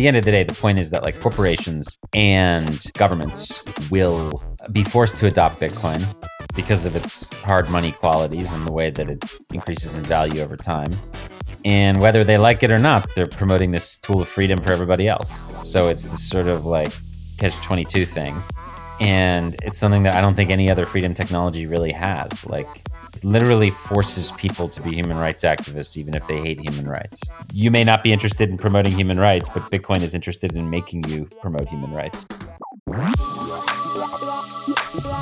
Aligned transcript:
the 0.00 0.08
end 0.08 0.16
of 0.16 0.24
the 0.24 0.30
day, 0.30 0.42
the 0.44 0.54
point 0.54 0.78
is 0.78 0.88
that 0.90 1.04
like 1.04 1.20
corporations 1.20 1.98
and 2.14 2.90
governments 2.94 3.62
will 3.90 4.42
be 4.72 4.82
forced 4.82 5.18
to 5.18 5.26
adopt 5.26 5.60
Bitcoin 5.60 6.02
because 6.56 6.86
of 6.86 6.96
its 6.96 7.30
hard 7.34 7.68
money 7.68 7.92
qualities 7.92 8.50
and 8.54 8.66
the 8.66 8.72
way 8.72 8.88
that 8.88 9.10
it 9.10 9.22
increases 9.52 9.96
in 9.98 10.04
value 10.04 10.40
over 10.40 10.56
time. 10.56 10.96
And 11.66 12.00
whether 12.00 12.24
they 12.24 12.38
like 12.38 12.62
it 12.62 12.72
or 12.72 12.78
not, 12.78 13.14
they're 13.14 13.26
promoting 13.26 13.72
this 13.72 13.98
tool 13.98 14.22
of 14.22 14.28
freedom 14.28 14.58
for 14.62 14.72
everybody 14.72 15.06
else. 15.06 15.44
So 15.70 15.90
it's 15.90 16.04
this 16.04 16.26
sort 16.26 16.46
of 16.46 16.64
like 16.64 16.92
catch 17.36 17.54
22 17.56 18.06
thing. 18.06 18.42
And 19.00 19.54
it's 19.62 19.78
something 19.78 20.04
that 20.04 20.16
I 20.16 20.22
don't 20.22 20.34
think 20.34 20.48
any 20.48 20.70
other 20.70 20.86
freedom 20.86 21.12
technology 21.12 21.66
really 21.66 21.92
has. 21.92 22.46
Like, 22.46 22.68
literally 23.24 23.70
forces 23.70 24.32
people 24.32 24.68
to 24.68 24.82
be 24.82 24.92
human 24.92 25.16
rights 25.16 25.42
activists, 25.42 25.96
even 25.96 26.14
if 26.14 26.26
they 26.26 26.40
hate 26.40 26.60
human 26.60 26.88
rights. 26.88 27.22
You 27.52 27.70
may 27.70 27.84
not 27.84 28.02
be 28.02 28.12
interested 28.12 28.50
in 28.50 28.56
promoting 28.56 28.92
human 28.92 29.18
rights, 29.18 29.48
but 29.48 29.70
Bitcoin 29.70 30.02
is 30.02 30.14
interested 30.14 30.54
in 30.54 30.70
making 30.70 31.04
you 31.08 31.26
promote 31.40 31.68
human 31.68 31.92
rights. 31.92 32.26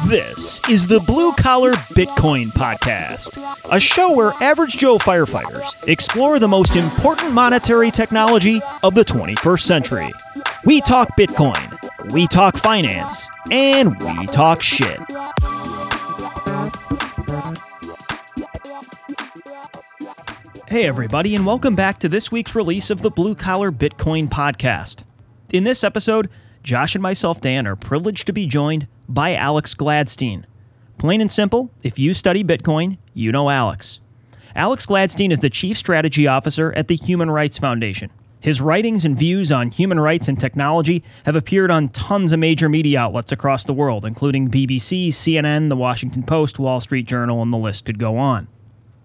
This 0.06 0.66
is 0.68 0.86
the 0.86 1.00
Blue 1.06 1.32
Collar 1.32 1.72
Bitcoin 1.94 2.46
Podcast, 2.46 3.36
a 3.70 3.78
show 3.78 4.14
where 4.14 4.32
average 4.40 4.78
Joe 4.78 4.96
firefighters 4.98 5.86
explore 5.86 6.38
the 6.38 6.48
most 6.48 6.76
important 6.76 7.32
monetary 7.32 7.90
technology 7.90 8.60
of 8.82 8.94
the 8.94 9.04
21st 9.04 9.60
century. 9.60 10.10
We 10.64 10.80
talk 10.80 11.16
Bitcoin, 11.16 12.12
we 12.12 12.26
talk 12.26 12.56
finance, 12.56 13.28
and 13.50 14.00
we 14.02 14.26
talk 14.28 14.62
shit. 14.62 14.98
Hey, 20.70 20.84
everybody, 20.84 21.34
and 21.34 21.46
welcome 21.46 21.74
back 21.74 21.98
to 22.00 22.10
this 22.10 22.30
week's 22.30 22.54
release 22.54 22.90
of 22.90 23.00
the 23.00 23.10
Blue 23.10 23.34
Collar 23.34 23.72
Bitcoin 23.72 24.28
Podcast. 24.28 25.02
In 25.50 25.64
this 25.64 25.82
episode, 25.82 26.28
Josh 26.62 26.94
and 26.94 27.00
myself, 27.00 27.40
Dan, 27.40 27.66
are 27.66 27.74
privileged 27.74 28.26
to 28.26 28.34
be 28.34 28.44
joined 28.44 28.86
by 29.08 29.34
Alex 29.34 29.74
Gladstein. 29.74 30.44
Plain 30.98 31.22
and 31.22 31.32
simple, 31.32 31.70
if 31.82 31.98
you 31.98 32.12
study 32.12 32.44
Bitcoin, 32.44 32.98
you 33.14 33.32
know 33.32 33.48
Alex. 33.48 34.00
Alex 34.54 34.84
Gladstein 34.84 35.32
is 35.32 35.38
the 35.38 35.48
Chief 35.48 35.74
Strategy 35.74 36.26
Officer 36.26 36.74
at 36.74 36.88
the 36.88 36.96
Human 36.96 37.30
Rights 37.30 37.56
Foundation. 37.56 38.10
His 38.40 38.60
writings 38.60 39.06
and 39.06 39.18
views 39.18 39.50
on 39.50 39.70
human 39.70 39.98
rights 39.98 40.28
and 40.28 40.38
technology 40.38 41.02
have 41.24 41.34
appeared 41.34 41.70
on 41.70 41.88
tons 41.88 42.30
of 42.32 42.40
major 42.40 42.68
media 42.68 43.00
outlets 43.00 43.32
across 43.32 43.64
the 43.64 43.72
world, 43.72 44.04
including 44.04 44.50
BBC, 44.50 45.08
CNN, 45.08 45.70
The 45.70 45.76
Washington 45.76 46.24
Post, 46.24 46.58
Wall 46.58 46.82
Street 46.82 47.06
Journal, 47.06 47.40
and 47.40 47.50
the 47.50 47.56
list 47.56 47.86
could 47.86 47.98
go 47.98 48.18
on. 48.18 48.48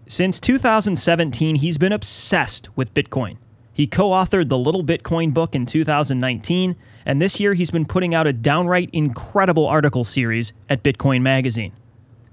Since 0.08 0.40
2017, 0.42 1.56
he's 1.56 1.78
been 1.78 1.94
obsessed 1.94 2.70
with 2.76 2.94
Bitcoin. 2.94 3.38
He 3.72 3.88
co 3.88 4.10
authored 4.10 4.50
the 4.50 4.58
Little 4.58 4.84
Bitcoin 4.84 5.34
book 5.34 5.56
in 5.56 5.66
2019, 5.66 6.76
and 7.06 7.22
this 7.22 7.40
year 7.40 7.54
he's 7.54 7.72
been 7.72 7.86
putting 7.86 8.14
out 8.14 8.28
a 8.28 8.34
downright 8.34 8.90
incredible 8.92 9.66
article 9.66 10.04
series 10.04 10.54
at 10.70 10.84
Bitcoin 10.84 11.22
Magazine. 11.22 11.74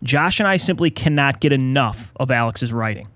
Josh 0.03 0.41
and 0.41 0.49
I 0.49 0.57
simply 0.57 0.91
cannot 0.91 1.41
get 1.41 1.53
enough 1.53 2.13
of 2.17 2.31
Alex's 2.31 2.73
writing. 2.73 3.09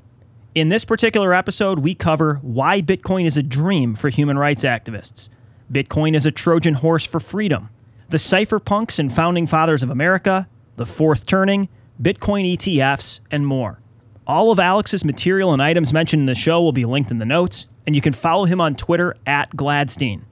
In 0.54 0.68
this 0.68 0.84
particular 0.84 1.34
episode, 1.34 1.80
we 1.80 1.94
cover 1.94 2.36
why 2.42 2.80
Bitcoin 2.80 3.24
is 3.26 3.36
a 3.36 3.42
dream 3.42 3.94
for 3.96 4.08
human 4.08 4.38
rights 4.38 4.62
activists. 4.62 5.28
Bitcoin 5.72 6.14
is 6.14 6.26
a 6.26 6.30
Trojan 6.30 6.74
horse 6.74 7.04
for 7.04 7.18
freedom. 7.18 7.70
The 8.10 8.18
cypherpunks 8.18 8.98
and 9.00 9.12
founding 9.12 9.46
fathers 9.46 9.82
of 9.82 9.90
America, 9.90 10.48
the 10.76 10.86
fourth 10.86 11.26
turning, 11.26 11.68
Bitcoin 12.00 12.56
ETFs, 12.56 13.20
and 13.30 13.46
more. 13.46 13.80
All 14.26 14.50
of 14.50 14.58
Alex's 14.58 15.04
material 15.04 15.52
and 15.52 15.62
items 15.62 15.92
mentioned 15.92 16.20
in 16.20 16.26
the 16.26 16.34
show 16.34 16.62
will 16.62 16.72
be 16.72 16.86
linked 16.86 17.10
in 17.10 17.18
the 17.18 17.26
notes, 17.26 17.66
and 17.86 17.94
you 17.94 18.00
can 18.00 18.14
follow 18.14 18.46
him 18.46 18.58
on 18.60 18.74
Twitter 18.74 19.16
at 19.26 19.50
Gladstein. 19.50 20.22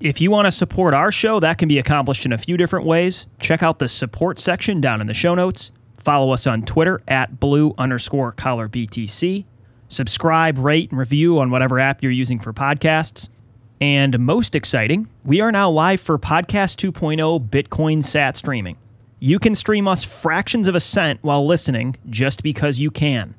If 0.00 0.20
you 0.20 0.30
want 0.30 0.46
to 0.46 0.52
support 0.52 0.92
our 0.92 1.12
show, 1.12 1.38
that 1.40 1.58
can 1.58 1.68
be 1.68 1.78
accomplished 1.78 2.26
in 2.26 2.32
a 2.32 2.38
few 2.38 2.56
different 2.56 2.86
ways. 2.86 3.26
Check 3.40 3.62
out 3.62 3.78
the 3.78 3.88
support 3.88 4.40
section 4.40 4.80
down 4.80 5.00
in 5.00 5.06
the 5.06 5.14
show 5.14 5.36
notes. 5.36 5.70
Follow 6.00 6.32
us 6.32 6.46
on 6.48 6.62
Twitter 6.62 7.00
at 7.06 7.38
blue 7.38 7.74
underscore 7.78 8.32
collar 8.32 8.68
BTC. 8.68 9.44
Subscribe, 9.88 10.58
rate, 10.58 10.90
and 10.90 10.98
review 10.98 11.38
on 11.38 11.50
whatever 11.50 11.78
app 11.78 12.02
you're 12.02 12.12
using 12.12 12.38
for 12.38 12.52
podcasts. 12.52 13.28
And 13.80 14.18
most 14.18 14.56
exciting, 14.56 15.08
we 15.24 15.40
are 15.40 15.52
now 15.52 15.70
live 15.70 16.00
for 16.00 16.18
Podcast 16.18 16.92
2.0 16.92 17.48
Bitcoin 17.48 18.04
Sat 18.04 18.36
streaming. 18.36 18.76
You 19.20 19.40
can 19.40 19.56
stream 19.56 19.88
us 19.88 20.04
fractions 20.04 20.68
of 20.68 20.76
a 20.76 20.80
cent 20.80 21.18
while 21.22 21.44
listening 21.44 21.96
just 22.08 22.44
because 22.44 22.78
you 22.78 22.92
can. 22.92 23.34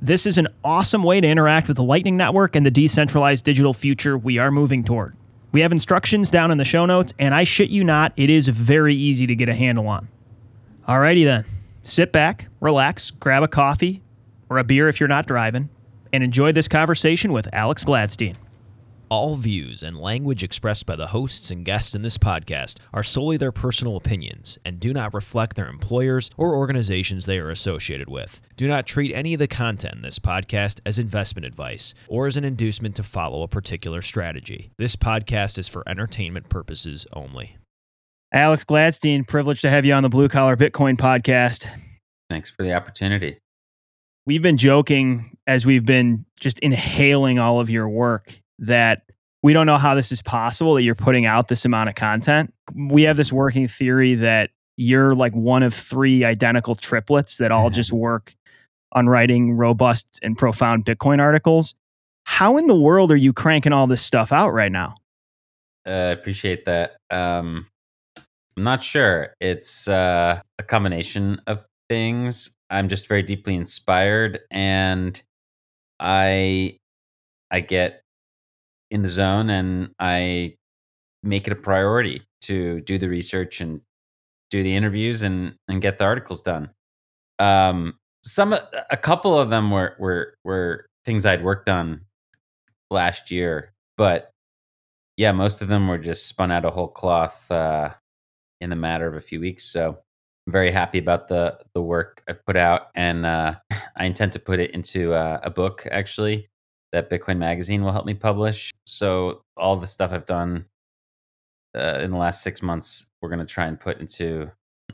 This 0.00 0.26
is 0.26 0.38
an 0.38 0.46
awesome 0.62 1.02
way 1.02 1.20
to 1.20 1.26
interact 1.26 1.66
with 1.66 1.76
the 1.76 1.82
Lightning 1.82 2.16
Network 2.16 2.54
and 2.54 2.64
the 2.64 2.70
decentralized 2.70 3.44
digital 3.44 3.74
future 3.74 4.16
we 4.16 4.38
are 4.38 4.52
moving 4.52 4.84
toward. 4.84 5.16
We 5.50 5.60
have 5.62 5.72
instructions 5.72 6.30
down 6.30 6.52
in 6.52 6.58
the 6.58 6.64
show 6.64 6.86
notes, 6.86 7.12
and 7.18 7.34
I 7.34 7.42
shit 7.42 7.70
you 7.70 7.82
not, 7.82 8.12
it 8.16 8.30
is 8.30 8.46
very 8.46 8.94
easy 8.94 9.26
to 9.26 9.34
get 9.34 9.48
a 9.48 9.54
handle 9.54 9.88
on. 9.88 10.08
Alrighty 10.88 11.24
then, 11.24 11.44
sit 11.82 12.12
back, 12.12 12.46
relax, 12.60 13.10
grab 13.10 13.42
a 13.42 13.48
coffee 13.48 14.02
or 14.48 14.58
a 14.58 14.64
beer 14.64 14.88
if 14.88 15.00
you're 15.00 15.08
not 15.08 15.26
driving, 15.26 15.68
and 16.12 16.22
enjoy 16.22 16.52
this 16.52 16.68
conversation 16.68 17.32
with 17.32 17.48
Alex 17.52 17.84
Gladstein. 17.84 18.36
All 19.10 19.36
views 19.36 19.82
and 19.82 19.98
language 19.98 20.42
expressed 20.42 20.86
by 20.86 20.96
the 20.96 21.08
hosts 21.08 21.50
and 21.50 21.64
guests 21.64 21.94
in 21.94 22.00
this 22.00 22.16
podcast 22.16 22.78
are 22.92 23.02
solely 23.02 23.36
their 23.36 23.52
personal 23.52 23.96
opinions 23.96 24.58
and 24.64 24.80
do 24.80 24.94
not 24.94 25.12
reflect 25.12 25.56
their 25.56 25.68
employers 25.68 26.30
or 26.38 26.56
organizations 26.56 27.26
they 27.26 27.38
are 27.38 27.50
associated 27.50 28.08
with. 28.08 28.40
Do 28.56 28.66
not 28.66 28.86
treat 28.86 29.14
any 29.14 29.34
of 29.34 29.40
the 29.40 29.46
content 29.46 29.96
in 29.96 30.02
this 30.02 30.18
podcast 30.18 30.80
as 30.86 30.98
investment 30.98 31.44
advice 31.44 31.92
or 32.08 32.26
as 32.26 32.38
an 32.38 32.44
inducement 32.44 32.96
to 32.96 33.02
follow 33.02 33.42
a 33.42 33.48
particular 33.48 34.00
strategy. 34.00 34.70
This 34.78 34.96
podcast 34.96 35.58
is 35.58 35.68
for 35.68 35.86
entertainment 35.86 36.48
purposes 36.48 37.06
only. 37.12 37.58
Alex 38.32 38.64
Gladstein, 38.64 39.28
privileged 39.28 39.60
to 39.62 39.70
have 39.70 39.84
you 39.84 39.92
on 39.92 40.02
the 40.02 40.08
Blue 40.08 40.28
Collar 40.28 40.56
Bitcoin 40.56 40.96
podcast. 40.96 41.68
Thanks 42.30 42.50
for 42.50 42.64
the 42.64 42.72
opportunity. 42.72 43.38
We've 44.26 44.42
been 44.42 44.56
joking 44.56 45.36
as 45.46 45.66
we've 45.66 45.84
been 45.84 46.24
just 46.40 46.58
inhaling 46.60 47.38
all 47.38 47.60
of 47.60 47.68
your 47.68 47.88
work 47.88 48.40
that 48.66 49.02
we 49.42 49.52
don't 49.52 49.66
know 49.66 49.76
how 49.76 49.94
this 49.94 50.10
is 50.10 50.22
possible 50.22 50.74
that 50.74 50.82
you're 50.82 50.94
putting 50.94 51.26
out 51.26 51.48
this 51.48 51.64
amount 51.64 51.88
of 51.88 51.94
content. 51.94 52.52
We 52.74 53.02
have 53.02 53.16
this 53.16 53.32
working 53.32 53.68
theory 53.68 54.14
that 54.16 54.50
you're 54.76 55.14
like 55.14 55.34
one 55.34 55.62
of 55.62 55.74
three 55.74 56.24
identical 56.24 56.74
triplets 56.74 57.36
that 57.38 57.52
all 57.52 57.66
mm-hmm. 57.66 57.74
just 57.74 57.92
work 57.92 58.34
on 58.92 59.08
writing 59.08 59.52
robust 59.52 60.18
and 60.22 60.36
profound 60.36 60.84
Bitcoin 60.84 61.20
articles. 61.20 61.74
How 62.24 62.56
in 62.56 62.66
the 62.66 62.74
world 62.74 63.12
are 63.12 63.16
you 63.16 63.32
cranking 63.32 63.72
all 63.72 63.86
this 63.86 64.00
stuff 64.00 64.32
out 64.32 64.50
right 64.50 64.72
now? 64.72 64.94
I 65.86 65.90
uh, 65.90 66.12
appreciate 66.12 66.64
that. 66.64 66.96
Um, 67.10 67.66
I'm 68.56 68.64
not 68.64 68.82
sure. 68.82 69.34
It's 69.40 69.88
uh, 69.88 70.40
a 70.58 70.62
combination 70.62 71.40
of 71.46 71.66
things. 71.88 72.50
I'm 72.70 72.88
just 72.88 73.08
very 73.08 73.22
deeply 73.22 73.54
inspired, 73.54 74.40
and 74.50 75.20
I 76.00 76.78
I 77.50 77.60
get 77.60 78.03
in 78.94 79.02
the 79.02 79.08
zone 79.08 79.50
and 79.50 79.90
I 79.98 80.54
make 81.24 81.48
it 81.48 81.52
a 81.52 81.56
priority 81.56 82.22
to 82.42 82.80
do 82.82 82.96
the 82.96 83.08
research 83.08 83.60
and 83.60 83.80
do 84.50 84.62
the 84.62 84.76
interviews 84.76 85.22
and 85.22 85.56
and 85.66 85.82
get 85.82 85.98
the 85.98 86.04
articles 86.04 86.40
done. 86.40 86.70
Um, 87.40 87.98
some 88.22 88.52
a 88.52 88.96
couple 88.96 89.36
of 89.36 89.50
them 89.50 89.72
were 89.72 89.96
were 89.98 90.38
were 90.44 90.86
things 91.04 91.26
I'd 91.26 91.42
worked 91.42 91.68
on 91.68 92.02
last 92.88 93.32
year, 93.32 93.74
but 93.96 94.30
yeah, 95.16 95.32
most 95.32 95.60
of 95.60 95.66
them 95.66 95.88
were 95.88 95.98
just 95.98 96.28
spun 96.28 96.52
out 96.52 96.64
of 96.64 96.72
whole 96.72 96.88
cloth 96.88 97.50
uh, 97.50 97.90
in 98.60 98.70
the 98.70 98.76
matter 98.76 99.08
of 99.08 99.14
a 99.14 99.20
few 99.20 99.40
weeks. 99.40 99.64
So 99.64 99.98
I'm 100.46 100.52
very 100.52 100.70
happy 100.70 100.98
about 100.98 101.26
the 101.26 101.58
the 101.74 101.82
work 101.82 102.22
I've 102.28 102.44
put 102.46 102.56
out, 102.56 102.90
and 102.94 103.26
uh, 103.26 103.56
I 103.96 104.04
intend 104.04 104.34
to 104.34 104.38
put 104.38 104.60
it 104.60 104.70
into 104.70 105.14
uh, 105.14 105.40
a 105.42 105.50
book 105.50 105.84
actually 105.90 106.48
that 106.94 107.10
Bitcoin 107.10 107.38
Magazine 107.38 107.82
will 107.82 107.90
help 107.90 108.06
me 108.06 108.14
publish. 108.14 108.72
So 108.86 109.42
all 109.56 109.76
the 109.76 109.86
stuff 109.86 110.12
I've 110.12 110.26
done 110.26 110.66
uh, 111.76 111.98
in 112.00 112.12
the 112.12 112.16
last 112.16 112.42
six 112.42 112.62
months, 112.62 113.06
we're 113.20 113.28
going 113.28 113.44
to 113.44 113.52
try 113.52 113.66
and 113.66 113.78
put 113.78 113.98
into 113.98 114.52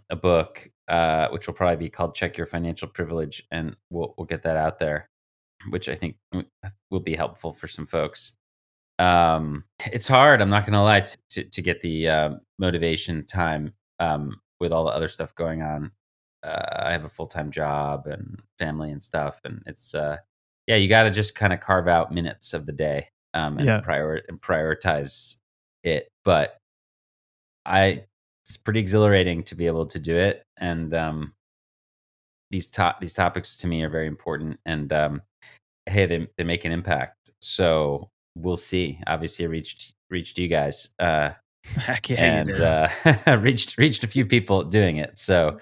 a 0.09 0.17
book, 0.17 0.71
uh, 0.89 1.29
which 1.29 1.47
will 1.47 1.55
probably 1.55 1.77
be 1.77 1.91
called 1.91 2.15
"Check 2.15 2.39
Your 2.39 2.47
Financial 2.47 2.89
Privilege," 2.89 3.47
and 3.51 3.77
we'll 3.91 4.15
we'll 4.17 4.27
get 4.27 4.43
that 4.45 4.57
out 4.57 4.79
there, 4.79 5.11
which 5.69 5.91
I 5.91 5.95
think 5.95 6.17
will 6.91 7.01
be 7.01 7.15
helpful 7.15 7.53
for 7.53 7.69
some 7.69 7.87
folks. 7.87 8.33
Um, 8.99 9.65
it's 9.93 10.09
hard. 10.09 10.41
I'm 10.41 10.51
not 10.51 10.65
going 10.65 10.75
to 10.75 10.83
lie 10.83 11.05
to, 11.31 11.45
to, 11.45 11.63
get 11.63 11.81
the 11.81 12.09
uh, 12.09 12.31
motivation 12.59 13.25
time 13.25 13.73
um, 13.99 14.41
with 14.59 14.73
all 14.73 14.85
the 14.85 14.91
other 14.91 15.09
stuff 15.09 15.35
going 15.35 15.63
on. 15.63 15.91
Uh, 16.43 16.83
I 16.85 16.93
have 16.93 17.05
a 17.05 17.09
full 17.09 17.27
time 17.27 17.51
job 17.51 18.07
and 18.07 18.41
family 18.59 18.91
and 18.91 19.03
stuff, 19.03 19.41
and 19.45 19.63
it's 19.67 19.95
uh, 19.95 20.17
yeah, 20.71 20.77
you 20.77 20.87
got 20.87 21.03
to 21.03 21.11
just 21.11 21.35
kind 21.35 21.53
of 21.53 21.59
carve 21.59 21.89
out 21.89 22.15
minutes 22.15 22.55
of 22.55 22.65
the 22.65 22.71
day 22.71 23.09
um, 23.35 23.59
and, 23.59 23.67
yeah. 23.67 23.81
prior- 23.81 24.23
and 24.29 24.41
prioritize 24.41 25.35
it. 25.83 26.09
But 26.25 26.59
I, 27.67 28.05
it's 28.45 28.57
pretty 28.57 28.79
exhilarating 28.79 29.43
to 29.45 29.57
be 29.57 29.67
able 29.67 29.87
to 29.87 29.99
do 29.99 30.15
it. 30.15 30.45
And 30.59 30.95
um, 30.95 31.33
these 32.53 32.69
top 32.69 33.01
these 33.01 33.15
topics 33.15 33.57
to 33.57 33.67
me 33.67 33.83
are 33.83 33.91
very 33.91 34.07
important. 34.07 34.61
And 34.65 34.93
um, 34.93 35.23
hey, 35.87 36.07
they 36.07 36.29
they 36.39 36.45
make 36.45 36.65
an 36.65 36.71
impact. 36.71 37.33
So 37.43 38.09
we'll 38.37 38.57
see. 38.57 39.01
Obviously, 39.09 39.47
I 39.47 39.49
reached 39.49 39.95
reached 40.09 40.39
you 40.39 40.47
guys. 40.47 40.89
Uh, 41.01 41.31
Heck 41.65 42.11
yeah, 42.11 42.43
and 42.43 42.53
uh, 42.53 43.37
reached 43.41 43.77
reached 43.77 44.05
a 44.05 44.07
few 44.07 44.25
people 44.25 44.63
doing 44.63 44.99
it. 44.99 45.19
So 45.19 45.59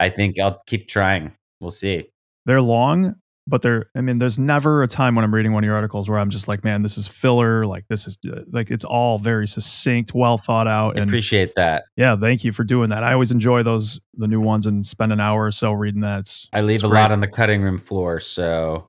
I 0.00 0.10
think 0.10 0.38
I'll 0.38 0.60
keep 0.66 0.86
trying. 0.86 1.32
We'll 1.62 1.70
see. 1.70 2.10
They're 2.44 2.60
long, 2.60 3.16
but 3.50 3.60
they're. 3.62 3.90
I 3.94 4.00
mean, 4.00 4.18
there's 4.18 4.38
never 4.38 4.82
a 4.82 4.88
time 4.88 5.14
when 5.14 5.24
I'm 5.24 5.34
reading 5.34 5.52
one 5.52 5.62
of 5.62 5.66
your 5.66 5.74
articles 5.74 6.08
where 6.08 6.18
I'm 6.18 6.30
just 6.30 6.48
like, 6.48 6.64
man, 6.64 6.82
this 6.82 6.96
is 6.96 7.06
filler. 7.06 7.66
Like 7.66 7.84
this 7.88 8.06
is 8.06 8.16
uh, 8.32 8.42
like 8.50 8.70
it's 8.70 8.84
all 8.84 9.18
very 9.18 9.46
succinct, 9.46 10.14
well 10.14 10.38
thought 10.38 10.66
out, 10.66 10.92
and 10.96 11.00
I 11.00 11.02
appreciate 11.04 11.54
that. 11.56 11.84
yeah, 11.96 12.16
thank 12.16 12.44
you 12.44 12.52
for 12.52 12.64
doing 12.64 12.88
that. 12.90 13.02
I 13.04 13.12
always 13.12 13.32
enjoy 13.32 13.62
those 13.62 14.00
the 14.14 14.26
new 14.28 14.40
ones 14.40 14.64
and 14.66 14.86
spend 14.86 15.12
an 15.12 15.20
hour 15.20 15.44
or 15.44 15.50
so 15.52 15.72
reading 15.72 16.00
that. 16.00 16.20
It's 16.20 16.48
I 16.52 16.62
leave 16.62 16.76
It's 16.76 16.84
a 16.84 16.88
great. 16.88 17.00
lot 17.02 17.12
on 17.12 17.20
the 17.20 17.28
cutting 17.28 17.60
room 17.62 17.78
floor, 17.78 18.20
so 18.20 18.88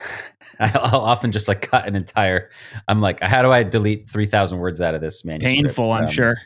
I'll 0.60 1.00
often 1.00 1.32
just 1.32 1.48
like 1.48 1.62
cut 1.62 1.86
an 1.88 1.96
entire. 1.96 2.50
I'm 2.88 3.00
like, 3.00 3.20
how 3.20 3.42
do 3.42 3.50
I 3.50 3.62
delete 3.62 4.08
three 4.08 4.26
thousand 4.26 4.58
words 4.58 4.80
out 4.80 4.94
of 4.94 5.00
this 5.00 5.24
manuscript? 5.24 5.56
Painful, 5.64 5.90
I'm 5.90 6.04
Um, 6.04 6.10
sure. 6.10 6.36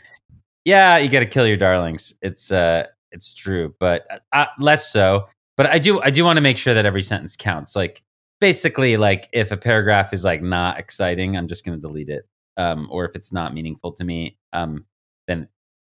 Yeah, 0.65 0.99
you 0.99 1.09
got 1.09 1.21
to 1.21 1.27
kill 1.27 1.47
your 1.47 1.57
darlings. 1.57 2.15
It's 2.23 2.51
uh, 2.53 2.87
it's 3.13 3.33
true, 3.33 3.75
but 3.79 4.07
uh, 4.33 4.47
less 4.59 4.91
so. 4.93 5.27
But 5.57 5.67
I 5.67 5.79
do, 5.79 6.01
I 6.03 6.11
do 6.11 6.25
want 6.25 6.37
to 6.37 6.43
make 6.43 6.59
sure 6.59 6.75
that 6.75 6.87
every 6.87 7.03
sentence 7.03 7.37
counts. 7.37 7.75
Like 7.75 8.03
basically, 8.41 8.97
like 8.97 9.29
if 9.33 9.51
a 9.51 9.57
paragraph 9.57 10.13
is 10.13 10.25
like 10.25 10.43
not 10.43 10.79
exciting, 10.79 11.37
I'm 11.37 11.47
just 11.49 11.65
going 11.65 11.79
to 11.79 11.81
delete 11.81 12.09
it. 12.09 12.29
Um, 12.59 12.89
or 12.91 13.05
if 13.05 13.15
it's 13.15 13.33
not 13.33 13.55
meaningful 13.55 13.93
to 13.93 14.05
me, 14.05 14.39
um, 14.53 14.87
then 15.27 15.49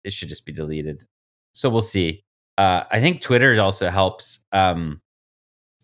it 0.05 0.13
should 0.13 0.29
just 0.29 0.45
be 0.45 0.53
deleted. 0.53 1.05
So 1.53 1.71
we'll 1.71 1.81
see. 1.83 2.25
Uh, 2.59 2.85
I 2.91 3.01
think 3.01 3.21
Twitter 3.21 3.59
also 3.61 3.89
helps. 3.91 4.41
Um, 4.53 5.01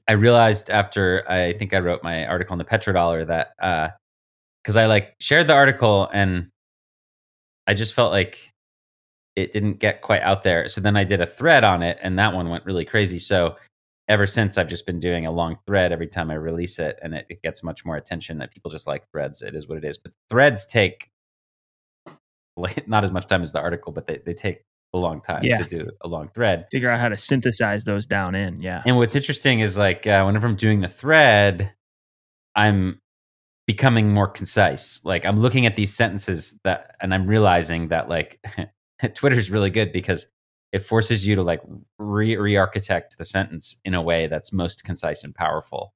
I 0.09 0.13
realized 0.13 0.71
after 0.71 1.29
I 1.29 1.55
think 1.55 1.75
I 1.75 1.79
wrote 1.79 2.03
my 2.03 2.27
article 2.27 2.55
in 2.55 2.59
the 2.59 2.65
petrodollar 2.65 3.27
that 3.27 3.97
because 4.63 4.77
I 4.77 4.87
like 4.87 5.15
shared 5.19 5.47
the 5.47 5.55
article 5.55 6.09
and 6.13 6.51
I 7.67 7.75
just 7.75 7.95
felt 7.95 8.13
like 8.13 8.53
it 9.37 9.53
didn't 9.53 9.75
get 9.79 10.03
quite 10.03 10.23
out 10.23 10.43
there. 10.43 10.67
So 10.67 10.81
then 10.81 10.97
I 10.97 11.05
did 11.05 11.21
a 11.21 11.27
thread 11.27 11.63
on 11.63 11.83
it, 11.83 11.99
and 12.03 12.19
that 12.19 12.33
one 12.35 12.49
went 12.49 12.65
really 12.65 12.85
crazy. 12.85 13.19
So 13.19 13.57
ever 14.09 14.27
since, 14.27 14.57
I've 14.57 14.69
just 14.69 14.87
been 14.87 14.99
doing 15.01 15.27
a 15.27 15.31
long 15.31 15.57
thread 15.67 15.93
every 15.93 16.07
time 16.09 16.31
I 16.31 16.35
release 16.35 16.79
it, 16.79 16.99
and 17.03 17.15
it, 17.15 17.27
it 17.29 17.43
gets 17.43 17.63
much 17.63 17.85
more 17.85 17.97
attention. 17.97 18.39
That 18.39 18.51
people 18.51 18.71
just 18.71 18.87
like 18.87 19.09
threads. 19.13 19.43
It 19.43 19.55
is 19.55 19.69
what 19.69 19.79
it 19.79 19.85
is. 19.85 19.99
But 19.99 20.13
threads 20.31 20.65
take 20.67 21.11
like 22.57 22.89
not 22.89 23.05
as 23.05 23.13
much 23.13 23.27
time 23.29 23.43
as 23.43 23.53
the 23.53 23.61
article, 23.61 23.93
but 23.93 24.07
they, 24.07 24.19
they 24.25 24.35
take 24.35 24.63
a 24.95 24.99
long 24.99 25.21
time 25.21 25.43
Yeah. 25.45 25.59
to 25.59 25.65
do 25.65 25.91
a 26.03 26.09
long 26.09 26.29
thread. 26.29 26.67
Figure 26.71 26.89
out 26.89 26.99
how 27.01 27.09
to 27.11 27.17
synthesize 27.17 27.85
those 27.85 28.07
down 28.07 28.35
in. 28.35 28.63
Yeah. 28.63 28.83
And 28.87 28.97
what's 28.97 29.15
interesting 29.15 29.61
is 29.61 29.77
like 29.77 30.07
uh, 30.07 30.23
whenever 30.25 30.47
I'm 30.47 30.57
doing 30.57 30.81
the 30.81 30.89
thread, 30.89 31.73
I'm 32.55 33.01
becoming 33.67 34.15
more 34.15 34.29
concise. 34.29 35.05
Like 35.05 35.27
I'm 35.27 35.41
looking 35.41 35.67
at 35.67 35.77
these 35.77 35.93
sentences 35.93 36.59
that, 36.65 36.95
and 37.03 37.13
I'm 37.13 37.27
realizing 37.27 37.89
that 37.89 38.09
like 38.09 38.41
Twitter's 39.15 39.51
really 39.51 39.71
good 39.71 39.93
because 39.93 40.27
it 40.73 40.81
forces 40.81 41.27
you 41.27 41.37
to 41.37 41.43
like 41.43 41.61
re 41.99 42.37
re-architect 42.37 43.17
the 43.19 43.25
sentence 43.25 43.77
in 43.85 43.95
a 43.95 44.03
way 44.03 44.27
that's 44.27 44.53
most 44.53 44.85
concise 44.85 45.25
and 45.25 45.35
powerful. 45.35 45.95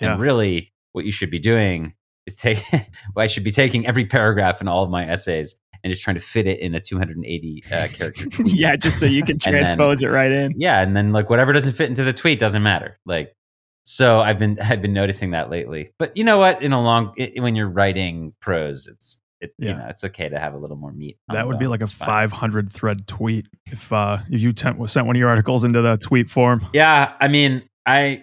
Yeah. 0.00 0.12
And 0.12 0.20
really, 0.20 0.72
what 0.92 1.04
you 1.04 1.12
should 1.12 1.30
be 1.30 1.38
doing 1.38 1.94
is 2.26 2.36
take. 2.36 2.62
well, 2.72 3.24
I 3.24 3.26
should 3.26 3.44
be 3.44 3.50
taking 3.50 3.86
every 3.86 4.06
paragraph 4.06 4.60
in 4.60 4.68
all 4.68 4.84
of 4.84 4.90
my 4.90 5.06
essays 5.08 5.54
and 5.84 5.90
just 5.90 6.02
trying 6.04 6.14
to 6.14 6.20
fit 6.20 6.46
it 6.46 6.60
in 6.60 6.74
a 6.74 6.80
280 6.80 7.64
uh, 7.72 7.88
character 7.88 8.24
tweet. 8.30 8.54
yeah, 8.54 8.76
just 8.76 8.98
so 9.00 9.06
you 9.06 9.22
can 9.24 9.38
then- 9.38 9.52
transpose 9.52 10.02
it 10.02 10.08
right 10.10 10.30
in. 10.30 10.52
yeah 10.56 10.80
and 10.80 10.96
then 10.96 11.12
like 11.12 11.28
whatever 11.28 11.52
doesn't 11.52 11.72
fit 11.72 11.88
into 11.90 12.04
the 12.04 12.12
tweet 12.12 12.38
doesn't 12.38 12.62
matter 12.62 12.98
like 13.04 13.34
so 13.82 14.20
i've 14.20 14.38
been 14.38 14.56
i've 14.60 14.80
been 14.80 14.92
noticing 14.92 15.32
that 15.32 15.50
lately 15.50 15.92
but 15.98 16.16
you 16.16 16.22
know 16.22 16.38
what 16.38 16.62
in 16.62 16.72
a 16.72 16.80
long 16.80 17.12
i 17.18 17.32
when 17.38 17.56
you're 17.56 17.68
writing 17.68 18.32
prose 18.40 18.86
it's 18.86 19.20
it, 19.42 19.52
you 19.58 19.68
Yeah. 19.68 19.76
know 19.78 19.86
it's 19.88 20.04
okay 20.04 20.28
to 20.28 20.38
have 20.38 20.54
a 20.54 20.58
little 20.58 20.76
more 20.76 20.92
meat 20.92 21.18
that 21.32 21.46
would 21.46 21.58
be 21.58 21.66
like 21.66 21.80
a 21.80 21.84
It's 21.84 21.92
500 21.92 22.70
thread 22.70 23.06
tweet 23.06 23.46
if 23.66 23.92
uh 23.92 24.18
if 24.30 24.40
you 24.40 24.52
sent 24.56 24.88
sent 24.88 25.06
one 25.06 25.16
of 25.16 25.20
your 25.20 25.28
articles 25.28 25.64
into 25.64 25.82
the 25.82 25.96
tweet 25.98 26.30
form. 26.30 26.66
yeah 26.72 27.12
i 27.20 27.28
mean 27.28 27.62
i 27.84 28.22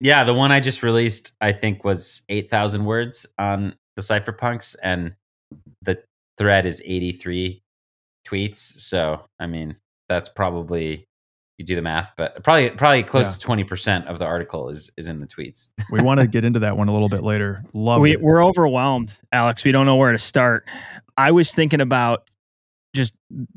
yeah 0.00 0.24
the 0.24 0.34
one 0.34 0.52
i 0.52 0.60
just 0.60 0.82
released 0.82 1.32
i 1.40 1.52
think 1.52 1.84
was 1.84 2.22
8000 2.28 2.84
words 2.84 3.24
on 3.38 3.74
the 3.96 4.02
cypherpunks 4.02 4.74
and 4.82 5.14
the 5.82 6.02
thread 6.36 6.66
is 6.66 6.82
83 6.84 7.62
tweets 8.26 8.56
so 8.56 9.24
i 9.38 9.46
mean 9.46 9.76
that's 10.08 10.28
probably 10.28 11.06
you 11.58 11.64
do 11.64 11.76
the 11.76 11.82
math 11.82 12.10
but 12.16 12.42
probably 12.42 12.70
probably 12.70 13.02
close 13.02 13.26
Yeah. 13.26 13.54
to 13.54 13.64
20% 13.64 14.06
of 14.06 14.18
the 14.18 14.24
article 14.24 14.68
is 14.70 14.90
is 14.96 15.06
in 15.08 15.20
the 15.20 15.26
tweets 15.26 15.68
We 15.90 16.02
want 16.02 16.20
to 16.20 16.26
get 16.26 16.44
into 16.44 16.58
that 16.60 16.76
one 16.76 16.88
a 16.88 16.92
little 16.92 17.08
bit 17.08 17.22
later. 17.22 17.62
Love 17.74 18.00
we, 18.00 18.12
it. 18.12 18.20
we're 18.20 18.44
overwhelmed, 18.44 19.16
Alex. 19.32 19.64
We 19.64 19.70
don't 19.72 19.86
know 19.86 19.96
where 19.96 20.12
to 20.12 20.18
start. 20.18 20.66
I 21.16 21.30
was 21.30 21.52
thinking 21.54 21.80
about 21.80 22.28
just 22.96 23.16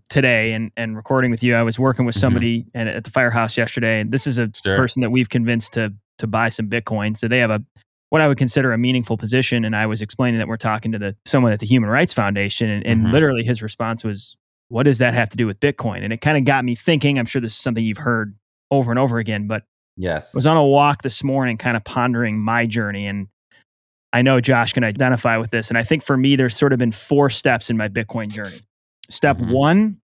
today 0.10 0.54
and, 0.54 0.72
and 0.78 0.96
recording 0.96 1.32
with 1.32 1.42
you. 1.44 1.56
I 1.56 1.64
was 1.64 1.78
working 1.80 2.06
with 2.06 2.16
Mhm. 2.16 2.20
somebody 2.20 2.66
and 2.74 2.90
at 2.90 3.04
the 3.04 3.12
firehouse 3.12 3.58
yesterday. 3.58 4.00
And 4.02 4.12
this 4.12 4.28
is 4.28 4.38
a 4.38 4.50
Sure. 4.64 4.76
person 4.76 5.02
that 5.02 5.10
we've 5.12 5.30
convinced 5.30 5.74
to 5.74 5.94
to 6.20 6.28
buy 6.28 6.50
some 6.50 6.68
Bitcoin. 6.68 7.16
So 7.18 7.28
they 7.28 7.40
have 7.40 7.52
a 7.52 7.64
what 8.10 8.22
I 8.22 8.28
would 8.28 8.38
consider 8.38 8.72
a 8.74 8.78
meaningful 8.78 9.18
position. 9.18 9.66
And 9.66 9.76
I 9.76 9.86
was 9.86 10.02
explaining 10.02 10.40
that 10.40 10.48
we're 10.48 10.58
talking 10.58 10.92
to 10.94 11.00
the 11.00 11.16
someone 11.26 11.52
at 11.52 11.60
the 11.60 11.68
Human 11.68 11.90
Rights 11.90 12.14
Foundation, 12.14 12.70
and, 12.70 12.86
and 12.86 13.06
Mhm. 13.08 13.12
literally 13.12 13.44
his 13.44 13.62
response 13.62 14.04
was, 14.04 14.36
"What 14.70 14.84
does 14.84 14.98
that 15.00 15.14
have 15.14 15.30
to 15.30 15.38
do 15.38 15.46
with 15.48 15.60
Bitcoin?" 15.60 16.04
And 16.04 16.12
it 16.14 16.22
kind 16.22 16.38
of 16.38 16.46
got 16.46 16.66
me 16.66 16.76
thinking. 16.76 17.18
I'm 17.20 17.26
sure 17.26 17.42
this 17.42 17.54
is 17.54 17.58
something 17.60 17.84
you've 17.84 17.98
heard 17.98 18.36
over 18.72 18.92
and 18.92 19.00
over 19.00 19.18
again, 19.20 19.48
but 19.48 19.64
Yes. 20.00 20.36
I 20.36 20.38
was 20.38 20.46
on 20.46 20.58
a 20.58 20.66
walk 20.66 21.02
this 21.02 21.24
morning, 21.24 21.58
kind 21.58 21.76
of 21.76 21.84
pondering 21.84 22.40
my 22.40 22.66
journey. 22.68 23.08
And 23.08 23.28
I 24.14 24.22
know 24.22 24.40
Josh 24.40 24.74
can 24.74 24.84
identify 24.84 25.38
with 25.38 25.50
this. 25.50 25.70
And 25.70 25.78
I 25.78 25.84
think 25.84 26.04
for 26.04 26.16
me, 26.16 26.36
there's 26.36 26.56
sort 26.56 26.72
of 26.72 26.78
been 26.80 26.92
four 26.92 27.30
steps 27.32 27.70
in 27.72 27.78
my 27.78 27.90
Bitcoin 27.90 28.30
journey. 28.30 28.60
Step 29.10 29.38
Mhm. 29.38 29.52
one 29.52 29.98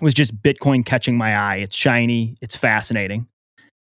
was 0.00 0.14
just 0.14 0.42
Bitcoin 0.42 0.84
catching 0.84 1.16
my 1.16 1.36
eye. 1.36 1.56
It's 1.56 1.76
shiny, 1.76 2.36
it's 2.40 2.56
fascinating. 2.56 3.26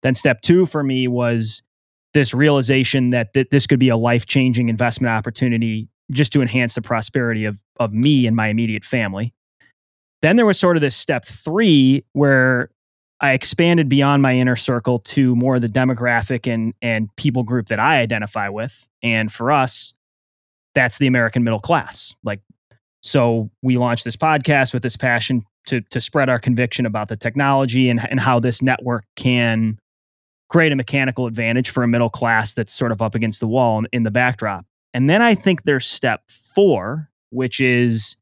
Then 0.02 0.14
step 0.14 0.40
two 0.40 0.66
for 0.66 0.82
me 0.82 1.06
was 1.08 1.62
this 2.12 2.32
realization 2.34 3.10
that 3.10 3.32
th- 3.34 3.50
this 3.50 3.66
could 3.66 3.78
be 3.78 3.88
a 3.90 3.96
life 3.96 4.26
changing 4.26 4.68
investment 4.68 5.12
opportunity 5.12 5.88
just 6.10 6.32
to 6.32 6.42
enhance 6.42 6.74
the 6.74 6.82
prosperity 6.82 7.44
of, 7.44 7.56
of 7.78 7.92
me 7.92 8.26
and 8.26 8.34
my 8.34 8.48
immediate 8.48 8.84
family. 8.84 9.32
Then 10.22 10.36
there 10.36 10.46
was 10.46 10.58
sort 10.58 10.76
of 10.76 10.80
this 10.80 10.96
step 10.96 11.24
three 11.24 12.04
where 12.12 12.70
I 13.20 13.32
expanded 13.32 13.88
beyond 13.88 14.22
my 14.22 14.36
inner 14.36 14.56
circle 14.56 14.98
to 15.00 15.34
more 15.36 15.56
of 15.56 15.62
the 15.62 15.68
demographic 15.68 16.52
and 16.52 16.74
and 16.82 17.14
people 17.16 17.42
group 17.42 17.68
that 17.68 17.78
I 17.78 18.00
identify 18.00 18.48
with. 18.48 18.86
And 19.02 19.32
for 19.32 19.50
us, 19.50 19.94
that's 20.74 20.98
the 20.98 21.06
American 21.06 21.44
middle 21.44 21.60
class. 21.60 22.14
Like 22.24 22.40
so 23.02 23.50
we 23.62 23.78
launched 23.78 24.04
this 24.04 24.16
podcast 24.16 24.74
with 24.74 24.82
this 24.82 24.96
passion 24.96 25.44
to 25.66 25.80
to 25.80 26.00
spread 26.00 26.28
our 26.28 26.38
conviction 26.38 26.86
about 26.86 27.08
the 27.08 27.16
technology 27.16 27.88
and, 27.88 28.00
and 28.10 28.20
how 28.20 28.40
this 28.40 28.62
network 28.62 29.04
can 29.16 29.78
create 30.48 30.72
a 30.72 30.76
mechanical 30.76 31.26
advantage 31.26 31.70
for 31.70 31.82
a 31.82 31.88
middle 31.88 32.10
class 32.10 32.54
that's 32.54 32.72
sort 32.72 32.92
of 32.92 33.02
up 33.02 33.14
against 33.14 33.40
the 33.40 33.48
wall 33.48 33.78
in, 33.78 33.86
in 33.92 34.02
the 34.04 34.10
backdrop. 34.10 34.64
And 34.94 35.10
then 35.10 35.20
I 35.20 35.34
think 35.34 35.64
there's 35.64 35.86
step 35.86 36.22
four, 36.30 37.10
which 37.30 37.60
is 37.60 38.16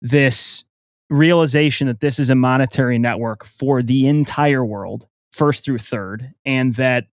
this 0.00 0.64
realization 1.12 1.86
that 1.86 2.00
this 2.00 2.18
is 2.18 2.30
a 2.30 2.34
monetary 2.34 2.98
network 2.98 3.44
for 3.44 3.82
the 3.82 4.06
entire 4.08 4.64
world, 4.64 5.06
first 5.32 5.64
through 5.64 5.78
third, 5.78 6.32
and 6.44 6.74
that 6.74 7.04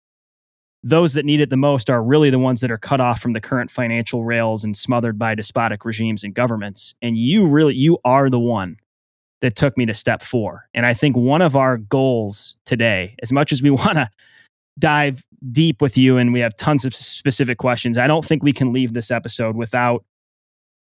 those 0.81 1.13
that 1.13 1.25
need 1.25 1.41
it 1.41 1.49
the 1.49 1.57
most 1.57 1.89
are 1.89 2.01
really 2.01 2.29
the 2.29 2.39
ones 2.39 2.61
that 2.61 2.71
are 2.71 2.77
cut 2.77 3.01
off 3.01 3.21
from 3.21 3.33
the 3.33 3.41
current 3.41 3.69
financial 3.69 4.23
rails 4.23 4.63
and 4.63 4.77
smothered 4.77 5.19
by 5.19 5.35
despotic 5.35 5.83
regimes 5.83 6.23
and 6.23 6.33
governments. 6.33 6.95
And 7.01 7.17
you 7.17 7.45
really, 7.45 7.75
you 7.75 7.97
are 8.05 8.29
the 8.29 8.39
one 8.39 8.77
that 9.41 9.57
took 9.57 9.77
me 9.77 9.85
to 9.85 9.93
step 9.93 10.23
four. 10.23 10.69
And 10.73 10.85
I 10.85 10.93
think 10.93 11.17
one 11.17 11.41
of 11.41 11.55
our 11.55 11.77
goals 11.77 12.55
today, 12.65 13.15
as 13.21 13.31
much 13.31 13.51
as 13.51 13.61
we 13.61 13.69
want 13.69 13.93
to 13.93 14.09
dive 14.77 15.21
deep 15.51 15.81
with 15.81 15.97
you 15.97 16.17
and 16.17 16.31
we 16.31 16.39
have 16.39 16.55
tons 16.55 16.85
of 16.85 16.95
specific 16.95 17.57
questions, 17.57 17.97
I 17.97 18.07
don't 18.07 18.23
think 18.23 18.43
we 18.43 18.53
can 18.53 18.71
leave 18.71 18.93
this 18.93 19.11
episode 19.11 19.57
without 19.57 20.05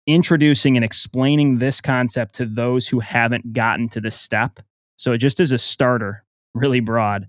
introducing 0.08 0.76
and 0.78 0.84
explaining 0.86 1.60
this 1.60 1.82
concept 1.82 2.36
to 2.36 2.46
those 2.46 2.88
who 2.88 3.00
haven't 3.00 3.54
gotten 3.54 3.90
to 3.90 4.02
this 4.02 4.16
step. 4.16 4.60
So, 4.98 5.16
just 5.18 5.40
as 5.40 5.52
a 5.52 5.58
starter, 5.58 6.24
really 6.56 6.80
broad, 6.80 7.28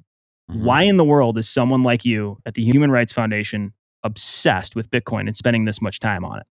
Mhm. 0.50 0.62
why 0.62 0.84
in 0.84 0.96
the 0.96 1.04
world 1.04 1.36
is 1.36 1.48
someone 1.48 1.82
like 1.82 2.04
you 2.04 2.38
at 2.46 2.54
the 2.54 2.64
Human 2.64 2.90
Rights 2.90 3.12
Foundation 3.12 3.74
obsessed 4.04 4.74
with 4.74 4.90
Bitcoin 4.90 5.26
and 5.26 5.36
spending 5.36 5.64
this 5.66 5.82
much 5.82 6.00
time 6.00 6.24
on 6.24 6.38
it? 6.38 6.46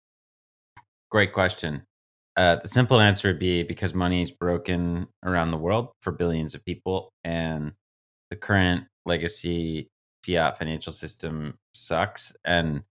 Great 1.10 1.32
question. 1.32 1.82
Uh, 2.36 2.56
the 2.56 2.66
simple 2.66 3.00
answer 3.00 3.28
would 3.28 3.38
be 3.38 3.62
because 3.62 3.94
money 3.94 4.20
is 4.20 4.32
broken 4.32 5.06
around 5.22 5.52
the 5.52 5.56
world 5.56 5.92
for 6.00 6.10
billions 6.10 6.54
of 6.54 6.64
people, 6.64 7.12
and 7.22 7.72
the 8.30 8.36
current 8.36 8.84
legacy 9.06 9.88
fiat 10.26 10.58
financial 10.58 10.92
system 10.92 11.56
sucks, 11.74 12.34
and 12.44 12.82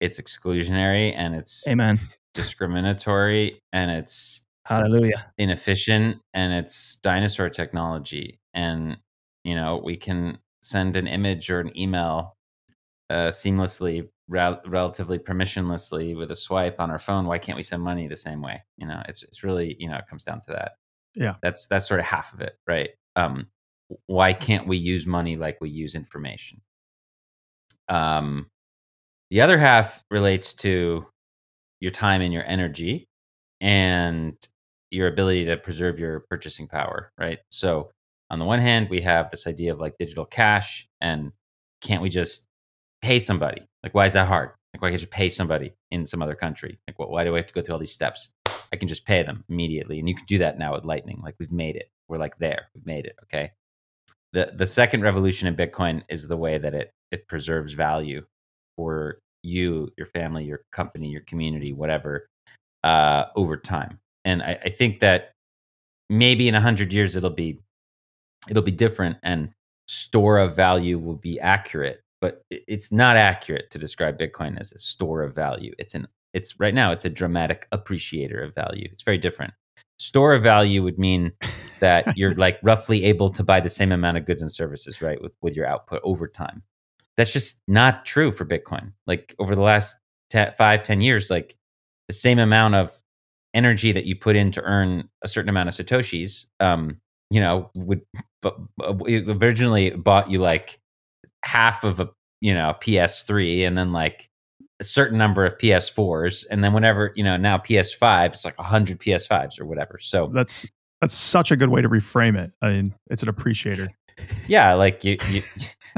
it's 0.00 0.18
exclusionary, 0.18 1.12
and 1.14 1.34
it's 1.34 1.68
Amen. 1.68 1.98
Discriminatory, 2.36 3.60
and 3.72 3.90
it's 3.90 4.42
Hallelujah. 4.64 5.32
inefficient, 5.38 6.18
and 6.34 6.52
it's 6.52 6.96
dinosaur 7.02 7.48
technology. 7.50 8.38
And 8.54 8.98
you 9.44 9.54
know, 9.54 9.80
we 9.82 9.96
can 9.96 10.38
send 10.62 10.96
an 10.96 11.06
image 11.06 11.50
or 11.50 11.60
an 11.60 11.76
email 11.78 12.36
uh, 13.10 13.28
seamlessly 13.28 14.08
rel- 14.28 14.60
relatively 14.66 15.18
permissionlessly 15.18 16.16
with 16.16 16.30
a 16.30 16.36
swipe 16.36 16.80
on 16.80 16.90
our 16.90 16.98
phone. 16.98 17.26
Why 17.26 17.38
can't 17.38 17.56
we 17.56 17.62
send 17.62 17.82
money 17.82 18.08
the 18.08 18.16
same 18.16 18.42
way? 18.42 18.62
You 18.76 18.86
know, 18.86 19.02
it's 19.08 19.22
it's 19.22 19.42
really 19.42 19.76
you 19.78 19.88
know 19.88 19.96
it 19.96 20.06
comes 20.08 20.24
down 20.24 20.40
to 20.42 20.52
that. 20.52 20.72
Yeah. 21.14 21.34
that's 21.42 21.66
that's 21.66 21.88
sort 21.88 22.00
of 22.00 22.06
half 22.06 22.34
of 22.34 22.40
it, 22.40 22.58
right? 22.66 22.90
Um, 23.16 23.46
why 24.06 24.32
can't 24.32 24.66
we 24.66 24.76
use 24.76 25.06
money 25.06 25.36
like 25.36 25.58
we 25.60 25.70
use 25.70 25.94
information? 25.94 26.60
Um, 27.88 28.50
the 29.30 29.40
other 29.40 29.58
half 29.58 30.02
relates 30.10 30.52
to 30.54 31.06
your 31.80 31.90
time 31.90 32.20
and 32.20 32.32
your 32.32 32.44
energy 32.44 33.08
and 33.60 34.34
your 34.90 35.08
ability 35.08 35.44
to 35.46 35.56
preserve 35.56 35.98
your 35.98 36.20
purchasing 36.20 36.68
power, 36.68 37.12
right? 37.18 37.38
So, 37.50 37.90
on 38.30 38.38
the 38.38 38.44
one 38.44 38.60
hand, 38.60 38.88
we 38.90 39.00
have 39.02 39.30
this 39.30 39.46
idea 39.46 39.72
of 39.72 39.80
like 39.80 39.98
digital 39.98 40.24
cash, 40.24 40.88
and 41.00 41.32
can't 41.80 42.02
we 42.02 42.08
just 42.08 42.46
pay 43.02 43.18
somebody? 43.18 43.62
Like, 43.82 43.94
why 43.94 44.06
is 44.06 44.14
that 44.14 44.26
hard? 44.26 44.50
Like, 44.74 44.82
why 44.82 44.90
can't 44.90 45.00
you 45.00 45.08
pay 45.08 45.30
somebody 45.30 45.74
in 45.90 46.04
some 46.06 46.22
other 46.22 46.34
country? 46.34 46.78
Like, 46.88 46.98
why 46.98 47.24
do 47.24 47.34
I 47.34 47.38
have 47.38 47.46
to 47.46 47.54
go 47.54 47.62
through 47.62 47.74
all 47.74 47.78
these 47.78 47.92
steps? 47.92 48.30
I 48.72 48.76
can 48.76 48.88
just 48.88 49.06
pay 49.06 49.22
them 49.22 49.44
immediately, 49.48 49.98
and 49.98 50.08
you 50.08 50.14
can 50.14 50.26
do 50.26 50.38
that 50.38 50.58
now 50.58 50.74
with 50.74 50.84
Lightning. 50.84 51.20
Like, 51.22 51.36
we've 51.38 51.52
made 51.52 51.76
it. 51.76 51.90
We're 52.08 52.18
like 52.18 52.38
there. 52.38 52.66
We've 52.74 52.86
made 52.86 53.06
it. 53.06 53.16
Okay. 53.24 53.52
The 54.32 54.52
the 54.54 54.66
second 54.66 55.02
revolution 55.02 55.48
in 55.48 55.56
Bitcoin 55.56 56.02
is 56.08 56.26
the 56.26 56.36
way 56.36 56.58
that 56.58 56.74
it 56.74 56.92
it 57.10 57.28
preserves 57.28 57.72
value 57.72 58.26
for 58.76 59.20
you, 59.46 59.90
your 59.96 60.08
family, 60.08 60.44
your 60.44 60.62
company, 60.72 61.08
your 61.08 61.22
community, 61.22 61.72
whatever, 61.72 62.28
uh, 62.84 63.26
over 63.36 63.56
time. 63.56 63.98
And 64.24 64.42
I, 64.42 64.58
I 64.64 64.70
think 64.70 65.00
that 65.00 65.32
maybe 66.10 66.48
in 66.48 66.54
a 66.54 66.60
hundred 66.60 66.92
years 66.92 67.16
it'll 67.16 67.30
be 67.30 67.60
it'll 68.48 68.62
be 68.62 68.72
different, 68.72 69.16
and 69.22 69.50
store 69.88 70.38
of 70.38 70.54
value 70.56 70.98
will 70.98 71.16
be 71.16 71.40
accurate. 71.40 72.00
But 72.20 72.42
it's 72.50 72.90
not 72.90 73.16
accurate 73.16 73.70
to 73.70 73.78
describe 73.78 74.18
Bitcoin 74.18 74.58
as 74.58 74.72
a 74.72 74.78
store 74.78 75.22
of 75.22 75.34
value. 75.34 75.72
It's 75.78 75.94
an 75.94 76.08
it's 76.34 76.58
right 76.58 76.74
now 76.74 76.92
it's 76.92 77.04
a 77.04 77.10
dramatic 77.10 77.68
appreciator 77.72 78.42
of 78.42 78.54
value. 78.54 78.88
It's 78.92 79.02
very 79.02 79.18
different. 79.18 79.54
Store 79.98 80.34
of 80.34 80.42
value 80.42 80.82
would 80.82 80.98
mean 80.98 81.32
that 81.80 82.16
you're 82.16 82.34
like 82.46 82.58
roughly 82.62 83.04
able 83.04 83.30
to 83.30 83.42
buy 83.42 83.60
the 83.60 83.70
same 83.70 83.92
amount 83.92 84.18
of 84.18 84.26
goods 84.26 84.42
and 84.42 84.52
services, 84.52 85.00
right, 85.00 85.20
with, 85.22 85.32
with 85.40 85.56
your 85.56 85.66
output 85.66 86.02
over 86.04 86.28
time 86.28 86.62
that's 87.16 87.32
just 87.32 87.62
not 87.66 88.04
true 88.04 88.30
for 88.30 88.44
Bitcoin. 88.44 88.92
Like 89.06 89.34
over 89.38 89.54
the 89.54 89.62
last 89.62 89.96
ten, 90.30 90.52
five, 90.58 90.82
10 90.82 91.00
years, 91.00 91.30
like 91.30 91.56
the 92.08 92.14
same 92.14 92.38
amount 92.38 92.74
of 92.74 92.92
energy 93.54 93.92
that 93.92 94.04
you 94.04 94.14
put 94.14 94.36
in 94.36 94.50
to 94.52 94.62
earn 94.62 95.08
a 95.22 95.28
certain 95.28 95.48
amount 95.48 95.68
of 95.68 95.74
Satoshis, 95.74 96.44
um, 96.60 97.00
you 97.30 97.40
know, 97.40 97.70
would 97.74 98.02
but 98.42 98.56
originally 99.08 99.90
bought 99.90 100.30
you 100.30 100.38
like 100.38 100.78
half 101.44 101.82
of 101.84 101.98
a, 102.00 102.08
you 102.40 102.54
know, 102.54 102.74
PS3 102.80 103.66
and 103.66 103.76
then 103.76 103.92
like 103.92 104.28
a 104.78 104.84
certain 104.84 105.16
number 105.16 105.44
of 105.44 105.56
PS4s. 105.58 106.44
And 106.50 106.62
then 106.62 106.72
whenever, 106.72 107.12
you 107.16 107.24
know, 107.24 107.36
now 107.36 107.56
PS5, 107.56 108.26
it's 108.26 108.44
like 108.44 108.58
100 108.58 109.00
PS5s 109.00 109.58
or 109.58 109.64
whatever. 109.64 109.98
So 110.00 110.30
That's 110.32 110.66
that's 111.00 111.14
such 111.14 111.50
a 111.50 111.56
good 111.56 111.68
way 111.68 111.82
to 111.82 111.88
reframe 111.88 112.38
it. 112.38 112.52
I 112.62 112.70
mean, 112.70 112.94
it's 113.10 113.22
an 113.22 113.28
appreciator. 113.28 113.88
yeah, 114.46 114.72
like 114.74 115.04
you, 115.04 115.18
you 115.30 115.42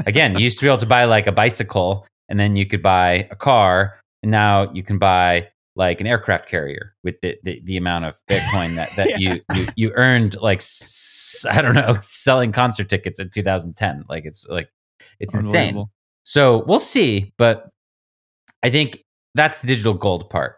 again, 0.06 0.34
you 0.36 0.44
used 0.44 0.58
to 0.58 0.64
be 0.64 0.68
able 0.68 0.78
to 0.78 0.86
buy 0.86 1.04
like 1.04 1.26
a 1.26 1.32
bicycle 1.32 2.06
and 2.28 2.38
then 2.38 2.56
you 2.56 2.66
could 2.66 2.82
buy 2.82 3.28
a 3.30 3.36
car 3.36 4.00
and 4.22 4.30
now 4.30 4.70
you 4.72 4.82
can 4.82 4.98
buy 4.98 5.48
like 5.76 6.00
an 6.00 6.06
aircraft 6.06 6.48
carrier 6.48 6.94
with 7.04 7.14
the, 7.22 7.36
the, 7.44 7.60
the 7.64 7.76
amount 7.76 8.04
of 8.04 8.18
Bitcoin 8.28 8.74
that, 8.74 8.90
that 8.96 9.08
yeah. 9.20 9.34
you, 9.34 9.42
you, 9.54 9.66
you 9.76 9.92
earned 9.94 10.36
like, 10.40 10.62
I 11.48 11.62
don't 11.62 11.74
know, 11.74 11.96
selling 12.00 12.52
concert 12.52 12.88
tickets 12.88 13.20
in 13.20 13.30
2010. 13.30 14.04
Like 14.08 14.24
it's 14.24 14.46
like, 14.48 14.68
it's 15.20 15.34
insane. 15.34 15.86
So 16.24 16.64
we'll 16.66 16.80
see, 16.80 17.32
but 17.38 17.68
I 18.62 18.70
think 18.70 19.04
that's 19.34 19.60
the 19.60 19.68
digital 19.68 19.94
gold 19.94 20.28
part. 20.30 20.57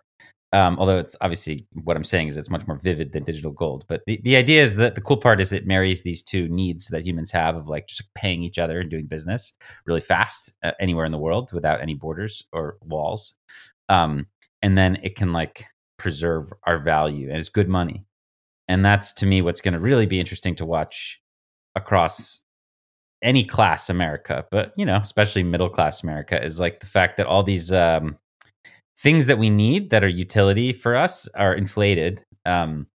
Um, 0.52 0.78
although 0.80 0.98
it's 0.98 1.16
obviously 1.20 1.64
what 1.84 1.96
I'm 1.96 2.04
saying 2.04 2.26
is 2.28 2.36
it's 2.36 2.50
much 2.50 2.66
more 2.66 2.76
vivid 2.76 3.12
than 3.12 3.22
digital 3.22 3.52
gold. 3.52 3.84
But 3.88 4.02
the, 4.06 4.20
the 4.24 4.34
idea 4.34 4.62
is 4.62 4.74
that 4.76 4.96
the 4.96 5.00
cool 5.00 5.16
part 5.16 5.40
is 5.40 5.52
it 5.52 5.66
marries 5.66 6.02
these 6.02 6.24
two 6.24 6.48
needs 6.48 6.88
that 6.88 7.06
humans 7.06 7.30
have 7.30 7.54
of 7.54 7.68
like 7.68 7.86
just 7.86 8.12
paying 8.14 8.42
each 8.42 8.58
other 8.58 8.80
and 8.80 8.90
doing 8.90 9.06
business 9.06 9.52
really 9.86 10.00
fast 10.00 10.52
uh, 10.64 10.72
anywhere 10.80 11.04
in 11.04 11.12
the 11.12 11.18
world 11.18 11.52
without 11.52 11.80
any 11.80 11.94
borders 11.94 12.44
or 12.52 12.78
walls. 12.82 13.34
Um, 13.88 14.26
and 14.60 14.76
then 14.76 14.98
it 15.02 15.14
can 15.14 15.32
like 15.32 15.66
preserve 15.98 16.52
our 16.64 16.78
value 16.78 17.28
and 17.28 17.38
it's 17.38 17.48
good 17.48 17.68
money. 17.68 18.04
And 18.66 18.84
that's 18.84 19.12
to 19.14 19.26
me 19.26 19.42
what's 19.42 19.60
going 19.60 19.74
to 19.74 19.80
really 19.80 20.06
be 20.06 20.18
interesting 20.18 20.54
to 20.56 20.66
watch 20.66 21.20
across 21.76 22.40
any 23.22 23.44
class 23.44 23.90
America, 23.90 24.46
but 24.50 24.72
you 24.76 24.86
know, 24.86 24.96
especially 24.96 25.42
middle 25.42 25.68
class 25.68 26.02
America 26.02 26.42
is 26.42 26.58
like 26.58 26.80
the 26.80 26.86
fact 26.86 27.16
that 27.16 27.26
all 27.26 27.42
these 27.42 27.70
um, 27.70 28.16
things 29.00 29.26
that 29.26 29.38
we 29.38 29.48
need 29.48 29.90
that 29.90 30.04
are 30.04 30.08
utility 30.08 30.72
for 30.72 30.94
us 30.94 31.26
are 31.28 31.54
inflated 31.54 32.24
um, 32.44 32.86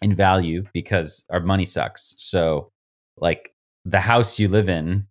in 0.00 0.14
value 0.14 0.64
because 0.72 1.24
our 1.30 1.40
money 1.40 1.64
sucks. 1.64 2.14
So, 2.16 2.70
like 3.16 3.52
the 3.84 4.00
house 4.00 4.38
you 4.38 4.48
live 4.48 4.68
in 4.68 5.06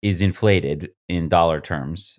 is 0.00 0.20
inflated 0.20 0.90
in 1.08 1.28
dollar 1.28 1.60
terms 1.60 2.18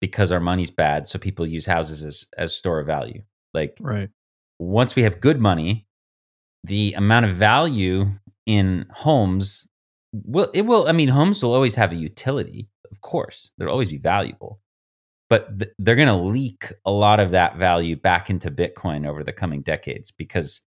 because 0.00 0.30
our 0.30 0.40
money's 0.40 0.70
bad. 0.70 1.08
So 1.08 1.18
people 1.18 1.46
use 1.46 1.66
houses 1.66 2.04
as 2.04 2.26
as 2.36 2.54
store 2.54 2.80
of 2.80 2.86
value. 2.86 3.22
Like 3.54 3.76
right. 3.80 4.10
Once 4.58 4.94
we 4.94 5.02
have 5.02 5.20
good 5.20 5.40
money, 5.40 5.86
the 6.62 6.92
amount 6.92 7.26
of 7.26 7.36
value 7.36 8.06
in 8.46 8.86
homes 8.90 9.68
will 10.12 10.50
it 10.52 10.62
will. 10.62 10.86
I 10.88 10.92
mean, 10.92 11.08
homes 11.08 11.42
will 11.42 11.54
always 11.54 11.74
have 11.74 11.92
a 11.92 11.96
utility. 11.96 12.68
Of 12.92 13.00
course, 13.00 13.50
they'll 13.58 13.68
always 13.68 13.88
be 13.88 13.98
valuable 13.98 14.60
but 15.30 15.58
th- 15.58 15.70
they're 15.78 15.96
going 15.96 16.08
to 16.08 16.14
leak 16.14 16.72
a 16.84 16.90
lot 16.90 17.20
of 17.20 17.30
that 17.30 17.56
value 17.56 17.96
back 17.96 18.30
into 18.30 18.50
Bitcoin 18.50 19.06
over 19.06 19.24
the 19.24 19.32
coming 19.32 19.62
decades 19.62 20.10
because 20.10 20.60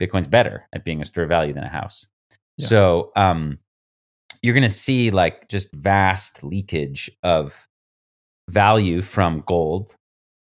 Bitcoin's 0.00 0.26
better 0.26 0.68
at 0.72 0.84
being 0.84 1.00
a 1.00 1.04
store 1.04 1.24
of 1.24 1.28
value 1.28 1.52
than 1.52 1.64
a 1.64 1.68
house. 1.68 2.08
Yeah. 2.58 2.66
So 2.66 3.12
um, 3.16 3.58
you're 4.42 4.54
going 4.54 4.62
to 4.62 4.70
see 4.70 5.10
like 5.10 5.48
just 5.48 5.72
vast 5.72 6.42
leakage 6.42 7.10
of 7.22 7.66
value 8.50 9.02
from 9.02 9.44
gold, 9.46 9.94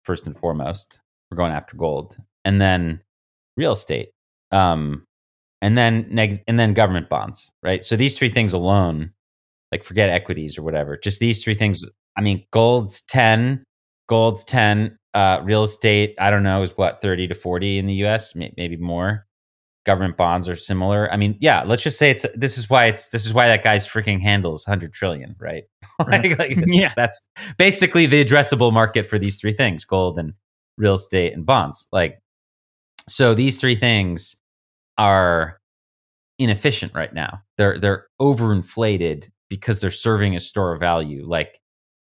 first 0.05 0.27
and 0.27 0.37
foremost. 0.37 1.01
We're 1.31 1.37
going 1.37 1.53
after 1.53 1.77
gold, 1.77 2.17
and 2.45 2.61
then 2.61 3.03
real 3.57 3.73
estate, 3.73 4.11
um, 4.51 5.05
and 5.61 5.77
then 5.77 6.07
neg- 6.11 6.43
and 6.47 6.59
then 6.59 6.75
government 6.75 7.09
bonds. 7.09 7.51
Right. 7.63 7.85
So 7.85 7.97
these 7.97 8.19
three 8.19 8.31
things 8.31 8.53
alone, 8.53 9.13
like 9.73 9.85
forget 9.85 10.09
equities 10.09 10.57
or 10.57 10.63
whatever, 10.63 10.97
just 10.97 11.21
these 11.21 11.43
three 11.43 11.55
things 11.55 11.85
I 12.19 12.21
mean, 12.21 12.45
gold's 12.51 13.01
10, 13.03 13.65
gold's 14.09 14.45
10, 14.45 14.99
uh, 15.15 15.41
real 15.45 15.63
estate, 15.63 16.15
I 16.19 16.31
don't 16.31 16.43
know, 16.43 16.63
is 16.63 16.77
what, 16.77 17.01
30 17.01 17.29
to 17.29 17.35
40 17.35 17.79
in 17.79 17.87
the 17.87 17.95
US, 18.07 18.35
maybe 18.35 18.77
more. 18.77 19.25
Government 19.87 20.17
bonds 20.17 20.49
are 20.49 20.57
similar. 20.57 21.11
I 21.11 21.17
mean, 21.17 21.39
yeah, 21.41 21.63
let's 21.63 21.83
just 21.83 21.99
say 21.99 22.11
it's 22.11 22.27
this 22.35 22.59
is 22.59 22.69
why 22.69 22.87
it's 22.87 23.09
this 23.09 23.25
is 23.25 23.33
why 23.33 23.47
that 23.47 23.63
guy's 23.63 23.89
freaking 23.89 24.21
handles 24.21 24.67
100 24.67 24.93
trillion, 24.93 25.35
right? 25.39 25.65
right. 26.07 26.39
like, 26.39 26.57
like, 26.57 26.59
yeah. 26.67 26.93
That's 26.95 27.23
basically 27.57 28.05
the 28.05 28.23
addressable 28.23 28.71
market 28.71 29.07
for 29.07 29.19
these 29.19 29.41
three 29.41 29.55
things 29.55 29.87
gold 29.87 30.19
and 30.19 30.35
real 30.77 30.95
estate 30.95 31.33
and 31.33 31.47
bonds. 31.47 31.87
Like, 31.91 32.19
so 33.09 33.33
these 33.33 33.59
three 33.59 33.77
things 33.77 34.37
are 34.99 35.59
inefficient 36.39 36.93
right 36.95 37.15
now. 37.15 37.41
They're 37.57 37.79
they're 37.79 38.07
overinflated 38.21 39.31
because 39.49 39.81
they're 39.81 39.91
serving 39.91 40.37
a 40.37 40.41
store 40.41 40.75
of 40.75 40.81
value. 40.81 41.27
Like 41.27 41.61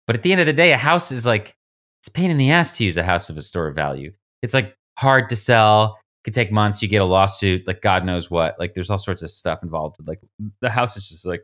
but 0.08 0.16
at 0.16 0.24
the 0.24 0.32
end 0.32 0.42
of 0.42 0.48
the 0.48 0.54
day, 0.54 0.72
a 0.72 0.78
house 0.78 1.12
is 1.12 1.26
like 1.26 1.56
it's 2.00 2.08
a 2.08 2.12
pain 2.12 2.32
in 2.32 2.38
the 2.38 2.50
ass 2.52 2.72
to 2.74 2.86
use 2.86 2.98
a 2.98 3.04
house 3.04 3.30
of 3.30 3.38
a 3.38 3.42
store 3.42 3.68
of 3.68 3.76
value. 3.76 4.12
It's 4.42 4.54
like 4.54 4.76
hard 4.98 5.30
to 5.30 5.36
sell. 5.36 5.98
It 6.22 6.24
could 6.24 6.34
take 6.34 6.52
months. 6.52 6.82
You 6.82 6.88
get 6.88 7.02
a 7.02 7.06
lawsuit, 7.06 7.68
like 7.68 7.82
God 7.82 8.06
knows 8.06 8.32
what. 8.32 8.58
Like 8.60 8.74
there's 8.74 8.90
all 8.90 8.98
sorts 8.98 9.22
of 9.22 9.30
stuff 9.30 9.60
involved. 9.62 9.98
Like 10.06 10.22
the 10.62 10.70
house 10.70 10.96
is 10.96 11.10
just 11.10 11.26
like 11.26 11.44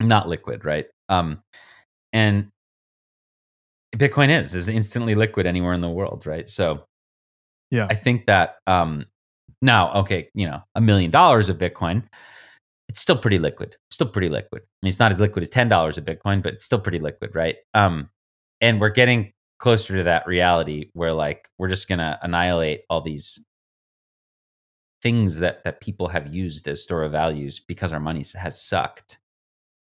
not 0.00 0.28
liquid, 0.28 0.64
right? 0.64 0.86
Um, 1.08 1.42
and 2.12 2.48
Bitcoin 3.94 4.30
is 4.30 4.54
is 4.54 4.68
instantly 4.68 5.14
liquid 5.14 5.46
anywhere 5.46 5.72
in 5.72 5.80
the 5.80 5.90
world, 5.90 6.26
right? 6.26 6.48
So, 6.48 6.84
yeah, 7.70 7.86
I 7.90 7.94
think 7.94 8.26
that 8.26 8.56
um, 8.66 9.06
now, 9.62 9.92
okay, 10.00 10.30
you 10.34 10.46
know, 10.46 10.62
a 10.74 10.80
million 10.80 11.10
dollars 11.10 11.48
of 11.48 11.58
Bitcoin 11.58 12.04
it's 12.88 13.00
still 13.00 13.16
pretty 13.16 13.38
liquid. 13.38 13.76
Still 13.90 14.08
pretty 14.08 14.28
liquid. 14.28 14.62
I 14.62 14.70
mean, 14.82 14.88
it's 14.88 14.98
not 14.98 15.12
as 15.12 15.20
liquid 15.20 15.42
as 15.42 15.50
ten 15.50 15.68
dollars 15.68 15.98
a 15.98 16.02
Bitcoin, 16.02 16.42
but 16.42 16.54
it's 16.54 16.64
still 16.64 16.78
pretty 16.78 16.98
liquid, 16.98 17.34
right? 17.34 17.56
Um, 17.74 18.10
and 18.60 18.80
we're 18.80 18.90
getting 18.90 19.32
closer 19.58 19.96
to 19.96 20.02
that 20.04 20.26
reality 20.26 20.90
where 20.92 21.12
like 21.12 21.48
we're 21.58 21.68
just 21.68 21.88
gonna 21.88 22.18
annihilate 22.22 22.82
all 22.90 23.00
these 23.00 23.44
things 25.02 25.38
that 25.38 25.64
that 25.64 25.80
people 25.80 26.08
have 26.08 26.34
used 26.34 26.68
as 26.68 26.82
store 26.82 27.04
of 27.04 27.12
values 27.12 27.60
because 27.60 27.92
our 27.92 28.00
money 28.00 28.24
has 28.34 28.60
sucked. 28.60 29.18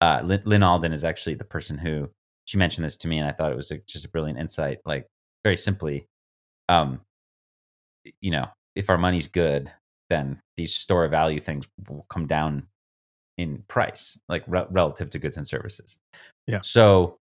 Uh, 0.01 0.21
Lyn, 0.23 0.41
Lyn 0.45 0.63
Alden 0.63 0.93
is 0.93 1.03
actually 1.03 1.35
the 1.35 1.43
person 1.43 1.77
who 1.77 2.09
she 2.45 2.57
mentioned 2.57 2.85
this 2.85 2.97
to 2.97 3.07
me, 3.07 3.17
and 3.19 3.27
I 3.27 3.31
thought 3.31 3.51
it 3.51 3.57
was 3.57 3.71
a, 3.71 3.77
just 3.79 4.05
a 4.05 4.09
brilliant 4.09 4.39
insight. 4.39 4.79
Like 4.85 5.07
very 5.43 5.57
simply, 5.57 6.07
um, 6.69 7.01
you 8.21 8.31
know, 8.31 8.47
if 8.75 8.89
our 8.89 8.97
money's 8.97 9.27
good, 9.27 9.71
then 10.09 10.39
these 10.57 10.75
store 10.75 11.05
of 11.05 11.11
value 11.11 11.39
things 11.39 11.65
will 11.87 12.05
come 12.09 12.27
down 12.27 12.67
in 13.37 13.63
price, 13.67 14.19
like 14.29 14.43
re- 14.47 14.65
relative 14.69 15.09
to 15.11 15.19
goods 15.19 15.37
and 15.37 15.47
services. 15.47 15.97
Yeah. 16.47 16.59
So 16.63 17.17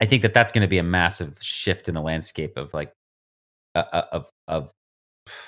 I 0.00 0.06
think 0.06 0.22
that 0.22 0.34
that's 0.34 0.52
going 0.52 0.62
to 0.62 0.68
be 0.68 0.78
a 0.78 0.82
massive 0.82 1.36
shift 1.40 1.88
in 1.88 1.94
the 1.94 2.02
landscape 2.02 2.56
of 2.56 2.74
like 2.74 2.92
uh, 3.74 3.84
uh, 3.92 4.04
of 4.12 4.28
of 4.48 4.70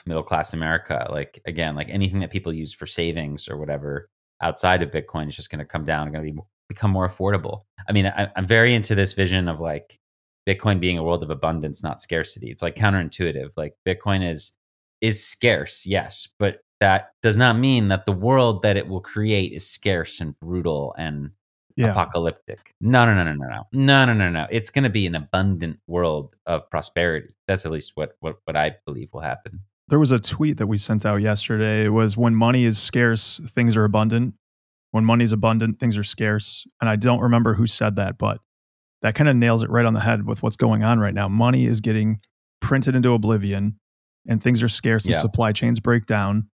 middle 0.07 0.23
class 0.23 0.55
America. 0.55 1.07
Like 1.11 1.41
again, 1.47 1.75
like 1.75 1.89
anything 1.91 2.21
that 2.21 2.31
people 2.31 2.53
use 2.53 2.73
for 2.73 2.87
savings 2.87 3.49
or 3.49 3.57
whatever 3.57 4.09
outside 4.43 4.83
of 4.83 4.91
Bitcoin 4.91 5.29
is 5.29 5.37
just 5.37 5.51
going 5.51 5.59
to 5.59 5.65
come 5.65 5.85
down 5.85 6.07
and 6.07 6.15
going 6.15 6.27
to 6.27 6.33
be 6.33 6.41
become 6.69 6.91
more 6.91 7.09
affordable. 7.09 7.63
I 7.89 7.93
mean, 7.93 8.07
I, 8.07 8.29
I'm 8.37 8.47
very 8.47 8.75
into 8.75 8.95
this 8.95 9.13
vision 9.13 9.49
of 9.49 9.61
like 9.61 9.99
Bitcoin 10.49 10.81
being 10.81 10.99
a 10.99 11.03
world 11.03 11.23
of 11.23 11.31
abundance, 11.31 11.83
not 11.83 12.01
scarcity. 12.01 12.51
It's 12.51 12.63
like 12.63 12.77
counterintuitive. 12.77 13.51
Like 13.57 13.75
Bitcoin 13.87 14.29
is 14.29 14.53
is 15.01 15.23
scarce, 15.23 15.85
yes, 15.85 16.29
but 16.39 16.61
that 16.81 17.13
does 17.23 17.37
not 17.37 17.59
mean 17.59 17.89
that 17.89 18.07
the 18.07 18.13
world 18.13 18.63
that 18.63 18.77
it 18.77 18.89
will 18.89 19.01
create 19.01 19.53
is 19.53 19.69
scarce 19.69 20.21
and 20.21 20.39
brutal 20.41 20.95
and 20.99 21.31
yeah. 21.77 21.91
apocalyptic. 21.91 22.75
No, 22.81 23.05
no, 23.07 23.15
no, 23.15 23.25
no, 23.25 23.33
no, 23.33 23.49
no, 23.49 23.63
no, 23.73 24.05
no, 24.05 24.13
no, 24.13 24.31
no. 24.31 24.47
It's 24.51 24.71
going 24.71 24.85
to 24.85 24.91
be 24.91 25.07
an 25.07 25.15
abundant 25.15 25.79
world 25.87 26.37
of 26.47 26.69
prosperity. 26.71 27.35
That's 27.47 27.65
at 27.65 27.73
least 27.73 27.93
what 27.95 28.17
what 28.21 28.37
what 28.45 28.57
I 28.57 28.77
believe 28.85 29.11
will 29.13 29.21
happen. 29.21 29.61
There 29.89 29.99
was 29.99 30.11
a 30.11 30.19
tweet 30.19 30.59
that 30.59 30.67
we 30.67 30.79
sent 30.79 31.07
out 31.07 31.21
yesterday. 31.21 31.85
It 31.85 31.91
was 31.91 32.17
when 32.17 32.35
money 32.35 32.65
is 32.65 32.79
scarce, 32.79 33.41
things 33.47 33.77
are 33.77 33.85
abundant. 33.85 34.35
When 34.91 35.05
money 35.05 35.25
is 35.25 35.33
abundant, 35.33 35.79
things 35.79 35.97
are 35.97 36.03
scarce. 36.03 36.67
And 36.81 36.89
I 36.91 36.97
don't 36.97 37.21
remember 37.21 37.55
who 37.55 37.67
said 37.67 37.97
that, 37.97 38.19
but 38.19 38.41
that 39.03 39.15
kind 39.15 39.29
of 39.29 39.37
nails 39.37 39.63
it 39.63 39.71
right 39.71 39.85
on 39.85 39.95
the 39.95 40.01
head 40.01 40.27
with 40.27 40.43
what's 40.43 40.57
going 40.57 40.83
on 40.83 40.99
right 40.99 41.15
now. 41.15 41.29
Money 41.29 41.67
is 41.67 41.81
getting 41.81 42.21
printed 42.61 42.97
into 42.97 43.13
oblivion 43.13 43.79
and 44.27 44.43
things 44.43 44.63
are 44.63 44.69
scarce 44.69 45.07
yeah. 45.07 45.15
and 45.15 45.21
supply 45.21 45.53
chains 45.53 45.79
break 45.79 46.07
down 46.07 46.49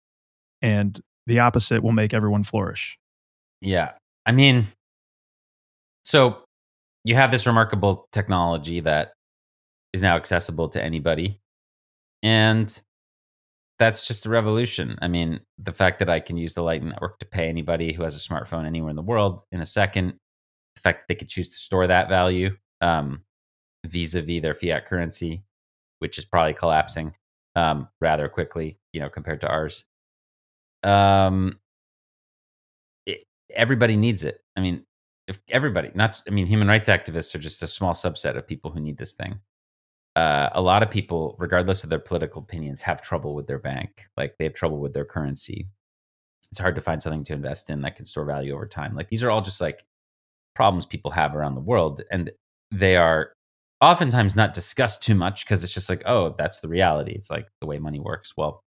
and 0.62 1.00
the 1.28 1.40
opposite 1.40 1.84
will 1.84 1.92
make 1.92 2.14
everyone 2.14 2.44
flourish. 2.44 2.98
Yeah. 3.62 3.92
I 4.26 4.32
mean, 4.32 4.68
so 6.04 6.44
you 7.04 7.16
have 7.16 7.32
this 7.32 7.48
remarkable 7.48 8.08
technology 8.12 8.80
that 8.82 9.14
is 9.94 10.02
now 10.02 10.16
accessible 10.16 10.70
to 10.70 10.84
anybody. 10.84 11.40
And 12.24 12.80
that's 13.80 14.08
just 14.08 14.26
a 14.26 14.30
revolution. 14.30 14.98
I 15.02 15.08
mean, 15.08 15.40
the 15.58 15.74
fact 15.74 16.00
that 16.00 16.10
I 16.10 16.20
can 16.20 16.38
use 16.38 16.54
the 16.54 16.62
Lightning 16.62 16.90
Network 16.90 17.18
to 17.20 17.26
pay 17.26 17.48
anybody 17.48 17.94
who 17.94 18.04
has 18.04 18.16
a 18.16 18.20
smartphone 18.20 18.66
anywhere 18.66 18.92
in 18.92 18.96
the 18.96 19.02
world 19.02 19.44
in 19.52 19.62
a 19.62 19.66
second, 19.66 20.14
the 20.76 20.82
fact 20.82 21.00
that 21.00 21.08
they 21.08 21.18
could 21.18 21.30
choose 21.30 21.50
to 21.50 21.58
store 21.58 21.88
that 21.88 22.08
value 22.08 22.56
um, 22.82 23.24
vis-a-vis 23.86 24.42
their 24.42 24.54
fiat 24.54 24.88
currency, 24.88 25.44
which 26.00 26.18
is 26.18 26.26
probably 26.26 26.54
collapsing 26.54 27.16
um, 27.56 27.88
rather 28.00 28.30
quickly, 28.30 28.78
you 28.94 29.02
know, 29.02 29.10
compared 29.10 29.42
to 29.42 29.50
ours. 29.50 29.86
Um, 30.84 31.60
it, 33.06 33.24
everybody 33.54 33.96
needs 33.96 34.24
it. 34.24 34.42
I 34.56 34.62
mean, 34.62 34.86
if 35.28 35.40
everybody, 35.50 35.92
not, 35.94 36.22
I 36.28 36.32
mean, 36.32 36.48
human 36.48 36.68
rights 36.68 36.90
activists 36.90 37.34
are 37.36 37.40
just 37.40 37.64
a 37.64 37.68
small 37.68 37.94
subset 37.94 38.36
of 38.38 38.48
people 38.48 38.72
who 38.72 38.80
need 38.80 38.98
this 38.98 39.14
thing. 39.14 39.40
Uh, 40.16 40.50
a 40.54 40.62
lot 40.62 40.84
of 40.84 40.90
people, 40.90 41.36
regardless 41.40 41.84
of 41.84 41.90
their 41.90 42.00
political 42.00 42.42
opinions, 42.42 42.82
have 42.82 43.02
trouble 43.02 43.34
with 43.34 43.48
their 43.48 43.60
bank. 43.60 44.06
Like 44.18 44.36
they 44.38 44.46
have 44.46 44.54
trouble 44.54 44.80
with 44.80 44.94
their 44.94 45.06
currency. 45.06 45.70
It's 46.52 46.60
hard 46.60 46.76
to 46.76 46.82
find 46.82 47.02
something 47.02 47.24
to 47.26 47.34
invest 47.34 47.70
in 47.70 47.82
that 47.82 47.96
can 47.96 48.06
store 48.06 48.26
value 48.26 48.54
over 48.54 48.68
time. 48.68 48.94
Like 48.94 49.10
these 49.10 49.24
are 49.24 49.32
all 49.32 49.42
just 49.42 49.62
like 49.62 49.86
problems 50.54 50.86
people 50.86 51.12
have 51.12 51.34
around 51.34 51.56
the 51.56 51.62
world, 51.62 52.02
and 52.12 52.30
they 52.72 52.98
are 52.98 53.32
oftentimes 53.80 54.36
not 54.36 54.54
discussed 54.54 55.02
too 55.02 55.16
much 55.16 55.46
because 55.46 55.64
it's 55.64 55.74
just 55.74 55.90
like, 55.90 56.04
oh, 56.06 56.36
that's 56.38 56.60
the 56.60 56.68
reality. 56.68 57.14
It's 57.14 57.30
like 57.30 57.48
the 57.62 57.68
way 57.68 57.80
money 57.80 58.00
works. 58.00 58.34
Well, 58.36 58.64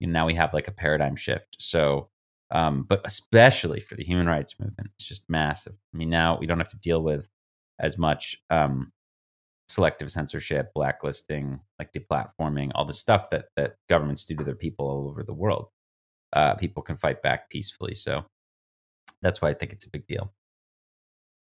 now 0.00 0.26
we 0.26 0.34
have 0.34 0.54
like 0.54 0.68
a 0.68 0.72
paradigm 0.72 1.16
shift. 1.16 1.56
So, 1.58 2.08
um, 2.50 2.84
but 2.88 3.00
especially 3.04 3.80
for 3.80 3.94
the 3.94 4.04
human 4.04 4.26
rights 4.26 4.54
movement, 4.60 4.90
it's 4.94 5.08
just 5.08 5.28
massive. 5.28 5.74
I 5.94 5.96
mean, 5.96 6.10
now 6.10 6.38
we 6.38 6.46
don't 6.46 6.58
have 6.58 6.70
to 6.70 6.78
deal 6.78 7.02
with 7.02 7.28
as 7.78 7.98
much 7.98 8.36
um, 8.50 8.92
selective 9.68 10.12
censorship, 10.12 10.72
blacklisting, 10.74 11.60
like 11.78 11.92
deplatforming, 11.92 12.70
all 12.74 12.84
the 12.84 12.92
stuff 12.92 13.30
that 13.30 13.46
that 13.56 13.76
governments 13.88 14.24
do 14.24 14.36
to 14.36 14.44
their 14.44 14.54
people 14.54 14.88
all 14.88 15.08
over 15.08 15.22
the 15.22 15.34
world. 15.34 15.68
Uh, 16.32 16.54
people 16.54 16.82
can 16.82 16.96
fight 16.96 17.22
back 17.22 17.48
peacefully. 17.50 17.94
So 17.94 18.24
that's 19.22 19.40
why 19.40 19.50
I 19.50 19.54
think 19.54 19.72
it's 19.72 19.86
a 19.86 19.90
big 19.90 20.06
deal. 20.06 20.32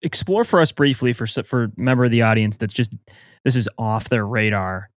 Explore 0.02 0.44
for 0.44 0.60
us 0.60 0.72
briefly 0.72 1.12
for 1.12 1.26
for 1.26 1.68
member 1.76 2.04
of 2.04 2.10
the 2.10 2.22
audience 2.22 2.56
that's 2.56 2.74
just 2.74 2.92
this 3.44 3.56
is 3.56 3.68
off 3.78 4.08
their 4.08 4.26
radar. 4.26 4.90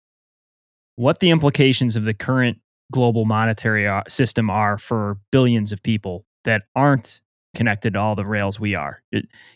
What 0.95 1.19
the 1.19 1.29
implications 1.29 1.95
of 1.95 2.03
the 2.05 2.13
current 2.13 2.59
global 2.91 3.25
monetary 3.25 3.87
uh, 3.87 4.03
system 4.07 4.49
are 4.49 4.77
for 4.77 5.17
billions 5.31 5.71
of 5.71 5.81
people 5.83 6.25
that 6.43 6.63
aren't 6.75 7.21
connected 7.55 7.93
to 7.93 7.99
all 7.99 8.15
the 8.15 8.25
rails 8.25 8.59
we 8.59 8.75
are. 8.75 9.01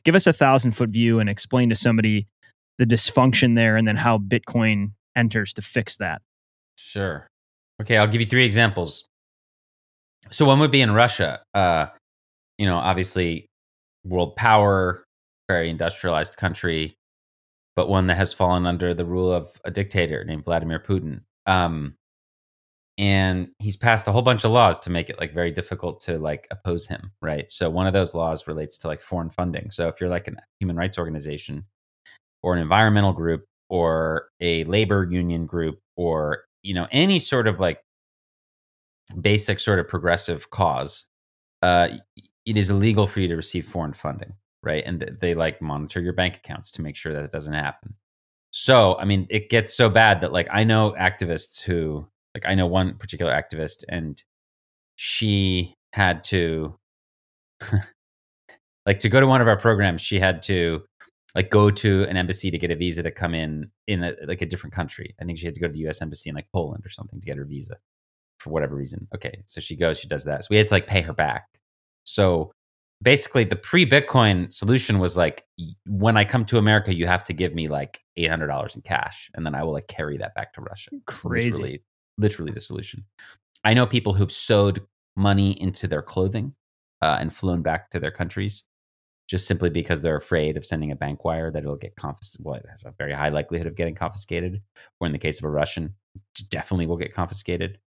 Give 0.04 0.16
us 0.16 0.28
a 0.28 0.34
thousand 0.34 0.72
foot 0.74 0.90
view 0.90 1.20
and 1.20 1.30
explain 1.30 1.70
to 1.70 1.76
somebody 1.76 2.28
the 2.78 2.86
dysfunction 2.86 3.56
there 3.56 3.78
and 3.78 3.88
then 3.88 3.96
how 3.96 4.18
Bitcoin 4.18 4.94
enters 5.16 5.54
to 5.54 5.62
fix 5.62 5.98
that. 5.98 6.22
Sure. 6.78 7.28
Okay, 7.82 7.98
I'll 7.98 8.08
give 8.08 8.22
you 8.22 8.28
three 8.28 8.46
examples. 8.46 9.06
So 10.30 10.46
one 10.46 10.60
would 10.60 10.72
be 10.72 10.82
in 10.82 10.92
Russia. 10.92 11.42
Uh, 11.54 11.88
you 12.58 12.66
know, 12.66 12.78
obviously, 12.78 13.48
world 14.04 14.36
power, 14.36 15.04
very 15.48 15.70
industrialized 15.70 16.38
country, 16.38 16.96
but 17.76 17.90
one 17.90 18.08
that 18.08 18.18
has 18.18 18.34
fallen 18.34 18.66
under 18.66 18.94
the 18.94 19.06
rule 19.06 19.32
of 19.32 19.50
a 19.66 19.72
dictator 19.72 20.24
named 20.24 20.46
Vladimir 20.46 20.80
Putin. 20.80 21.22
Um, 21.46 21.96
and 23.02 23.48
he's 23.58 23.76
passed 23.76 24.08
a 24.08 24.12
whole 24.12 24.22
bunch 24.22 24.46
of 24.46 24.52
laws 24.52 24.80
to 24.80 24.92
make 24.92 25.10
it 25.10 25.20
like 25.20 25.34
very 25.34 25.50
difficult 25.50 26.00
to 26.00 26.20
like 26.20 26.48
oppose 26.52 26.86
him 26.86 27.12
right? 27.22 27.52
So 27.52 27.68
one 27.70 27.88
of 27.88 27.94
those 27.94 28.14
laws 28.14 28.48
relates 28.48 28.78
to 28.78 28.88
like 28.88 29.02
foreign 29.02 29.32
funding. 29.32 29.72
So 29.72 29.88
if 29.88 30.00
you're 30.00 30.10
like 30.10 30.28
a 30.28 30.34
human 30.60 30.76
rights 30.76 31.00
organization 31.00 31.66
or 32.44 32.54
an 32.54 32.62
environmental 32.62 33.12
group 33.12 33.46
or 33.70 34.30
a 34.40 34.64
labor 34.66 35.08
union 35.10 35.48
group 35.48 35.80
or 35.98 36.44
you 36.62 36.76
know 36.76 36.88
any 36.92 37.18
sort 37.18 37.48
of 37.48 37.60
like 37.60 37.80
basic 39.20 39.60
sort 39.60 39.80
of 39.80 39.88
progressive 39.88 40.50
cause 40.52 41.06
uh 41.64 41.90
it 42.46 42.56
is 42.56 42.70
illegal 42.70 43.08
for 43.08 43.20
you 43.20 43.28
to 43.28 43.36
receive 43.36 43.66
foreign 43.66 43.94
funding 43.94 44.34
right? 44.64 44.84
And 44.86 45.18
they 45.20 45.34
like 45.34 45.60
monitor 45.60 46.02
your 46.02 46.14
bank 46.14 46.38
accounts 46.38 46.70
to 46.74 46.84
make 46.84 46.96
sure 46.96 47.14
that 47.14 47.24
it 47.24 47.32
doesn't 47.32 47.56
happen. 47.56 47.96
So 48.52 48.96
i 48.98 49.06
mean 49.06 49.26
it 49.30 49.50
gets 49.50 49.74
so 49.74 49.90
bad 49.90 50.22
that 50.22 50.34
like 50.34 50.48
i 50.52 50.64
know 50.64 50.94
activists 51.00 51.62
who 51.62 52.06
like 52.34 52.46
I 52.46 52.56
know 52.56 52.68
one 52.68 52.96
particular 52.96 53.32
activist, 53.32 53.84
and 53.90 54.22
she 54.96 55.76
had 55.94 56.24
to, 56.26 56.78
like, 58.86 59.00
to 59.00 59.10
go 59.10 59.20
to 59.20 59.28
one 59.28 59.42
of 59.42 59.48
our 59.48 59.58
programs. 59.58 60.02
She 60.02 60.20
had 60.20 60.42
to, 60.44 60.84
like, 61.36 61.50
go 61.50 61.72
to 61.72 62.04
an 62.04 62.18
embassy 62.18 62.52
to 62.52 62.58
get 62.58 62.72
a 62.72 62.76
visa 62.76 63.04
to 63.04 63.12
come 63.12 63.34
in 63.34 63.70
in 63.88 64.04
a, 64.04 64.14
like 64.28 64.42
a 64.42 64.46
different 64.46 64.74
country. 64.74 65.16
I 65.22 65.26
think 65.26 65.38
she 65.38 65.46
had 65.46 65.56
to 65.56 65.62
go 65.62 65.68
to 65.68 65.74
the 65.74 65.80
U.S. 65.80 66.02
embassy 66.02 66.30
in 66.30 66.36
like 66.36 66.48
Poland 66.54 66.86
or 66.86 66.90
something 66.90 67.20
to 67.20 67.26
get 67.26 67.38
her 67.38 67.46
visa 67.46 67.78
for 68.40 68.52
whatever 68.52 68.76
reason. 68.76 69.08
Okay, 69.14 69.44
so 69.46 69.62
she 69.62 69.76
goes, 69.76 70.00
she 70.00 70.08
does 70.08 70.24
that. 70.26 70.44
So 70.44 70.48
we 70.52 70.58
had 70.58 70.68
to 70.68 70.74
like 70.74 70.88
pay 70.88 71.02
her 71.02 71.14
back. 71.14 71.48
So 72.04 72.52
basically 73.02 73.44
the 73.44 73.56
pre-bitcoin 73.56 74.52
solution 74.54 75.00
was 75.00 75.18
like 75.18 75.44
when 75.86 76.18
i 76.18 76.24
come 76.24 76.46
to 76.46 76.58
america 76.58 76.94
you 76.94 77.08
have 77.08 77.24
to 77.24 77.34
give 77.34 77.54
me 77.54 77.68
like 77.68 78.00
$800 78.18 78.76
in 78.76 78.82
cash 78.82 79.30
and 79.34 79.46
then 79.46 79.56
i 79.56 79.64
will 79.64 79.74
like 79.74 79.88
carry 79.88 80.18
that 80.18 80.36
back 80.36 80.54
to 80.54 80.62
russia 80.62 80.92
crazy 81.08 81.82
literally 82.22 82.54
the 82.54 82.62
solution. 82.62 83.04
I 83.64 83.74
know 83.74 83.86
people 83.86 84.14
who've 84.14 84.32
sewed 84.32 84.82
money 85.16 85.60
into 85.62 85.88
their 85.88 86.02
clothing 86.02 86.54
uh, 87.02 87.18
and 87.20 87.34
flown 87.34 87.62
back 87.62 87.90
to 87.92 88.00
their 88.00 88.12
countries 88.12 88.64
just 89.32 89.48
simply 89.48 89.70
because 89.70 90.02
they're 90.02 90.18
afraid 90.18 90.58
of 90.58 90.66
sending 90.66 90.92
a 90.92 90.96
bank 90.96 91.24
wire 91.24 91.52
that 91.52 91.64
it'll 91.64 91.78
get 91.78 91.96
confiscated. 91.96 92.46
Well, 92.46 92.56
it 92.56 92.66
has 92.70 92.84
a 92.84 92.94
very 92.98 93.14
high 93.14 93.30
likelihood 93.30 93.66
of 93.66 93.76
getting 93.76 93.96
confiscated, 93.96 94.62
or 95.00 95.08
in 95.08 95.14
the 95.14 95.20
case 95.20 95.40
of 95.40 95.46
a 95.46 95.50
Russian, 95.50 95.96
definitely 96.50 96.86
will 96.86 96.98
get 96.98 97.14
confiscated. 97.14 97.80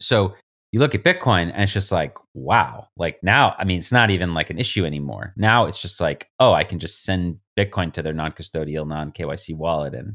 So 0.00 0.34
you 0.72 0.80
look 0.80 0.94
at 0.94 1.04
Bitcoin 1.04 1.50
and 1.52 1.62
it's 1.62 1.74
just 1.74 1.92
like, 1.92 2.14
wow. 2.32 2.88
Like 2.96 3.18
now, 3.22 3.56
I 3.58 3.64
mean, 3.64 3.78
it's 3.78 3.92
not 3.92 4.10
even 4.10 4.32
like 4.32 4.48
an 4.48 4.58
issue 4.58 4.86
anymore. 4.86 5.34
Now 5.36 5.66
it's 5.66 5.82
just 5.82 6.00
like, 6.00 6.30
oh, 6.40 6.54
I 6.54 6.64
can 6.64 6.78
just 6.78 7.04
send 7.04 7.38
Bitcoin 7.58 7.92
to 7.92 8.02
their 8.02 8.14
non 8.14 8.32
custodial, 8.32 8.88
non 8.88 9.12
KYC 9.12 9.54
wallet 9.54 9.94
and 9.94 10.14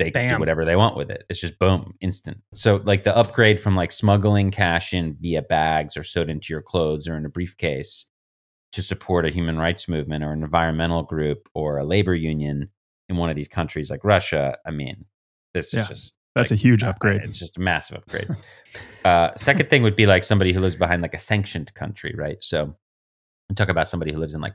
they 0.00 0.10
Bam. 0.10 0.34
do 0.34 0.38
whatever 0.38 0.64
they 0.64 0.76
want 0.76 0.96
with 0.96 1.10
it. 1.10 1.24
It's 1.28 1.40
just 1.40 1.58
boom, 1.58 1.94
instant. 2.00 2.38
So 2.54 2.80
like 2.84 3.04
the 3.04 3.16
upgrade 3.16 3.60
from 3.60 3.76
like 3.76 3.92
smuggling 3.92 4.50
cash 4.50 4.92
in 4.92 5.16
via 5.20 5.42
bags 5.42 5.96
or 5.96 6.02
sewed 6.02 6.30
into 6.30 6.52
your 6.52 6.62
clothes 6.62 7.08
or 7.08 7.16
in 7.16 7.24
a 7.24 7.28
briefcase 7.28 8.06
to 8.72 8.82
support 8.82 9.26
a 9.26 9.30
human 9.30 9.58
rights 9.58 9.88
movement 9.88 10.24
or 10.24 10.32
an 10.32 10.42
environmental 10.42 11.02
group 11.02 11.48
or 11.54 11.78
a 11.78 11.84
labor 11.84 12.14
union 12.14 12.68
in 13.08 13.16
one 13.16 13.30
of 13.30 13.36
these 13.36 13.48
countries 13.48 13.90
like 13.90 14.04
Russia. 14.04 14.56
I 14.66 14.70
mean, 14.70 15.04
this 15.54 15.72
yeah, 15.72 15.82
is 15.82 15.88
just 15.88 16.16
that's 16.34 16.50
like, 16.50 16.58
a 16.58 16.60
huge 16.60 16.82
upgrade. 16.82 17.22
it's 17.22 17.38
just 17.38 17.56
a 17.56 17.60
massive 17.60 17.98
upgrade. 17.98 18.28
uh, 19.04 19.30
second 19.36 19.68
thing 19.68 19.82
would 19.82 19.96
be 19.96 20.06
like 20.06 20.24
somebody 20.24 20.52
who 20.52 20.60
lives 20.60 20.76
behind 20.76 21.02
like 21.02 21.14
a 21.14 21.18
sanctioned 21.18 21.74
country, 21.74 22.14
right? 22.16 22.42
So 22.42 22.74
I'm 23.48 23.56
talking 23.56 23.72
about 23.72 23.88
somebody 23.88 24.12
who 24.12 24.18
lives 24.18 24.34
in 24.34 24.40
like 24.40 24.54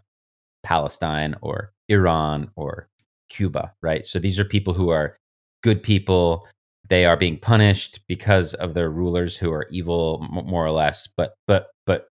Palestine 0.63 1.36
or 1.41 1.73
Iran 1.89 2.49
or 2.55 2.89
Cuba, 3.29 3.73
right? 3.81 4.08
So 4.08 4.19
these 4.19 4.39
are 4.39 4.45
people 4.45 4.73
who 4.73 4.89
are 4.89 5.19
good 5.63 5.82
people 5.82 6.46
they 6.88 7.06
are 7.06 7.18
being 7.18 7.39
punished 7.39 8.00
because 8.08 8.54
of 8.56 8.76
their 8.76 8.89
rulers 8.91 9.36
who 9.36 9.52
are 9.52 9.68
evil 9.72 10.26
more 10.30 10.65
or 10.65 10.72
less 10.72 11.08
but 11.08 11.36
but 11.48 11.68
but 11.86 12.08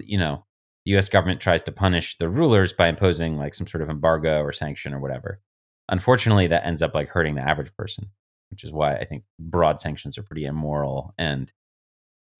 you 0.00 0.18
know 0.18 0.44
the 0.84 0.96
US 0.96 1.08
government 1.08 1.40
tries 1.40 1.62
to 1.64 1.72
punish 1.72 2.16
the 2.18 2.28
rulers 2.28 2.72
by 2.72 2.88
imposing 2.88 3.36
like 3.36 3.54
some 3.54 3.66
sort 3.66 3.82
of 3.82 3.90
embargo 3.90 4.40
or 4.40 4.52
sanction 4.52 4.94
or 4.94 5.00
whatever. 5.00 5.40
Unfortunately, 5.88 6.46
that 6.46 6.64
ends 6.64 6.82
up 6.82 6.94
like 6.94 7.08
hurting 7.08 7.34
the 7.34 7.42
average 7.42 7.74
person, 7.76 8.08
which 8.50 8.64
is 8.64 8.72
why 8.72 8.96
I 8.96 9.04
think 9.04 9.24
broad 9.38 9.78
sanctions 9.78 10.16
are 10.16 10.22
pretty 10.22 10.46
immoral 10.46 11.14
and 11.18 11.52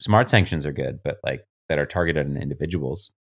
smart 0.00 0.28
sanctions 0.28 0.64
are 0.64 0.72
good, 0.72 1.00
but 1.04 1.18
like 1.24 1.44
that 1.68 1.78
are 1.78 1.86
targeted 1.86 2.26
on 2.26 2.36
individuals, 2.36 3.12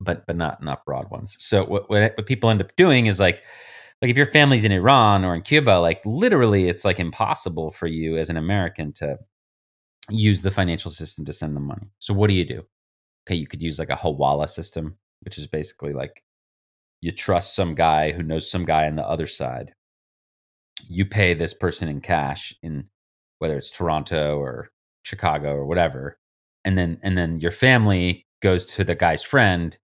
but 0.00 0.26
but 0.26 0.36
not 0.36 0.62
not 0.62 0.84
broad 0.84 1.10
ones. 1.10 1.36
So 1.38 1.64
what 1.64 1.90
what, 1.90 2.16
what 2.16 2.26
people 2.26 2.50
end 2.50 2.60
up 2.60 2.74
doing 2.76 3.06
is 3.06 3.20
like 3.20 3.42
like 4.04 4.10
if 4.10 4.18
your 4.18 4.26
family's 4.26 4.66
in 4.66 4.70
Iran 4.70 5.24
or 5.24 5.34
in 5.34 5.40
Cuba, 5.40 5.78
like 5.78 6.02
literally 6.04 6.68
it's 6.68 6.84
like 6.84 7.00
impossible 7.00 7.70
for 7.70 7.86
you 7.86 8.18
as 8.18 8.28
an 8.28 8.36
American 8.36 8.92
to 8.92 9.16
use 10.10 10.42
the 10.42 10.50
financial 10.50 10.90
system 10.90 11.24
to 11.24 11.32
send 11.32 11.56
them 11.56 11.66
money. 11.66 11.88
So 12.00 12.12
what 12.12 12.28
do 12.28 12.34
you 12.34 12.44
do? 12.44 12.66
Okay, 13.26 13.36
you 13.36 13.46
could 13.46 13.62
use 13.62 13.78
like 13.78 13.88
a 13.88 13.96
Hawala 13.96 14.46
system, 14.46 14.98
which 15.22 15.38
is 15.38 15.46
basically 15.46 15.94
like 15.94 16.22
you 17.00 17.12
trust 17.12 17.56
some 17.56 17.74
guy 17.74 18.12
who 18.12 18.22
knows 18.22 18.46
some 18.46 18.66
guy 18.66 18.86
on 18.88 18.96
the 18.96 19.08
other 19.08 19.26
side. 19.26 19.72
You 20.86 21.06
pay 21.06 21.32
this 21.32 21.54
person 21.54 21.88
in 21.88 22.02
cash 22.02 22.54
in 22.62 22.90
whether 23.38 23.56
it's 23.56 23.70
Toronto 23.70 24.36
or 24.36 24.70
Chicago 25.02 25.54
or 25.54 25.64
whatever. 25.64 26.18
And 26.62 26.76
then 26.76 26.98
and 27.02 27.16
then 27.16 27.38
your 27.38 27.52
family 27.52 28.26
goes 28.42 28.66
to 28.66 28.84
the 28.84 28.94
guy's 28.94 29.22
friend 29.22 29.78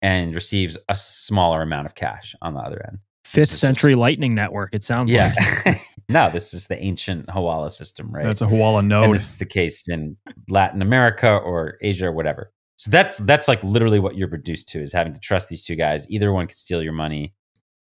and 0.00 0.32
receives 0.32 0.78
a 0.88 0.94
smaller 0.94 1.60
amount 1.60 1.86
of 1.86 1.96
cash 1.96 2.36
on 2.40 2.54
the 2.54 2.60
other 2.60 2.80
end. 2.86 2.98
Fifth 3.24 3.52
century 3.52 3.94
lightning 3.94 4.34
network, 4.34 4.74
it 4.74 4.84
sounds 4.84 5.12
yeah. 5.12 5.34
like. 5.64 5.80
no, 6.08 6.30
this 6.30 6.52
is 6.52 6.66
the 6.66 6.80
ancient 6.82 7.26
Hawala 7.26 7.72
system, 7.72 8.10
right? 8.10 8.24
That's 8.24 8.42
a 8.42 8.46
Hawala 8.46 8.84
node. 8.84 9.04
And 9.04 9.14
this 9.14 9.28
is 9.30 9.38
the 9.38 9.46
case 9.46 9.88
in 9.88 10.16
Latin 10.48 10.82
America 10.82 11.28
or 11.28 11.78
Asia 11.80 12.08
or 12.08 12.12
whatever. 12.12 12.52
So 12.76 12.90
that's 12.90 13.18
that's 13.18 13.48
like 13.48 13.62
literally 13.62 14.00
what 14.00 14.16
you're 14.16 14.28
reduced 14.28 14.68
to 14.70 14.80
is 14.80 14.92
having 14.92 15.14
to 15.14 15.20
trust 15.20 15.48
these 15.48 15.64
two 15.64 15.76
guys. 15.76 16.08
Either 16.10 16.32
one 16.32 16.46
could 16.46 16.56
steal 16.56 16.82
your 16.82 16.92
money. 16.92 17.32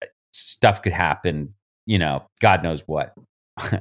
Uh, 0.03 0.07
stuff 0.33 0.83
could 0.83 0.93
happen, 0.93 1.55
you 1.87 1.99
know, 1.99 2.25
God 2.41 2.63
knows 2.63 2.83
what. 2.87 3.15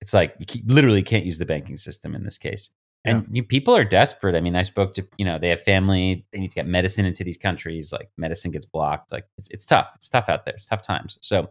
it's 0.00 0.12
like 0.12 0.34
you 0.54 0.62
literally 0.66 1.02
can't 1.02 1.24
use 1.24 1.38
the 1.38 1.46
banking 1.46 1.76
system 1.76 2.14
in 2.14 2.24
this 2.24 2.38
case. 2.38 2.70
And 3.08 3.26
you, 3.30 3.42
people 3.42 3.74
are 3.76 3.84
desperate. 3.84 4.34
I 4.34 4.40
mean, 4.40 4.56
I 4.56 4.62
spoke 4.62 4.94
to, 4.94 5.06
you 5.16 5.24
know, 5.24 5.38
they 5.38 5.48
have 5.48 5.62
family, 5.62 6.26
they 6.32 6.38
need 6.38 6.50
to 6.50 6.54
get 6.54 6.66
medicine 6.66 7.04
into 7.04 7.24
these 7.24 7.36
countries. 7.36 7.92
Like 7.92 8.10
medicine 8.16 8.50
gets 8.50 8.66
blocked. 8.66 9.12
Like 9.12 9.26
it's, 9.36 9.48
it's 9.48 9.66
tough. 9.66 9.88
It's 9.94 10.08
tough 10.08 10.28
out 10.28 10.44
there. 10.44 10.54
It's 10.54 10.66
tough 10.66 10.82
times. 10.82 11.18
So 11.20 11.50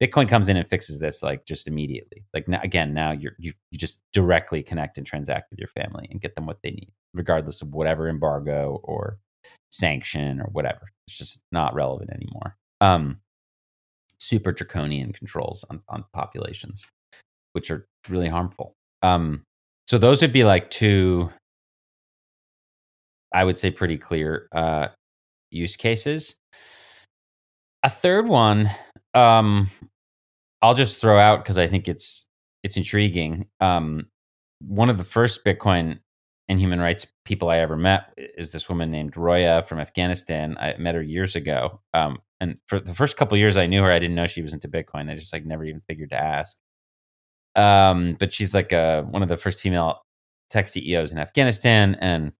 Bitcoin 0.00 0.28
comes 0.28 0.48
in 0.48 0.56
and 0.56 0.68
fixes 0.68 0.98
this 0.98 1.22
like 1.22 1.44
just 1.44 1.68
immediately. 1.68 2.24
Like 2.32 2.48
now, 2.48 2.60
again, 2.62 2.94
now 2.94 3.12
you're, 3.12 3.34
you, 3.38 3.52
you 3.70 3.78
just 3.78 4.02
directly 4.12 4.62
connect 4.62 4.98
and 4.98 5.06
transact 5.06 5.50
with 5.50 5.58
your 5.58 5.68
family 5.68 6.08
and 6.10 6.20
get 6.20 6.34
them 6.34 6.46
what 6.46 6.62
they 6.62 6.70
need, 6.70 6.90
regardless 7.14 7.62
of 7.62 7.72
whatever 7.72 8.08
embargo 8.08 8.80
or 8.82 9.18
sanction 9.70 10.40
or 10.40 10.48
whatever. 10.52 10.90
It's 11.06 11.18
just 11.18 11.42
not 11.52 11.74
relevant 11.74 12.10
anymore. 12.10 12.56
Um, 12.80 13.20
super 14.18 14.52
draconian 14.52 15.12
controls 15.12 15.64
on, 15.70 15.82
on 15.88 16.04
populations, 16.12 16.86
which 17.52 17.70
are 17.70 17.86
really 18.08 18.28
harmful. 18.28 18.74
Um, 19.02 19.44
so 19.90 19.98
those 19.98 20.22
would 20.22 20.32
be 20.32 20.44
like 20.44 20.70
two, 20.70 21.28
I 23.34 23.42
would 23.42 23.58
say, 23.58 23.72
pretty 23.72 23.98
clear 23.98 24.46
uh, 24.54 24.86
use 25.50 25.74
cases. 25.74 26.36
A 27.82 27.90
third 27.90 28.28
one, 28.28 28.70
um, 29.14 29.68
I'll 30.62 30.74
just 30.74 31.00
throw 31.00 31.18
out 31.18 31.42
because 31.42 31.58
I 31.58 31.66
think 31.66 31.88
it's 31.88 32.28
it's 32.62 32.76
intriguing. 32.76 33.48
Um, 33.60 34.06
one 34.60 34.90
of 34.90 34.96
the 34.96 35.02
first 35.02 35.44
Bitcoin 35.44 35.98
and 36.48 36.60
human 36.60 36.78
rights 36.78 37.08
people 37.24 37.48
I 37.48 37.58
ever 37.58 37.76
met 37.76 38.12
is 38.16 38.52
this 38.52 38.68
woman 38.68 38.92
named 38.92 39.16
Roya 39.16 39.64
from 39.64 39.80
Afghanistan. 39.80 40.56
I 40.60 40.76
met 40.78 40.94
her 40.94 41.02
years 41.02 41.34
ago, 41.34 41.80
um, 41.94 42.20
and 42.40 42.58
for 42.68 42.78
the 42.78 42.94
first 42.94 43.16
couple 43.16 43.36
years 43.36 43.56
I 43.56 43.66
knew 43.66 43.82
her, 43.82 43.90
I 43.90 43.98
didn't 43.98 44.14
know 44.14 44.28
she 44.28 44.42
was 44.42 44.54
into 44.54 44.68
Bitcoin. 44.68 45.10
I 45.10 45.16
just 45.16 45.32
like 45.32 45.44
never 45.44 45.64
even 45.64 45.82
figured 45.88 46.10
to 46.10 46.16
ask. 46.16 46.56
Um, 47.60 48.16
but 48.18 48.32
she's 48.32 48.54
like 48.54 48.72
a, 48.72 49.06
one 49.10 49.22
of 49.22 49.28
the 49.28 49.36
first 49.36 49.60
female 49.60 50.02
tech 50.48 50.68
CEOs 50.68 51.12
in 51.12 51.18
Afghanistan 51.18 51.96
and 52.00 52.32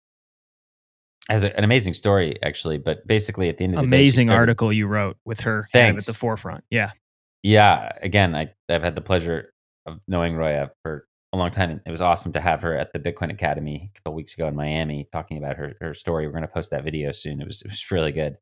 has 1.29 1.45
a, 1.45 1.57
an 1.57 1.65
amazing 1.65 1.95
story 1.95 2.43
actually. 2.43 2.79
But 2.79 3.07
basically, 3.07 3.49
at 3.49 3.59
the 3.59 3.65
end 3.65 3.75
of 3.75 3.81
the 3.81 3.85
amazing 3.85 4.29
day, 4.29 4.33
started, 4.33 4.41
article 4.41 4.73
you 4.73 4.87
wrote 4.87 5.17
with 5.25 5.41
her 5.41 5.69
kind 5.73 5.91
of 5.91 5.99
at 5.99 6.07
the 6.07 6.15
forefront. 6.15 6.65
Yeah, 6.71 6.93
yeah. 7.43 7.93
Again, 8.03 8.35
I, 8.35 8.51
I've 8.69 8.83
had 8.83 8.95
the 8.95 9.01
pleasure 9.01 9.53
of 9.87 10.01
knowing 10.09 10.37
Roya 10.37 10.71
for 10.83 11.07
a 11.33 11.37
long 11.37 11.51
time. 11.51 11.81
It 11.87 11.91
was 11.91 12.01
awesome 12.01 12.33
to 12.33 12.41
have 12.41 12.63
her 12.63 12.77
at 12.77 12.93
the 12.93 12.99
Bitcoin 12.99 13.31
Academy 13.31 13.91
a 13.95 13.99
couple 13.99 14.15
weeks 14.15 14.35
ago 14.35 14.49
in 14.49 14.57
Miami 14.57 15.09
talking 15.13 15.39
about 15.39 15.57
her 15.57 15.75
her 15.81 15.95
story. 15.95 16.27
We're 16.27 16.33
going 16.33 16.43
to 16.43 16.49
post 16.49 16.71
that 16.71 16.85
video 16.85 17.13
soon. 17.13 17.41
It 17.41 17.47
was 17.47 17.63
it 17.63 17.69
was 17.69 17.91
really 17.91 18.13
good. 18.13 18.37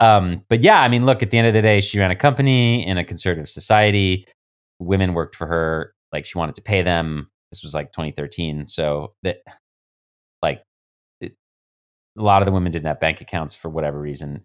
Um, 0.00 0.44
but 0.48 0.62
yeah, 0.62 0.80
I 0.80 0.88
mean, 0.88 1.04
look, 1.04 1.22
at 1.22 1.30
the 1.30 1.38
end 1.38 1.46
of 1.46 1.54
the 1.54 1.62
day, 1.62 1.82
she 1.82 1.98
ran 1.98 2.10
a 2.10 2.16
company 2.16 2.86
in 2.86 2.96
a 2.96 3.04
conservative 3.04 3.50
society 3.50 4.26
women 4.80 5.14
worked 5.14 5.36
for 5.36 5.46
her 5.46 5.94
like 6.12 6.26
she 6.26 6.38
wanted 6.38 6.54
to 6.56 6.62
pay 6.62 6.82
them. 6.82 7.30
This 7.50 7.62
was 7.62 7.74
like 7.74 7.92
2013 7.92 8.66
so 8.66 9.14
that 9.22 9.38
like 10.42 10.62
it, 11.20 11.34
a 12.18 12.22
lot 12.22 12.42
of 12.42 12.46
the 12.46 12.52
women 12.52 12.72
didn't 12.72 12.86
have 12.86 13.00
bank 13.00 13.20
accounts 13.20 13.54
for 13.54 13.68
whatever 13.68 14.00
reason. 14.00 14.44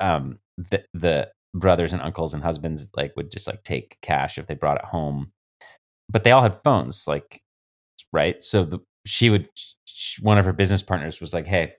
Um 0.00 0.38
the 0.58 0.84
the 0.94 1.30
brothers 1.54 1.92
and 1.92 2.02
uncles 2.02 2.34
and 2.34 2.42
husbands 2.42 2.88
like 2.96 3.12
would 3.16 3.30
just 3.30 3.46
like 3.46 3.62
take 3.62 3.98
cash 4.02 4.38
if 4.38 4.46
they 4.46 4.54
brought 4.54 4.78
it 4.78 4.84
home. 4.84 5.32
But 6.08 6.24
they 6.24 6.32
all 6.32 6.42
had 6.42 6.62
phones 6.64 7.06
like 7.06 7.40
right? 8.12 8.42
So 8.42 8.64
the 8.64 8.78
she 9.06 9.30
would 9.30 9.48
she, 9.84 10.22
one 10.22 10.38
of 10.38 10.44
her 10.44 10.52
business 10.52 10.82
partners 10.82 11.20
was 11.20 11.34
like 11.34 11.46
hey 11.46 11.74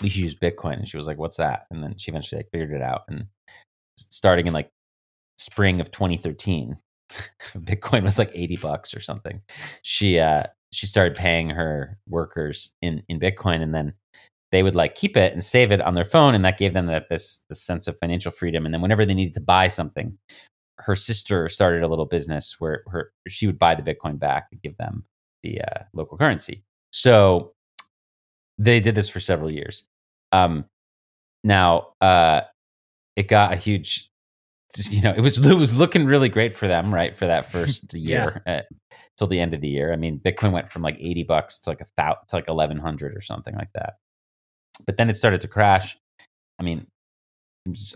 we 0.00 0.08
should 0.08 0.22
use 0.22 0.34
bitcoin. 0.34 0.78
And 0.78 0.88
she 0.88 0.96
was 0.96 1.06
like 1.06 1.18
what's 1.18 1.36
that? 1.36 1.66
And 1.70 1.82
then 1.82 1.96
she 1.98 2.10
eventually 2.10 2.38
like 2.38 2.50
figured 2.50 2.72
it 2.72 2.82
out. 2.82 3.02
And 3.08 3.26
starting 3.98 4.46
in 4.46 4.52
like 4.52 4.70
spring 5.36 5.80
of 5.80 5.90
2013 5.90 6.78
Bitcoin 7.58 8.02
was 8.02 8.18
like 8.18 8.30
80 8.34 8.56
bucks 8.56 8.94
or 8.94 9.00
something. 9.00 9.40
She 9.82 10.18
uh 10.18 10.44
she 10.72 10.86
started 10.86 11.16
paying 11.16 11.50
her 11.50 11.98
workers 12.08 12.70
in 12.82 13.02
in 13.08 13.20
Bitcoin 13.20 13.62
and 13.62 13.74
then 13.74 13.92
they 14.52 14.62
would 14.62 14.76
like 14.76 14.94
keep 14.94 15.16
it 15.16 15.32
and 15.32 15.42
save 15.42 15.72
it 15.72 15.80
on 15.80 15.94
their 15.94 16.04
phone 16.04 16.34
and 16.34 16.44
that 16.44 16.58
gave 16.58 16.74
them 16.74 16.86
that 16.86 17.08
this 17.08 17.42
this 17.48 17.60
sense 17.60 17.86
of 17.86 17.98
financial 17.98 18.32
freedom. 18.32 18.64
And 18.64 18.74
then 18.74 18.82
whenever 18.82 19.04
they 19.04 19.14
needed 19.14 19.34
to 19.34 19.40
buy 19.40 19.68
something 19.68 20.16
her 20.78 20.96
sister 20.96 21.48
started 21.48 21.82
a 21.82 21.88
little 21.88 22.04
business 22.04 22.56
where 22.58 22.82
her 22.88 23.12
she 23.28 23.46
would 23.46 23.58
buy 23.58 23.74
the 23.74 23.82
bitcoin 23.82 24.18
back 24.18 24.48
and 24.50 24.60
give 24.60 24.76
them 24.76 25.04
the 25.42 25.60
uh, 25.60 25.82
local 25.92 26.18
currency. 26.18 26.64
So 26.90 27.54
they 28.58 28.80
did 28.80 28.94
this 28.94 29.08
for 29.08 29.20
several 29.20 29.50
years. 29.50 29.84
Um, 30.32 30.64
now 31.42 31.88
uh, 32.00 32.42
it 33.16 33.28
got 33.28 33.52
a 33.52 33.56
huge 33.56 34.10
you 34.90 35.00
know, 35.02 35.12
it 35.16 35.20
was 35.20 35.44
it 35.44 35.54
was 35.54 35.76
looking 35.76 36.06
really 36.06 36.28
great 36.28 36.54
for 36.54 36.68
them, 36.68 36.92
right? 36.92 37.16
For 37.16 37.26
that 37.26 37.44
first 37.50 37.94
year 37.94 38.42
yeah. 38.46 38.52
at, 38.54 38.66
till 39.16 39.26
the 39.26 39.40
end 39.40 39.54
of 39.54 39.60
the 39.60 39.68
year. 39.68 39.92
I 39.92 39.96
mean, 39.96 40.20
Bitcoin 40.20 40.52
went 40.52 40.70
from 40.70 40.82
like 40.82 40.96
eighty 41.00 41.22
bucks 41.22 41.60
to 41.60 41.70
like 41.70 41.80
a 41.80 41.86
thousand 41.96 42.26
to 42.28 42.36
like 42.36 42.48
eleven 42.48 42.78
hundred 42.78 43.16
or 43.16 43.20
something 43.20 43.54
like 43.54 43.72
that. 43.74 43.94
But 44.86 44.96
then 44.96 45.10
it 45.10 45.16
started 45.16 45.40
to 45.42 45.48
crash. 45.48 45.96
I 46.58 46.62
mean, 46.62 46.86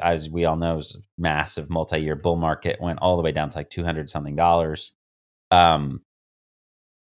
as 0.03 0.31
we 0.31 0.45
all 0.45 0.57
know, 0.57 0.75
it 0.75 0.77
was 0.77 0.97
a 0.97 1.21
massive 1.21 1.69
multi-year 1.69 2.17
bull 2.17 2.37
market. 2.37 2.81
Went 2.81 3.01
all 3.01 3.17
the 3.17 3.23
way 3.23 3.33
down 3.33 3.49
to 3.51 3.59
like 3.59 3.71
two 3.71 3.85
hundred 3.85 4.11
something 4.11 4.37
dollars. 4.37 4.93
Um, 5.51 6.03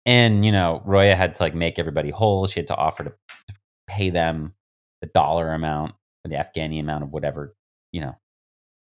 and 0.06 0.44
you 0.44 0.52
know, 0.52 0.82
Roya 0.84 1.14
had 1.14 1.34
to 1.36 1.42
like 1.42 1.54
make 1.54 1.78
everybody 1.78 2.10
whole. 2.10 2.46
She 2.46 2.60
had 2.60 2.68
to 2.68 2.76
offer 2.76 3.04
to, 3.04 3.10
to 3.10 3.54
pay 3.86 4.10
them 4.10 4.54
the 5.00 5.08
dollar 5.08 5.52
amount 5.52 5.94
or 6.24 6.30
the 6.30 6.36
Afghani 6.36 6.80
amount 6.80 7.04
of 7.04 7.12
whatever 7.12 7.54
you 7.92 8.00
know 8.00 8.16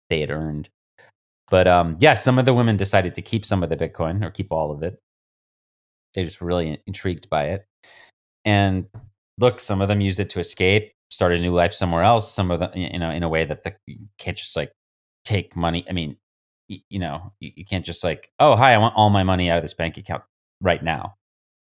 they 0.10 0.20
had 0.20 0.30
earned. 0.30 0.70
But 1.52 1.68
um, 1.68 1.98
yeah, 2.00 2.16
some 2.16 2.40
of 2.40 2.46
the 2.46 2.54
women 2.54 2.78
decided 2.78 3.14
to 3.16 3.22
keep 3.22 3.46
some 3.46 3.62
of 3.62 3.70
the 3.70 3.76
Bitcoin 3.76 4.24
or 4.26 4.32
keep 4.32 4.52
all 4.52 4.72
of 4.72 4.82
it. 4.82 4.98
They're 6.14 6.26
just 6.26 6.42
really 6.42 6.82
intrigued 6.88 7.30
by 7.30 7.50
it. 7.50 7.66
And 8.46 8.88
look, 9.38 9.60
some 9.60 9.82
of 9.82 9.90
them 9.90 10.02
used 10.02 10.20
it 10.22 10.30
to 10.32 10.40
escape, 10.40 10.94
start 11.10 11.34
a 11.34 11.40
new 11.40 11.54
life 11.54 11.74
somewhere 11.74 12.04
else. 12.04 12.34
Some 12.34 12.52
of 12.52 12.62
them, 12.62 12.72
you 12.74 12.98
know, 12.98 13.12
in 13.12 13.22
a 13.22 13.30
way 13.30 13.44
that 13.44 13.64
the, 13.64 13.76
you 13.86 14.08
can't 14.18 14.38
just 14.38 14.56
like 14.56 14.72
take 15.26 15.56
money. 15.56 15.86
I 15.90 15.92
mean, 15.92 16.16
you, 16.70 16.80
you 16.90 17.00
know, 17.00 17.34
you, 17.42 17.52
you 17.56 17.66
can't 17.66 17.86
just 17.86 18.04
like, 18.04 18.32
oh, 18.40 18.56
hi, 18.56 18.74
I 18.74 18.78
want 18.78 18.96
all 18.96 19.10
my 19.10 19.24
money 19.24 19.50
out 19.50 19.58
of 19.58 19.64
this 19.64 19.74
bank 19.74 19.98
account 19.98 20.24
right 20.62 20.82
now. 20.82 21.16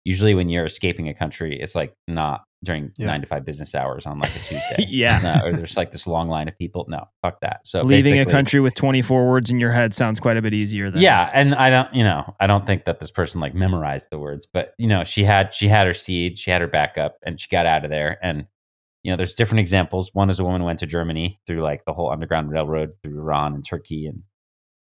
Usually, 0.05 0.33
when 0.33 0.47
you're 0.47 0.65
escaping 0.65 1.09
a 1.09 1.13
country, 1.13 1.59
it's 1.61 1.75
like 1.75 1.93
not 2.07 2.45
during 2.63 2.91
yeah. 2.97 3.07
nine 3.07 3.21
to 3.21 3.27
five 3.27 3.43
business 3.43 3.73
hours 3.73 4.05
on 4.05 4.19
like 4.19 4.29
a 4.35 4.39
Tuesday. 4.39 4.85
yeah. 4.87 5.19
No, 5.21 5.47
or 5.47 5.51
there's 5.51 5.75
like 5.75 5.91
this 5.91 6.05
long 6.05 6.29
line 6.29 6.47
of 6.47 6.57
people. 6.57 6.85
No, 6.87 7.05
fuck 7.21 7.41
that. 7.41 7.65
So 7.65 7.81
leaving 7.81 8.19
a 8.19 8.25
country 8.25 8.59
with 8.59 8.75
24 8.75 9.27
words 9.27 9.49
in 9.49 9.59
your 9.59 9.71
head 9.71 9.95
sounds 9.95 10.19
quite 10.19 10.37
a 10.37 10.41
bit 10.41 10.53
easier 10.53 10.91
than 10.91 11.01
Yeah. 11.01 11.29
And 11.33 11.55
I 11.55 11.69
don't, 11.69 11.93
you 11.93 12.03
know, 12.03 12.35
I 12.39 12.47
don't 12.47 12.67
think 12.67 12.85
that 12.85 12.99
this 12.99 13.09
person 13.09 13.41
like 13.41 13.55
memorized 13.55 14.07
the 14.11 14.19
words, 14.19 14.45
but 14.45 14.73
you 14.77 14.87
know, 14.87 15.03
she 15.03 15.23
had, 15.23 15.53
she 15.53 15.67
had 15.67 15.87
her 15.87 15.93
seed, 15.93 16.37
she 16.37 16.51
had 16.51 16.61
her 16.61 16.67
backup 16.67 17.17
and 17.23 17.39
she 17.39 17.47
got 17.49 17.65
out 17.65 17.83
of 17.83 17.89
there. 17.89 18.19
And, 18.21 18.45
you 19.03 19.11
know, 19.11 19.17
there's 19.17 19.33
different 19.33 19.61
examples. 19.61 20.11
One 20.13 20.29
is 20.29 20.39
a 20.39 20.43
woman 20.43 20.63
went 20.63 20.79
to 20.79 20.85
Germany 20.85 21.39
through 21.47 21.63
like 21.63 21.85
the 21.85 21.93
whole 21.93 22.11
underground 22.11 22.51
railroad 22.51 22.91
through 23.01 23.19
Iran 23.19 23.55
and 23.55 23.65
Turkey 23.65 24.05
and 24.05 24.21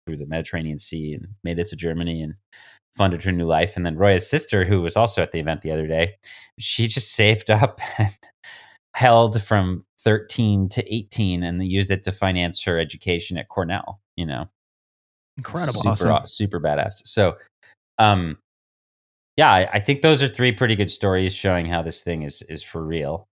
through 0.06 0.18
the 0.18 0.26
Mediterranean 0.26 0.78
Sea 0.78 1.14
and 1.14 1.28
made 1.44 1.58
it 1.58 1.68
to 1.68 1.76
Germany 1.76 2.20
and 2.20 2.34
funded 2.96 3.22
her 3.24 3.32
new 3.32 3.46
life. 3.46 3.76
And 3.76 3.86
then 3.86 3.96
Roya's 3.96 4.28
sister, 4.28 4.64
who 4.64 4.82
was 4.82 4.96
also 4.96 5.22
at 5.22 5.32
the 5.32 5.40
event 5.40 5.62
the 5.62 5.72
other 5.72 5.86
day, 5.86 6.14
she 6.58 6.86
just 6.86 7.12
saved 7.12 7.50
up 7.50 7.80
and 7.98 8.16
held 8.94 9.42
from 9.42 9.84
13 10.02 10.68
to 10.70 10.94
18 10.94 11.42
and 11.42 11.64
used 11.64 11.90
it 11.90 12.04
to 12.04 12.12
finance 12.12 12.62
her 12.62 12.78
education 12.78 13.36
at 13.36 13.48
Cornell, 13.48 14.00
you 14.16 14.26
know. 14.26 14.48
Incredible. 15.36 15.80
Super 15.82 16.10
Awesome. 16.10 16.26
super 16.26 16.60
badass. 16.60 17.06
So 17.06 17.36
um 17.98 18.38
yeah, 19.36 19.50
I, 19.50 19.70
I 19.74 19.80
think 19.80 20.02
those 20.02 20.22
are 20.22 20.28
three 20.28 20.52
pretty 20.52 20.76
good 20.76 20.90
stories 20.90 21.34
showing 21.34 21.66
how 21.66 21.82
this 21.82 22.02
thing 22.02 22.22
is 22.22 22.42
is 22.42 22.62
for 22.62 22.84
real. 22.84 23.26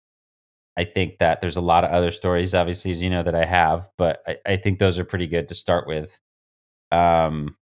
I 0.76 0.84
think 0.84 1.18
that 1.18 1.40
there's 1.40 1.56
a 1.56 1.60
lot 1.60 1.84
of 1.84 1.90
other 1.90 2.12
stories, 2.12 2.54
obviously, 2.54 2.92
as 2.92 3.02
you 3.02 3.10
know, 3.10 3.24
that 3.24 3.34
I 3.34 3.44
have, 3.44 3.88
but 3.98 4.22
I, 4.26 4.36
I 4.46 4.56
think 4.56 4.78
those 4.78 4.96
are 4.98 5.04
pretty 5.04 5.26
good 5.26 5.48
to 5.48 5.54
start 5.54 5.88
with. 5.88 6.18
Um, 6.92 7.56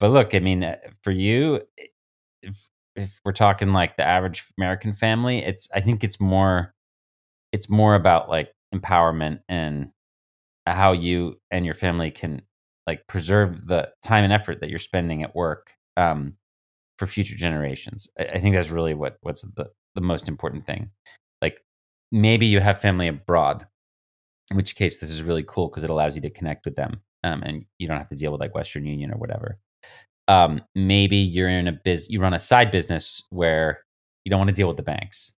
but 0.00 0.10
look, 0.10 0.34
I 0.34 0.40
mean, 0.40 0.64
uh, 0.64 0.76
for 1.02 1.10
you, 1.10 1.62
if 2.42 2.70
if 2.96 3.20
we're 3.24 3.32
talking 3.32 3.72
like 3.72 3.96
the 3.96 4.04
average 4.04 4.44
American 4.58 4.94
family, 4.94 5.38
it's 5.44 5.68
I 5.74 5.80
think 5.80 6.04
it's 6.04 6.20
more 6.20 6.74
it's 7.52 7.70
more 7.70 7.94
about 7.94 8.28
like 8.28 8.52
empowerment 8.74 9.40
and 9.48 9.90
how 10.66 10.92
you 10.92 11.40
and 11.50 11.64
your 11.64 11.74
family 11.74 12.10
can 12.10 12.42
like 12.86 13.06
preserve 13.08 13.66
the 13.66 13.90
time 14.02 14.24
and 14.24 14.32
effort 14.32 14.60
that 14.60 14.70
you're 14.70 14.78
spending 14.78 15.22
at 15.22 15.34
work 15.34 15.72
um, 15.96 16.34
for 16.98 17.06
future 17.06 17.36
generations. 17.36 18.08
I, 18.18 18.24
I 18.26 18.40
think 18.40 18.56
that's 18.56 18.70
really 18.70 18.94
what 18.94 19.18
what's 19.22 19.42
the 19.42 19.66
the 19.94 20.00
most 20.00 20.28
important 20.28 20.66
thing. 20.66 20.90
Like 21.42 21.64
maybe 22.12 22.46
you 22.46 22.60
have 22.60 22.80
family 22.80 23.08
abroad, 23.08 23.66
in 24.50 24.56
which 24.56 24.76
case 24.76 24.98
this 24.98 25.10
is 25.10 25.22
really 25.22 25.44
cool 25.44 25.68
because 25.68 25.84
it 25.84 25.90
allows 25.90 26.16
you 26.16 26.22
to 26.22 26.30
connect 26.30 26.64
with 26.66 26.76
them, 26.76 27.02
um, 27.24 27.42
and 27.42 27.64
you 27.78 27.88
don't 27.88 27.98
have 27.98 28.08
to 28.10 28.16
deal 28.16 28.32
with 28.32 28.40
like 28.40 28.54
Western 28.54 28.86
Union 28.86 29.12
or 29.12 29.18
whatever. 29.18 29.58
Um, 30.28 30.60
maybe 30.74 31.16
you're 31.16 31.48
in 31.48 31.68
a 31.68 31.72
biz, 31.72 32.10
you 32.10 32.20
run 32.20 32.34
a 32.34 32.38
side 32.38 32.70
business 32.70 33.22
where 33.30 33.84
you 34.24 34.30
don't 34.30 34.40
want 34.40 34.48
to 34.48 34.54
deal 34.54 34.68
with 34.68 34.76
the 34.76 34.82
banks. 34.82 35.32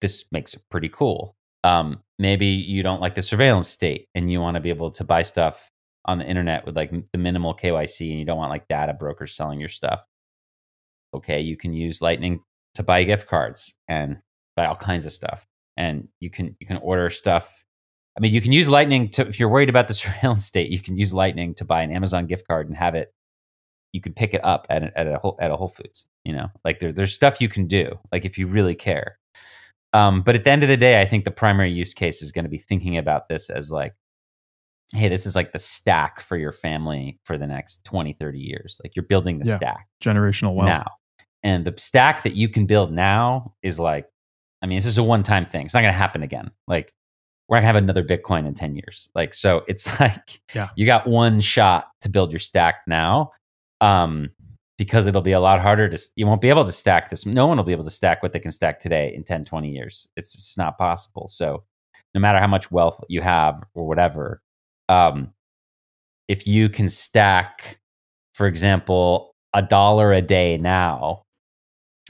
This 0.00 0.24
makes 0.32 0.54
it 0.54 0.62
pretty 0.70 0.88
cool. 0.88 1.36
Um, 1.64 2.02
maybe 2.18 2.46
you 2.46 2.82
don't 2.82 3.00
like 3.00 3.14
the 3.14 3.22
surveillance 3.22 3.68
state 3.68 4.08
and 4.14 4.30
you 4.30 4.40
want 4.40 4.54
to 4.54 4.60
be 4.60 4.70
able 4.70 4.90
to 4.92 5.04
buy 5.04 5.22
stuff 5.22 5.70
on 6.04 6.18
the 6.18 6.24
internet 6.24 6.64
with 6.64 6.76
like 6.76 6.90
the 7.12 7.18
minimal 7.18 7.54
KYC 7.54 8.10
and 8.10 8.18
you 8.18 8.24
don't 8.24 8.38
want 8.38 8.50
like 8.50 8.68
data 8.68 8.94
brokers 8.94 9.34
selling 9.34 9.60
your 9.60 9.68
stuff. 9.68 10.06
Okay, 11.14 11.40
you 11.40 11.56
can 11.56 11.72
use 11.72 12.00
Lightning 12.00 12.40
to 12.74 12.82
buy 12.82 13.02
gift 13.04 13.28
cards 13.28 13.74
and 13.88 14.18
buy 14.56 14.66
all 14.66 14.76
kinds 14.76 15.04
of 15.04 15.12
stuff. 15.12 15.46
And 15.76 16.08
you 16.20 16.30
can 16.30 16.56
you 16.60 16.66
can 16.66 16.78
order 16.78 17.10
stuff. 17.10 17.64
I 18.16 18.20
mean, 18.20 18.32
you 18.32 18.40
can 18.40 18.52
use 18.52 18.68
Lightning 18.68 19.10
to 19.10 19.26
if 19.26 19.38
you're 19.38 19.48
worried 19.48 19.68
about 19.68 19.88
the 19.88 19.94
surveillance 20.02 20.44
state, 20.44 20.70
you 20.70 20.80
can 20.80 20.96
use 20.96 21.12
Lightning 21.12 21.54
to 21.56 21.64
buy 21.64 21.82
an 21.82 21.92
Amazon 21.92 22.26
gift 22.26 22.46
card 22.46 22.68
and 22.68 22.76
have 22.76 22.94
it 22.94 23.12
you 23.92 24.00
could 24.00 24.14
pick 24.16 24.34
it 24.34 24.44
up 24.44 24.66
at 24.70 24.82
a, 24.84 24.98
at 24.98 25.06
a 25.06 25.18
whole 25.18 25.36
at 25.40 25.50
a 25.50 25.56
Whole 25.56 25.68
Foods. 25.68 26.06
You 26.24 26.34
know, 26.34 26.48
like 26.64 26.80
there, 26.80 26.92
there's 26.92 27.14
stuff 27.14 27.40
you 27.40 27.48
can 27.48 27.66
do, 27.66 27.98
like 28.12 28.24
if 28.24 28.36
you 28.38 28.46
really 28.46 28.74
care. 28.74 29.18
Um, 29.94 30.20
but 30.22 30.34
at 30.36 30.44
the 30.44 30.50
end 30.50 30.62
of 30.62 30.68
the 30.68 30.76
day, 30.76 31.00
I 31.00 31.06
think 31.06 31.24
the 31.24 31.30
primary 31.30 31.70
use 31.72 31.94
case 31.94 32.20
is 32.22 32.30
going 32.32 32.44
to 32.44 32.50
be 32.50 32.58
thinking 32.58 32.98
about 32.98 33.28
this 33.28 33.48
as 33.48 33.70
like, 33.70 33.94
hey, 34.92 35.08
this 35.08 35.24
is 35.24 35.34
like 35.34 35.52
the 35.52 35.58
stack 35.58 36.20
for 36.20 36.36
your 36.36 36.52
family 36.52 37.18
for 37.24 37.38
the 37.38 37.46
next 37.46 37.84
20, 37.84 38.12
30 38.14 38.38
years. 38.38 38.78
Like 38.84 38.94
you're 38.94 39.04
building 39.04 39.38
the 39.38 39.46
Yeah. 39.48 39.56
stack 39.56 39.86
Generational 40.02 40.54
wealth. 40.54 40.66
now. 40.68 40.86
And 41.42 41.64
the 41.64 41.72
stack 41.78 42.22
that 42.24 42.34
you 42.34 42.48
can 42.50 42.66
build 42.66 42.92
now 42.92 43.54
is 43.62 43.78
like, 43.80 44.06
I 44.60 44.66
mean, 44.66 44.76
this 44.76 44.86
is 44.86 44.98
a 44.98 45.02
one 45.02 45.22
time 45.22 45.46
thing. 45.46 45.64
It's 45.64 45.72
not 45.74 45.80
going 45.80 45.92
to 45.92 45.98
happen 45.98 46.22
again. 46.22 46.50
Like, 46.66 46.92
we're 47.48 47.56
going 47.56 47.62
to 47.62 47.66
have 47.68 47.76
another 47.76 48.04
Bitcoin 48.04 48.46
in 48.46 48.52
10 48.54 48.74
years. 48.76 49.08
Like, 49.14 49.32
so 49.32 49.62
it's 49.68 49.86
like, 50.00 50.40
Yeah. 50.54 50.68
you 50.76 50.84
got 50.84 51.06
one 51.06 51.40
shot 51.40 51.86
to 52.02 52.10
build 52.10 52.30
your 52.32 52.40
stack 52.40 52.82
now. 52.86 53.30
Um, 53.80 54.30
because 54.78 55.08
it'll 55.08 55.22
be 55.22 55.32
a 55.32 55.40
lot 55.40 55.60
harder 55.60 55.88
to, 55.88 55.98
you 56.14 56.26
won't 56.26 56.40
be 56.40 56.48
able 56.48 56.64
to 56.64 56.72
stack 56.72 57.10
this. 57.10 57.26
No 57.26 57.46
one 57.48 57.56
will 57.56 57.64
be 57.64 57.72
able 57.72 57.84
to 57.84 57.90
stack 57.90 58.22
what 58.22 58.32
they 58.32 58.38
can 58.38 58.52
stack 58.52 58.78
today 58.78 59.12
in 59.14 59.24
10, 59.24 59.44
20 59.44 59.68
years. 59.68 60.08
It's 60.16 60.32
just 60.32 60.56
not 60.56 60.78
possible. 60.78 61.26
So, 61.28 61.64
no 62.14 62.20
matter 62.20 62.38
how 62.38 62.46
much 62.46 62.70
wealth 62.70 63.02
you 63.08 63.20
have 63.20 63.62
or 63.74 63.86
whatever, 63.86 64.40
um, 64.88 65.34
if 66.28 66.46
you 66.46 66.68
can 66.68 66.88
stack, 66.88 67.80
for 68.34 68.46
example, 68.46 69.34
a 69.52 69.62
dollar 69.62 70.12
a 70.12 70.22
day 70.22 70.56
now, 70.56 71.24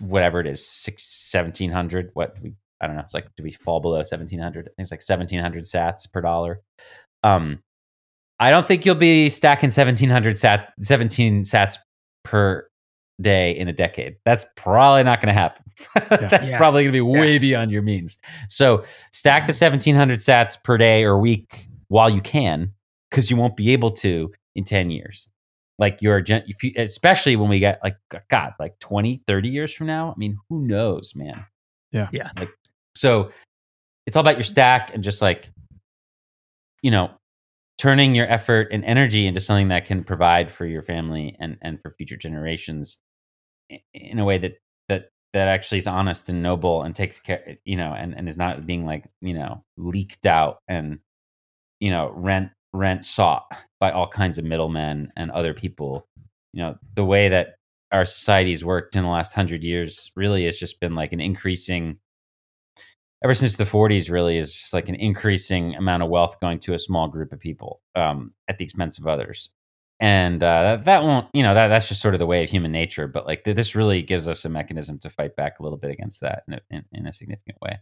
whatever 0.01 0.41
it 0.41 0.47
is, 0.47 0.67
six, 0.67 1.31
1700, 1.33 2.11
what 2.15 2.37
we, 2.43 2.55
I 2.81 2.87
don't 2.87 2.97
know. 2.97 3.03
It's 3.03 3.15
like, 3.15 3.29
do 3.37 3.43
we 3.43 3.53
fall 3.53 3.81
below 3.81 3.97
1700? 3.97 4.61
I 4.61 4.69
think 4.69 4.75
it's 4.79 4.91
like 4.91 5.03
1700 5.07 5.65
sats 5.65 6.11
per 6.11 6.21
dollar. 6.21 6.61
Um, 7.25 7.61
I 8.41 8.51
don't 8.51 8.67
think 8.67 8.87
you'll 8.87 8.95
be 8.95 9.29
stacking 9.29 9.69
1700 9.69 10.39
sat, 10.39 10.73
17 10.81 11.43
sats 11.43 11.77
per 12.25 12.69
day 13.21 13.57
in 13.57 13.67
a 13.69 13.73
decade. 13.73 14.17
That's 14.25 14.47
probably 14.57 15.03
not 15.03 15.21
going 15.21 15.35
to 15.35 15.41
happen. 15.41 15.65
That's 16.09 16.51
Yeah. 16.51 16.57
probably 16.59 16.85
going 16.85 16.93
to 16.93 16.97
be 16.97 17.01
way 17.01 17.39
beyond 17.39 17.71
your 17.73 17.83
means. 17.83 18.17
So 18.49 18.85
stack 19.13 19.43
the 19.47 19.53
1700 19.53 20.21
sats 20.21 20.63
per 20.63 20.79
day 20.79 21.03
or 21.03 21.19
week 21.19 21.67
while 21.89 22.09
you 22.11 22.21
can, 22.21 22.73
because 23.11 23.31
you 23.31 23.37
won't 23.37 23.57
be 23.57 23.73
able 23.73 23.91
to 23.91 24.33
in 24.55 24.63
10 24.65 24.91
years. 24.91 25.29
Like 25.81 25.99
you're, 26.01 26.21
gen- 26.21 26.45
if 26.47 26.63
you, 26.63 26.73
especially 26.77 27.35
when 27.37 27.49
we 27.49 27.59
get 27.61 27.81
like, 27.83 27.97
God, 28.31 28.53
like 28.61 28.79
20, 28.81 29.23
30 29.27 29.49
years 29.49 29.73
from 29.75 29.87
now. 29.89 30.11
I 30.13 30.15
mean, 30.19 30.37
who 30.49 30.63
knows, 30.67 31.13
man? 31.17 31.45
Yeah. 31.93 32.09
Yeah. 32.13 32.31
Like, 32.37 32.51
so 32.95 33.31
it's 34.07 34.17
all 34.17 34.21
about 34.21 34.37
your 34.37 34.43
stack 34.45 34.93
and 34.95 35.03
just 35.03 35.23
like, 35.23 35.51
you 36.83 36.91
know, 36.91 37.11
turning 37.79 38.15
your 38.15 38.31
effort 38.31 38.69
and 38.73 38.85
energy 38.85 39.27
into 39.27 39.41
something 39.41 39.69
that 39.69 39.87
can 39.87 40.03
provide 40.05 40.53
for 40.53 40.67
your 40.67 40.83
family 40.83 41.37
and, 41.41 41.57
and 41.63 41.81
for 41.81 41.91
future 41.93 42.17
generations 42.17 42.99
in 43.95 44.19
a 44.19 44.25
way 44.25 44.37
that, 44.39 44.55
that, 44.89 45.11
that 45.33 45.49
actually 45.49 45.79
is 45.79 45.87
honest 45.87 46.29
and 46.29 46.43
noble 46.43 46.83
and 46.83 46.95
takes 46.95 47.21
care, 47.21 47.57
you 47.65 47.77
know, 47.77 47.95
and, 47.97 48.17
and 48.17 48.29
is 48.29 48.37
not 48.37 48.67
being 48.67 48.85
like, 48.85 49.09
you 49.21 49.35
know, 49.35 49.63
leaked 49.77 50.27
out 50.27 50.59
and, 50.67 50.99
you 51.79 51.91
know, 51.91 52.13
rent, 52.15 52.51
rent 52.73 53.05
sought 53.05 53.47
by 53.79 53.93
all 53.93 54.09
kinds 54.09 54.39
of 54.39 54.45
middlemen 54.45 55.13
and 55.17 55.31
other 55.31 55.55
people. 55.55 56.07
You 56.53 56.63
know, 56.63 56.79
the 56.97 57.05
way 57.05 57.29
that 57.29 57.55
our 57.93 58.05
society's 58.05 58.65
worked 58.65 58.97
in 58.97 59.05
the 59.05 59.11
last 59.11 59.35
hundred 59.35 59.63
years 59.63 60.11
really 60.17 60.45
has 60.47 60.59
just 60.59 60.81
been 60.81 60.95
like 60.95 61.13
an 61.13 61.21
increasing 61.21 61.99
ever 63.25 63.35
since 63.35 63.57
the 63.57 63.65
40s 63.65 64.11
really 64.11 64.39
is 64.39 64.53
just 64.53 64.73
like 64.73 64.89
an 64.89 64.95
increasing 64.95 65.75
amount 65.75 66.03
of 66.03 66.09
wealth 66.09 66.39
going 66.41 66.59
to 66.61 66.75
a 66.75 66.79
small 66.79 67.09
group 67.09 67.33
of 67.33 67.41
people 67.41 67.81
um, 67.95 68.33
at 68.49 68.59
the 68.59 68.65
expense 68.65 68.99
of 68.99 69.07
others 69.07 69.51
and 70.01 70.43
uh, 70.45 70.63
that, 70.63 70.85
that 70.85 71.03
won't 71.03 71.27
you 71.35 71.43
know 71.43 71.55
that 71.55 71.69
that's 71.69 71.89
just 71.89 72.01
sort 72.01 72.15
of 72.15 72.21
the 72.21 72.27
way 72.27 72.45
of 72.45 72.51
human 72.51 72.71
nature 72.71 73.09
but 73.09 73.27
like 73.27 73.43
th- 73.45 73.57
this 73.57 73.75
really 73.75 74.01
gives 74.03 74.29
us 74.29 74.45
a 74.45 74.49
mechanism 74.49 74.99
to 74.99 75.11
fight 75.11 75.35
back 75.37 75.59
a 75.59 75.63
little 75.63 75.79
bit 75.79 75.91
against 75.91 76.21
that 76.21 76.45
in 76.47 76.55
a, 76.55 76.61
in, 76.71 76.85
in 76.93 77.07
a 77.07 77.13
significant 77.13 77.57
way 77.61 77.79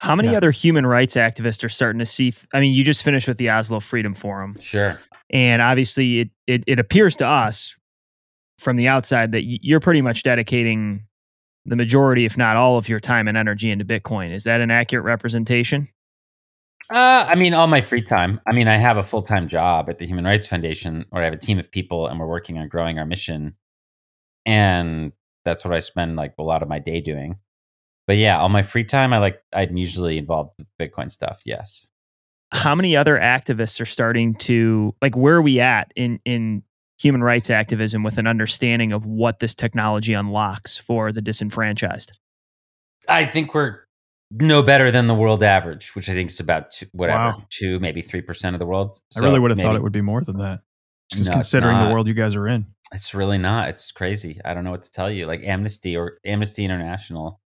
How 0.00 0.14
many 0.14 0.30
Yeah. 0.30 0.36
other 0.36 0.50
human 0.50 0.84
rights 0.86 1.14
activists 1.16 1.64
are 1.64 1.68
starting 1.70 1.98
to 2.00 2.06
see? 2.06 2.30
Th- 2.32 2.46
I 2.52 2.60
mean, 2.60 2.72
you 2.74 2.84
just 2.84 3.02
finished 3.02 3.26
with 3.26 3.38
the 3.38 3.48
Oslo 3.50 3.80
Freedom 3.80 4.12
Forum, 4.14 4.56
sure 4.60 5.00
and 5.30 5.60
obviously, 5.62 6.20
it 6.20 6.30
it, 6.46 6.64
it 6.66 6.78
appears 6.78 7.16
to 7.16 7.26
us 7.26 7.74
from 8.58 8.76
the 8.76 8.86
outside 8.88 9.32
that 9.32 9.42
you're 9.44 9.80
pretty 9.80 10.00
much 10.02 10.22
dedicating 10.22 11.06
the 11.68 11.76
majority, 11.76 12.24
if 12.24 12.36
not 12.36 12.56
all, 12.56 12.78
of 12.78 12.88
your 12.88 13.00
time 13.00 13.28
and 13.28 13.36
energy 13.36 13.70
into 13.70 13.84
Bitcoin. 13.84 14.32
Is 14.32 14.44
that 14.44 14.60
an 14.60 14.70
accurate 14.70 15.04
representation? 15.04 15.88
Uh, 16.90 17.26
I 17.28 17.34
mean, 17.34 17.52
all 17.52 17.66
my 17.66 17.82
free 17.82 18.00
time. 18.00 18.40
I 18.46 18.54
mean, 18.54 18.66
I 18.66 18.76
have 18.76 18.96
a 18.96 19.02
full 19.02 19.22
time 19.22 19.48
job 19.48 19.90
at 19.90 19.98
the 19.98 20.06
Human 20.06 20.24
Rights 20.24 20.46
Foundation 20.46 21.04
where 21.10 21.22
I 21.22 21.26
have 21.26 21.34
a 21.34 21.38
team 21.38 21.58
of 21.58 21.70
people 21.70 22.06
and 22.06 22.18
we're 22.18 22.26
working 22.26 22.56
on 22.58 22.68
growing 22.68 22.98
our 22.98 23.04
mission. 23.04 23.54
And 24.46 25.12
that's 25.44 25.64
what 25.64 25.74
I 25.74 25.80
spend 25.80 26.16
like 26.16 26.34
a 26.38 26.42
lot 26.42 26.62
of 26.62 26.68
my 26.68 26.78
day 26.78 27.00
doing. 27.00 27.36
But 28.06 28.16
yeah, 28.16 28.38
all 28.38 28.48
my 28.48 28.62
free 28.62 28.84
time, 28.84 29.12
I 29.12 29.18
like, 29.18 29.42
I'm 29.52 29.76
usually 29.76 30.16
involved 30.16 30.52
with 30.56 30.66
Bitcoin 30.80 31.10
stuff. 31.10 31.42
Yes. 31.44 31.88
How 32.50 32.74
many 32.74 32.96
other 32.96 33.18
activists 33.18 33.78
are 33.82 33.86
starting 33.86 34.34
to 34.36 34.94
like? 35.02 35.14
Where 35.14 35.36
are 35.36 35.42
we 35.42 35.60
at 35.60 35.92
in 35.94 36.18
in 36.24 36.62
human 36.98 37.22
rights 37.22 37.50
activism 37.50 38.02
with 38.02 38.18
an 38.18 38.26
understanding 38.26 38.92
of 38.92 39.04
what 39.06 39.38
this 39.40 39.54
technology 39.54 40.12
unlocks 40.12 40.76
for 40.76 41.12
the 41.12 41.22
disenfranchised? 41.22 42.12
I 43.08 43.24
think 43.24 43.54
we're 43.54 43.80
no 44.30 44.62
better 44.62 44.90
than 44.90 45.06
the 45.06 45.14
world 45.14 45.42
average, 45.42 45.94
which 45.94 46.08
I 46.08 46.12
think 46.12 46.30
is 46.30 46.40
about 46.40 46.70
two, 46.72 46.86
whatever, 46.92 47.18
Wow. 47.38 47.42
two, 47.50 47.78
maybe 47.80 48.02
3% 48.02 48.54
of 48.54 48.58
the 48.58 48.66
world. 48.66 48.98
I 49.16 49.20
really 49.20 49.38
would 49.38 49.50
have 49.50 49.58
thought 49.60 49.76
it 49.76 49.82
would 49.82 49.92
be 49.92 50.02
more 50.02 50.22
than 50.22 50.38
that. 50.38 50.60
Just 51.12 51.26
No, 51.30 51.32
considering 51.32 51.78
the 51.78 51.86
world 51.92 52.06
you 52.06 52.12
guys 52.14 52.34
are 52.34 52.46
in. 52.46 52.66
It's 52.92 53.14
really 53.14 53.38
not. 53.38 53.68
It's 53.70 53.90
crazy. 53.92 54.40
I 54.44 54.52
don't 54.52 54.64
know 54.64 54.70
what 54.70 54.82
to 54.82 54.90
tell 54.90 55.10
you. 55.10 55.26
Like 55.26 55.40
Amnesty 55.42 55.96
or 55.96 56.18
Amnesty 56.26 56.64
International, 56.64 57.40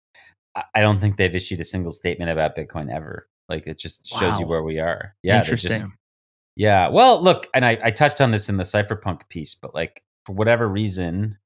I, 0.56 0.64
I 0.76 0.82
don't 0.82 1.00
think 1.00 1.18
they've 1.18 1.34
issued 1.36 1.60
a 1.60 1.64
single 1.64 1.92
statement 1.92 2.32
about 2.32 2.56
Bitcoin 2.56 2.92
ever. 2.92 3.28
Like 3.50 3.68
it 3.68 3.78
just 3.78 4.08
shows 4.08 4.40
you 4.40 4.48
where 4.48 4.64
we 4.64 4.80
are. 4.80 5.16
Yeah, 5.22 5.34
they 5.34 5.40
Interesting. 5.40 5.72
just- 5.72 5.86
yeah. 6.56 6.88
Well, 6.90 7.22
look, 7.22 7.48
and 7.54 7.66
I, 7.66 7.78
I 7.84 7.92
touched 7.92 8.22
on 8.22 8.32
this 8.32 8.50
in 8.50 8.58
the 8.58 8.64
cypherpunk 8.64 9.28
piece, 9.30 9.56
but 9.56 9.74
like 9.74 10.04
for 10.26 10.34
whatever 10.34 10.68
reason, 10.68 11.38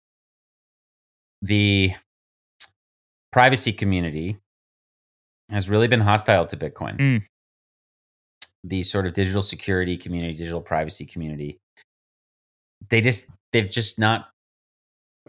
the 1.41 1.93
privacy 3.31 3.73
community 3.73 4.37
has 5.51 5.69
really 5.69 5.87
been 5.87 6.01
hostile 6.01 6.47
to 6.47 6.57
Bitcoin. 6.57 6.97
Mm. 6.97 7.23
The 8.63 8.81
sort 8.81 9.05
of 9.05 9.13
digital 9.13 9.43
security 9.43 9.97
community, 9.97 10.33
digital 10.33 10.61
privacy 10.61 11.05
community, 11.05 11.59
they 12.89 13.01
just 13.01 13.29
they've 13.53 13.69
just 13.69 13.99
not 13.99 14.29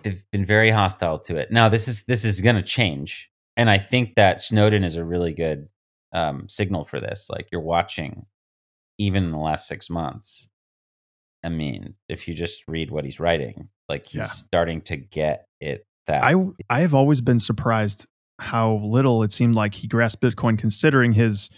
they've 0.02 0.24
been 0.30 0.44
very 0.44 0.70
hostile 0.70 1.18
to 1.18 1.36
it. 1.36 1.50
Now 1.50 1.68
this 1.68 1.88
is 1.88 2.04
this 2.04 2.24
is 2.24 2.40
going 2.40 2.56
to 2.56 2.62
change, 2.62 3.30
and 3.56 3.68
I 3.68 3.78
think 3.78 4.14
that 4.14 4.40
Snowden 4.40 4.84
is 4.84 4.96
a 4.96 5.04
really 5.04 5.34
good 5.34 5.68
um, 6.12 6.48
signal 6.48 6.84
for 6.84 7.00
this. 7.00 7.28
Like 7.28 7.48
you're 7.52 7.60
watching, 7.60 8.24
even 8.98 9.24
in 9.24 9.30
the 9.30 9.38
last 9.38 9.68
six 9.68 9.90
months. 9.90 10.48
I 11.44 11.48
mean, 11.48 11.94
if 12.08 12.26
you 12.26 12.34
just 12.34 12.62
read 12.66 12.90
what 12.90 13.04
he's 13.04 13.20
writing, 13.20 13.68
like 13.88 14.06
he's 14.06 14.16
Yeah. 14.22 14.24
starting 14.26 14.80
to 14.82 14.96
get 14.96 15.46
it. 15.60 15.86
That 16.06 16.22
I 16.22 16.34
I 16.70 16.80
have 16.80 16.94
always 16.94 17.20
been 17.20 17.38
surprised 17.40 18.06
how 18.38 18.76
little 18.84 19.22
it 19.22 19.32
seemed 19.32 19.54
like 19.54 19.74
he 19.74 19.88
grasped 19.88 20.22
Bitcoin, 20.22 20.58
considering 20.58 21.12
his, 21.12 21.50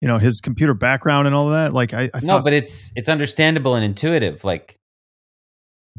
you 0.00 0.08
know, 0.08 0.18
his 0.18 0.40
computer 0.40 0.72
background 0.74 1.26
and 1.26 1.36
all 1.36 1.48
that. 1.50 1.72
Like 1.74 1.92
I, 1.92 2.10
I 2.14 2.20
no, 2.20 2.26
thought, 2.26 2.44
but 2.44 2.52
it's 2.54 2.92
it's 2.96 3.08
understandable 3.08 3.74
and 3.74 3.84
intuitive. 3.84 4.44
Like 4.44 4.78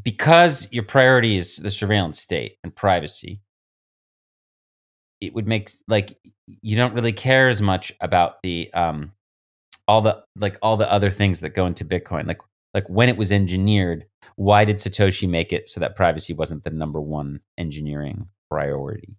because 0.02 0.68
your 0.72 0.84
priority 0.84 1.36
is 1.36 1.56
the 1.56 1.70
surveillance 1.70 2.20
state 2.20 2.56
and 2.64 2.74
privacy, 2.74 3.40
it 5.20 5.34
would 5.34 5.46
make 5.46 5.70
like 5.88 6.18
you 6.46 6.76
don't 6.76 6.94
really 6.94 7.12
care 7.12 7.48
as 7.48 7.60
much 7.60 7.92
about 8.00 8.42
the 8.42 8.72
um 8.74 9.12
all 9.88 10.02
the 10.02 10.22
like 10.36 10.56
all 10.62 10.76
the 10.76 10.90
other 10.92 11.10
things 11.10 11.40
that 11.40 11.50
go 11.50 11.66
into 11.66 11.84
Bitcoin. 11.84 12.26
Like 12.26 12.40
like 12.74 12.88
when 12.88 13.08
it 13.08 13.16
was 13.16 13.32
engineered, 13.32 14.04
why 14.36 14.64
did 14.64 14.76
Satoshi 14.76 15.28
make 15.28 15.52
it 15.52 15.68
so 15.68 15.80
that 15.80 15.96
privacy 15.96 16.34
wasn't 16.34 16.62
the 16.62 16.70
number 16.70 17.00
one 17.00 17.40
engineering 17.56 18.28
priority? 18.50 19.16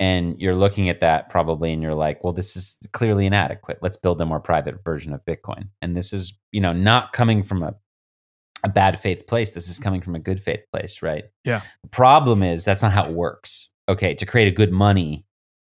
And 0.00 0.38
you're 0.40 0.56
looking 0.56 0.90
at 0.90 1.00
that 1.00 1.30
probably 1.30 1.72
and 1.72 1.80
you're 1.80 1.94
like, 1.94 2.24
well, 2.24 2.32
this 2.32 2.56
is 2.56 2.76
clearly 2.92 3.26
inadequate. 3.26 3.78
Let's 3.80 3.96
build 3.96 4.20
a 4.20 4.26
more 4.26 4.40
private 4.40 4.82
version 4.82 5.14
of 5.14 5.24
Bitcoin. 5.24 5.68
And 5.80 5.96
this 5.96 6.12
is, 6.12 6.34
you 6.50 6.60
know, 6.60 6.72
not 6.72 7.12
coming 7.12 7.42
from 7.42 7.62
a 7.62 7.74
a 8.64 8.68
bad 8.68 8.98
faith 8.98 9.26
place. 9.26 9.52
This 9.52 9.68
is 9.68 9.78
coming 9.78 10.00
from 10.00 10.14
a 10.14 10.18
good 10.18 10.42
faith 10.42 10.64
place, 10.72 11.02
right? 11.02 11.24
Yeah. 11.44 11.60
The 11.82 11.90
problem 11.90 12.42
is 12.42 12.64
that's 12.64 12.80
not 12.80 12.92
how 12.92 13.04
it 13.04 13.12
works. 13.12 13.70
Okay, 13.90 14.14
to 14.14 14.24
create 14.24 14.48
a 14.48 14.56
good 14.56 14.72
money, 14.72 15.26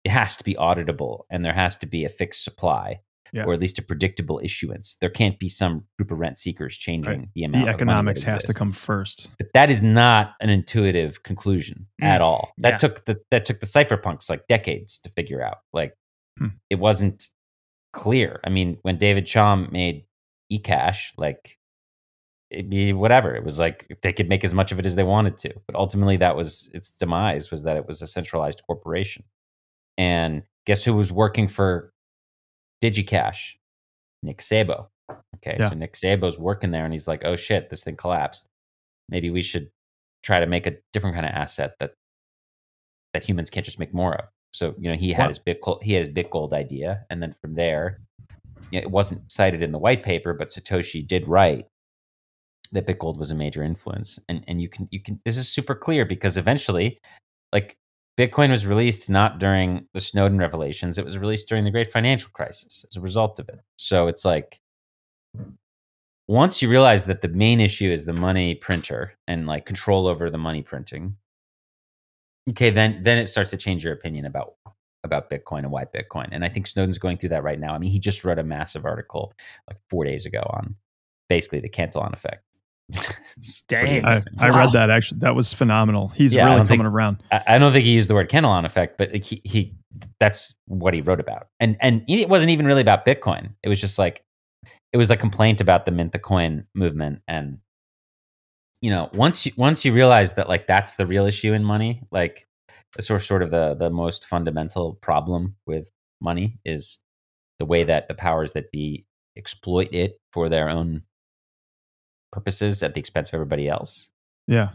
it 0.04 0.10
has 0.10 0.36
to 0.36 0.44
be 0.44 0.54
auditable 0.54 1.24
and 1.28 1.44
there 1.44 1.52
has 1.52 1.76
to 1.78 1.86
be 1.86 2.04
a 2.04 2.08
fixed 2.08 2.44
supply 2.44 3.00
Yeah. 3.32 3.44
or 3.44 3.54
at 3.54 3.60
least 3.60 3.78
a 3.78 3.82
predictable 3.82 4.40
issuance. 4.42 4.96
There 5.00 5.10
can't 5.10 5.38
be 5.38 5.48
some 5.48 5.84
group 5.98 6.10
of 6.10 6.18
rent 6.18 6.38
seekers 6.38 6.76
changing 6.78 7.30
the 7.34 7.44
amount 7.44 7.52
the 7.52 7.58
of 7.58 7.64
money 7.64 7.64
that 7.66 7.74
economics 7.82 8.22
has 8.22 8.44
to 8.44 8.54
come 8.54 8.72
first. 8.72 9.28
But 9.38 9.52
that 9.54 9.70
is 9.70 9.82
not 9.82 10.34
an 10.40 10.50
intuitive 10.50 11.22
conclusion 11.22 11.86
Mm, 12.00 12.06
at 12.06 12.20
all. 12.20 12.52
That 12.58 12.70
yeah. 12.74 12.78
took 12.78 13.04
the 13.04 13.20
that 13.30 13.44
took 13.44 13.60
the 13.60 13.66
cypherpunks 13.66 14.28
like 14.30 14.46
decades 14.46 14.98
to 15.00 15.10
figure 15.10 15.42
out. 15.42 15.58
Like 15.72 15.96
Hmm. 16.38 16.48
it 16.70 16.76
wasn't 16.78 17.28
clear. 17.92 18.40
I 18.44 18.50
mean, 18.50 18.76
when 18.82 18.98
David 18.98 19.24
Chaum 19.26 19.72
made 19.72 20.04
eCash, 20.52 21.12
like 21.16 21.58
it'd 22.50 22.70
be 22.70 22.92
whatever. 22.92 23.34
It 23.34 23.42
was 23.42 23.58
like 23.58 23.98
they 24.02 24.12
could 24.12 24.28
make 24.28 24.44
as 24.44 24.54
much 24.54 24.70
of 24.70 24.78
it 24.78 24.86
as 24.86 24.94
they 24.94 25.02
wanted 25.02 25.36
to. 25.38 25.54
But 25.66 25.74
ultimately 25.76 26.16
that 26.18 26.36
was 26.36 26.70
its 26.74 26.90
demise 26.90 27.50
was 27.50 27.64
that 27.64 27.76
it 27.76 27.86
was 27.86 28.02
a 28.02 28.06
centralized 28.06 28.62
corporation. 28.66 29.24
And 29.98 30.42
guess 30.66 30.84
who 30.84 30.92
was 30.94 31.10
working 31.10 31.48
for 31.48 31.92
DigiCash? 32.82 33.54
Nick 34.22 34.38
Szabo. 34.38 34.86
Okay, 35.36 35.56
Yeah. 35.58 35.68
so 35.70 35.74
Nick 35.76 35.92
Szabo's 35.94 36.38
working 36.38 36.70
there 36.70 36.84
and 36.84 36.92
he's 36.92 37.06
like, 37.08 37.22
oh 37.24 37.36
shit, 37.36 37.70
this 37.70 37.84
thing 37.84 37.96
collapsed. 37.96 38.46
Maybe 39.08 39.30
we 39.30 39.42
should 39.42 39.70
try 40.22 40.40
to 40.40 40.46
make 40.46 40.66
a 40.66 40.76
different 40.92 41.14
kind 41.14 41.26
of 41.26 41.32
asset 41.32 41.74
that 41.78 41.92
that 43.14 43.24
humans 43.24 43.50
can't 43.50 43.64
just 43.64 43.78
make 43.78 43.94
more 43.94 44.14
of. 44.14 44.24
So, 44.52 44.74
you 44.78 44.90
know, 44.90 44.96
he 44.96 45.12
had 45.12 45.24
Wow. 45.24 45.28
his 45.28 45.38
Bitcoin, 45.38 45.82
he 45.82 45.92
had 45.92 46.06
his 46.06 46.14
Bitgold 46.14 46.52
idea. 46.52 47.04
And 47.10 47.22
then 47.22 47.32
from 47.40 47.54
there, 47.54 48.00
you 48.70 48.80
know, 48.80 48.84
it 48.86 48.90
wasn't 48.90 49.30
cited 49.30 49.62
in 49.62 49.70
the 49.72 49.78
white 49.78 50.02
paper, 50.02 50.32
but 50.34 50.48
Satoshi 50.48 51.06
did 51.06 51.28
write 51.28 51.66
that 52.72 52.86
Bitgold 52.86 53.16
was 53.16 53.30
a 53.30 53.34
major 53.34 53.62
influence. 53.62 54.18
And 54.28 54.42
and 54.48 54.60
you 54.60 54.68
can 54.68 54.88
you 54.90 55.00
can 55.00 55.20
this 55.24 55.36
is 55.36 55.48
super 55.48 55.74
clear 55.74 56.04
because 56.04 56.36
eventually, 56.36 56.98
like 57.52 57.76
Bitcoin 58.18 58.50
was 58.50 58.66
released 58.66 59.10
not 59.10 59.38
during 59.38 59.86
the 59.92 60.00
Snowden 60.00 60.38
revelations, 60.38 60.98
it 60.98 61.04
was 61.04 61.18
released 61.18 61.48
during 61.48 61.64
the 61.64 61.70
great 61.70 61.92
financial 61.92 62.30
crisis 62.32 62.84
as 62.90 62.96
a 62.96 63.00
result 63.00 63.38
of 63.38 63.48
it. 63.48 63.60
So 63.76 64.08
it's 64.08 64.24
like 64.24 64.60
once 66.26 66.60
you 66.60 66.68
realize 66.68 67.04
that 67.06 67.20
the 67.20 67.28
main 67.28 67.60
issue 67.60 67.90
is 67.90 68.04
the 68.04 68.12
money 68.12 68.54
printer 68.54 69.12
and 69.28 69.46
like 69.46 69.66
control 69.66 70.06
over 70.06 70.30
the 70.30 70.38
money 70.38 70.62
printing, 70.62 71.16
okay, 72.50 72.70
then 72.70 73.02
then 73.02 73.18
it 73.18 73.28
starts 73.28 73.50
to 73.50 73.56
change 73.56 73.84
your 73.84 73.92
opinion 73.92 74.26
about 74.26 74.54
about 75.04 75.30
Bitcoin 75.30 75.60
and 75.60 75.70
why 75.70 75.84
Bitcoin. 75.84 76.28
And 76.32 76.44
I 76.44 76.48
think 76.48 76.66
Snowden's 76.66 76.98
going 76.98 77.18
through 77.18 77.28
that 77.30 77.44
right 77.44 77.60
now. 77.60 77.74
I 77.74 77.78
mean, 77.78 77.90
he 77.90 78.00
just 78.00 78.24
wrote 78.24 78.38
a 78.38 78.44
massive 78.44 78.84
article 78.84 79.32
like 79.68 79.78
four 79.88 80.04
days 80.04 80.26
ago 80.26 80.40
on 80.50 80.74
basically 81.28 81.60
the 81.60 81.68
Cantillon 81.68 82.12
effect. 82.12 82.42
Dang. 83.68 84.04
I. 84.04 84.18
I 84.38 84.50
Wow. 84.50 84.58
read 84.58 84.72
that 84.72 84.90
actually. 84.90 85.20
That 85.20 85.34
was 85.34 85.52
phenomenal. 85.52 86.08
He's 86.08 86.32
Yeah, 86.34 86.44
really 86.44 86.56
coming 86.58 86.68
think- 86.68 86.84
around. 86.84 87.22
I, 87.30 87.58
don't 87.58 87.72
think 87.72 87.84
he 87.84 87.92
used 87.92 88.08
the 88.08 88.14
word 88.14 88.28
Cantillon 88.28 88.64
effect, 88.64 88.96
but 88.98 89.14
he, 89.14 89.40
he 89.44 89.74
that's 90.20 90.54
what 90.66 90.94
he 90.94 91.00
wrote 91.00 91.20
about. 91.20 91.48
And 91.60 91.76
and 91.80 92.02
it 92.08 92.28
wasn't 92.28 92.50
even 92.50 92.66
really 92.66 92.82
about 92.82 93.04
Bitcoin. 93.04 93.50
It 93.62 93.68
was 93.68 93.80
just 93.80 93.98
like 93.98 94.24
it 94.92 94.96
was 94.98 95.10
a 95.10 95.16
complaint 95.16 95.60
about 95.60 95.84
the 95.84 95.90
mint 95.90 96.12
the 96.12 96.18
coin 96.18 96.64
movement 96.74 97.20
and 97.28 97.58
you 98.82 98.90
know, 98.90 99.08
once 99.14 99.46
you 99.46 99.52
once 99.56 99.84
you 99.84 99.92
realize 99.92 100.34
that 100.34 100.48
like 100.48 100.66
that's 100.66 100.94
the 100.94 101.06
real 101.06 101.26
issue 101.26 101.52
in 101.52 101.64
money, 101.64 102.02
like 102.12 102.46
sort 103.00 103.22
sort 103.22 103.42
of 103.42 103.50
the 103.50 103.74
the 103.74 103.90
most 103.90 104.26
fundamental 104.26 104.94
problem 105.02 105.56
with 105.66 105.90
money 106.20 106.58
is 106.64 106.98
the 107.58 107.64
way 107.64 107.84
that 107.84 108.06
the 108.06 108.14
powers 108.14 108.52
that 108.52 108.70
be 108.70 109.04
exploit 109.36 109.88
it 109.92 110.20
for 110.32 110.48
their 110.48 110.68
own 110.68 111.02
purposes 112.36 112.82
at 112.82 112.94
the 112.94 113.00
expense 113.00 113.28
of 113.30 113.34
everybody 113.34 113.68
else 113.68 114.10
Yeah. 114.46 114.68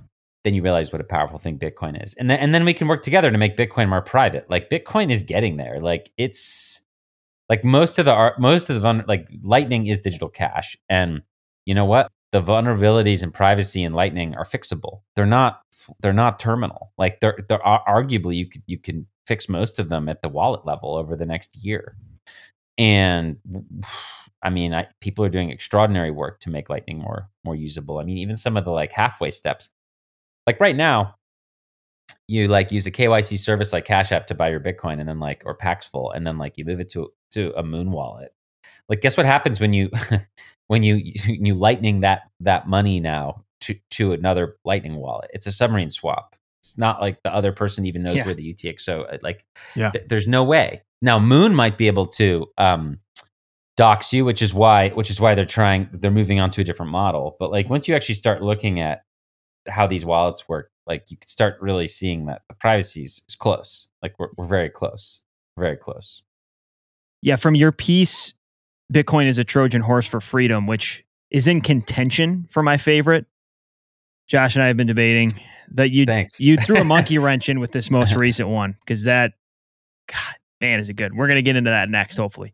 then 0.44 0.54
you 0.56 0.62
realize 0.64 0.92
what 0.92 1.02
a 1.02 1.04
powerful 1.06 1.38
thing 1.40 1.60
Bitcoin 1.60 2.04
is. 2.04 2.14
And 2.16 2.30
then 2.30 2.40
and 2.40 2.54
then 2.56 2.66
we 2.66 2.74
can 2.74 2.88
work 2.88 3.04
together 3.04 3.30
to 3.32 3.38
make 3.38 3.56
Bitcoin 3.58 3.88
more 3.90 4.02
private. 4.02 4.50
Like 4.50 4.70
Bitcoin 4.70 5.12
is 5.12 5.22
getting 5.24 5.58
there. 5.58 5.80
Like 5.80 6.12
it's 6.18 6.82
like 7.50 7.64
most 7.64 8.00
of 8.00 8.06
the 8.06 8.12
art 8.14 8.40
most 8.40 8.70
of 8.70 8.82
the 8.82 9.04
like 9.08 9.28
Lightning 9.44 9.86
is 9.88 10.02
digital 10.02 10.30
cash. 10.30 10.76
And 10.90 11.22
you 11.68 11.76
know 11.76 11.86
what? 11.86 12.08
The 12.32 12.42
vulnerabilities 12.42 13.22
and 13.24 13.34
privacy 13.34 13.84
in 13.84 13.94
Lightning 13.94 14.34
are 14.36 14.46
fixable. 14.46 15.02
They're 15.16 15.26
not 15.40 15.62
they're 16.02 16.14
not 16.14 16.40
terminal. 16.40 16.92
Like 16.98 17.20
they're 17.20 17.38
they're 17.48 17.66
ar- 17.66 17.84
arguably 17.88 18.36
you 18.36 18.48
could 18.50 18.64
you 18.68 18.80
can 18.80 19.06
fix 19.28 19.48
most 19.48 19.78
of 19.80 19.90
them 19.90 20.10
at 20.10 20.22
the 20.24 20.30
wallet 20.30 20.66
level 20.66 20.96
over 20.96 21.16
the 21.16 21.26
next 21.28 21.56
year. 21.58 21.96
And 22.78 23.38
I 24.44 24.50
mean, 24.50 24.74
I, 24.74 24.88
people 25.02 25.24
are 25.26 25.30
doing 25.30 25.50
extraordinary 25.52 26.12
work 26.12 26.40
to 26.42 26.50
make 26.50 26.70
Lightning 26.70 27.00
more 27.00 27.30
more 27.44 27.56
usable. 27.56 28.00
I 28.00 28.04
mean, 28.04 28.18
even 28.18 28.36
some 28.36 28.58
of 28.58 28.66
the 28.66 28.72
like 28.72 28.92
halfway 28.92 29.32
steps 29.32 29.70
like 30.48 30.60
right 30.60 30.76
now, 30.76 31.16
you 32.28 32.48
like 32.48 32.72
use 32.72 32.88
a 32.88 32.92
KYC 32.92 33.40
service 33.40 33.74
like 33.74 33.86
Cash 33.86 34.12
App 34.12 34.28
to 34.28 34.36
buy 34.36 34.50
your 34.50 34.60
Bitcoin, 34.60 35.00
and 35.00 35.08
then 35.08 35.20
like 35.20 35.44
or 35.46 35.54
Paxful, 35.56 36.12
and 36.12 36.26
then 36.26 36.38
like 36.38 36.58
you 36.58 36.66
move 36.66 36.80
it 36.80 36.90
to 36.92 37.12
to 37.32 37.52
a 37.58 37.64
Muun 37.64 37.90
wallet. 37.90 38.34
Like, 38.90 39.02
guess 39.02 39.18
what 39.18 39.26
happens 39.26 39.60
when 39.60 39.74
you 39.74 39.90
when 40.68 40.84
you 40.84 40.96
you 41.26 41.56
Lightning 41.56 42.02
that 42.02 42.24
that 42.40 42.68
money 42.68 43.00
now 43.00 43.44
to 43.62 43.76
to 43.92 44.14
another 44.14 44.58
Lightning 44.66 44.96
wallet? 44.98 45.30
It's 45.34 45.46
a 45.48 45.52
submarine 45.52 45.92
swap. 45.92 46.36
It's 46.60 46.78
not 46.78 47.02
like 47.02 47.22
the 47.24 47.34
other 47.34 47.52
person 47.52 47.86
even 47.86 48.04
knows 48.04 48.18
Yeah. 48.18 48.26
where 48.26 48.36
the 48.36 48.54
UTXO. 48.54 49.14
uh, 49.14 49.18
Like, 49.24 49.44
Yeah. 49.76 49.90
th- 49.90 50.06
there's 50.08 50.28
no 50.28 50.44
way. 50.44 50.84
Now, 51.02 51.18
Muun 51.18 51.56
might 51.56 51.76
be 51.76 51.88
able 51.88 52.06
to 52.08 52.46
um, 52.60 53.00
dox 53.82 54.14
you, 54.14 54.24
which 54.24 54.44
is 54.44 54.54
why 54.54 54.90
which 54.90 55.10
is 55.10 55.20
why 55.20 55.34
they're 55.34 55.44
trying 55.44 55.90
they're 55.92 56.12
moving 56.12 56.40
on 56.40 56.52
to 56.52 56.62
a 56.62 56.64
different 56.64 56.92
model. 56.92 57.36
But 57.40 57.50
like 57.50 57.68
once 57.68 57.88
you 57.88 57.96
actually 57.96 58.14
start 58.14 58.44
looking 58.44 58.80
at 58.80 59.02
how 59.68 59.88
these 59.88 60.06
wallets 60.06 60.48
work, 60.48 60.70
like 60.86 61.10
you 61.10 61.18
can 61.18 61.28
start 61.28 61.56
really 61.60 61.88
seeing 61.88 62.28
that 62.28 62.44
the 62.48 62.54
privacy 62.54 63.02
is, 63.02 63.24
is 63.28 63.36
close. 63.36 63.88
Like 64.04 64.14
we're 64.20 64.28
we're 64.38 64.46
very 64.46 64.70
close, 64.70 65.24
very 65.58 65.78
close. 65.78 66.22
Yeah, 67.24 67.38
from 67.38 67.56
your 67.56 67.72
piece, 67.72 68.36
Bitcoin 68.94 69.26
is 69.26 69.40
a 69.40 69.44
Trojan 69.44 69.82
horse 69.82 70.06
for 70.06 70.22
freedom, 70.22 70.68
which 70.68 71.04
is 71.32 71.48
in 71.48 71.62
contention 71.62 72.48
for 72.52 72.62
my 72.62 72.78
favorite. 72.78 73.26
Josh 74.28 74.56
and 74.56 74.64
I 74.64 74.68
have 74.68 74.78
been 74.78 74.86
debating 74.86 75.34
that 75.72 75.90
you 75.90 76.06
Thanks. 76.06 76.40
you 76.40 76.56
threw 76.58 76.78
a 76.78 76.84
monkey 76.84 77.18
wrench 77.26 77.50
in 77.50 77.60
with 77.60 77.72
this 77.72 77.90
most 77.90 78.14
recent 78.14 78.48
one 78.48 78.78
because 78.86 79.06
that, 79.06 79.34
God, 80.08 80.36
man, 80.62 80.80
is 80.80 80.90
it 80.90 80.98
good? 80.98 81.16
We're 81.16 81.28
gonna 81.28 81.42
get 81.42 81.56
into 81.56 81.72
that 81.72 81.90
next, 81.90 82.18
hopefully. 82.18 82.54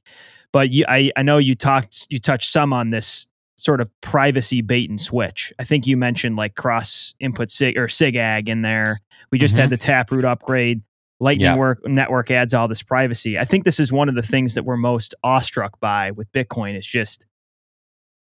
But 0.53 0.71
you, 0.71 0.85
I, 0.87 1.11
I 1.15 1.23
know 1.23 1.37
you 1.37 1.55
talked, 1.55 2.07
you 2.09 2.19
touched 2.19 2.51
some 2.51 2.73
on 2.73 2.89
this 2.89 3.27
sort 3.57 3.81
of 3.81 3.89
privacy 4.01 4.61
bait 4.61 4.89
and 4.89 5.01
switch. 5.01 5.51
I 5.59 5.63
think 5.63 5.87
you 5.87 5.97
mentioned 5.97 6.35
like 6.35 6.55
cross 6.55 7.15
input 7.19 7.49
sig 7.49 7.77
or 7.77 7.87
SIGAG 7.87 8.47
in 8.47 8.61
there. 8.61 9.01
We 9.31 9.39
just 9.39 9.55
had 9.55 9.65
mm-hmm. 9.65 9.71
the 9.71 9.77
Taproot 9.77 10.25
upgrade. 10.25 10.81
Lightning 11.19 11.45
Yeah. 11.45 11.55
work 11.55 11.85
network 11.85 12.29
adds 12.29 12.53
all 12.53 12.67
this 12.67 12.83
privacy. 12.83 13.39
I 13.39 13.45
think 13.45 13.63
this 13.63 13.79
is 13.79 13.91
one 13.91 14.07
of 14.07 14.13
the 14.13 14.21
things 14.21 14.53
that 14.53 14.63
we're 14.63 14.77
most 14.77 15.15
awestruck 15.23 15.79
by 15.79 16.11
with 16.11 16.31
Bitcoin. 16.31 16.77
Is 16.77 16.85
just 16.85 17.25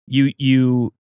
you 0.07 0.33
you 0.39 0.93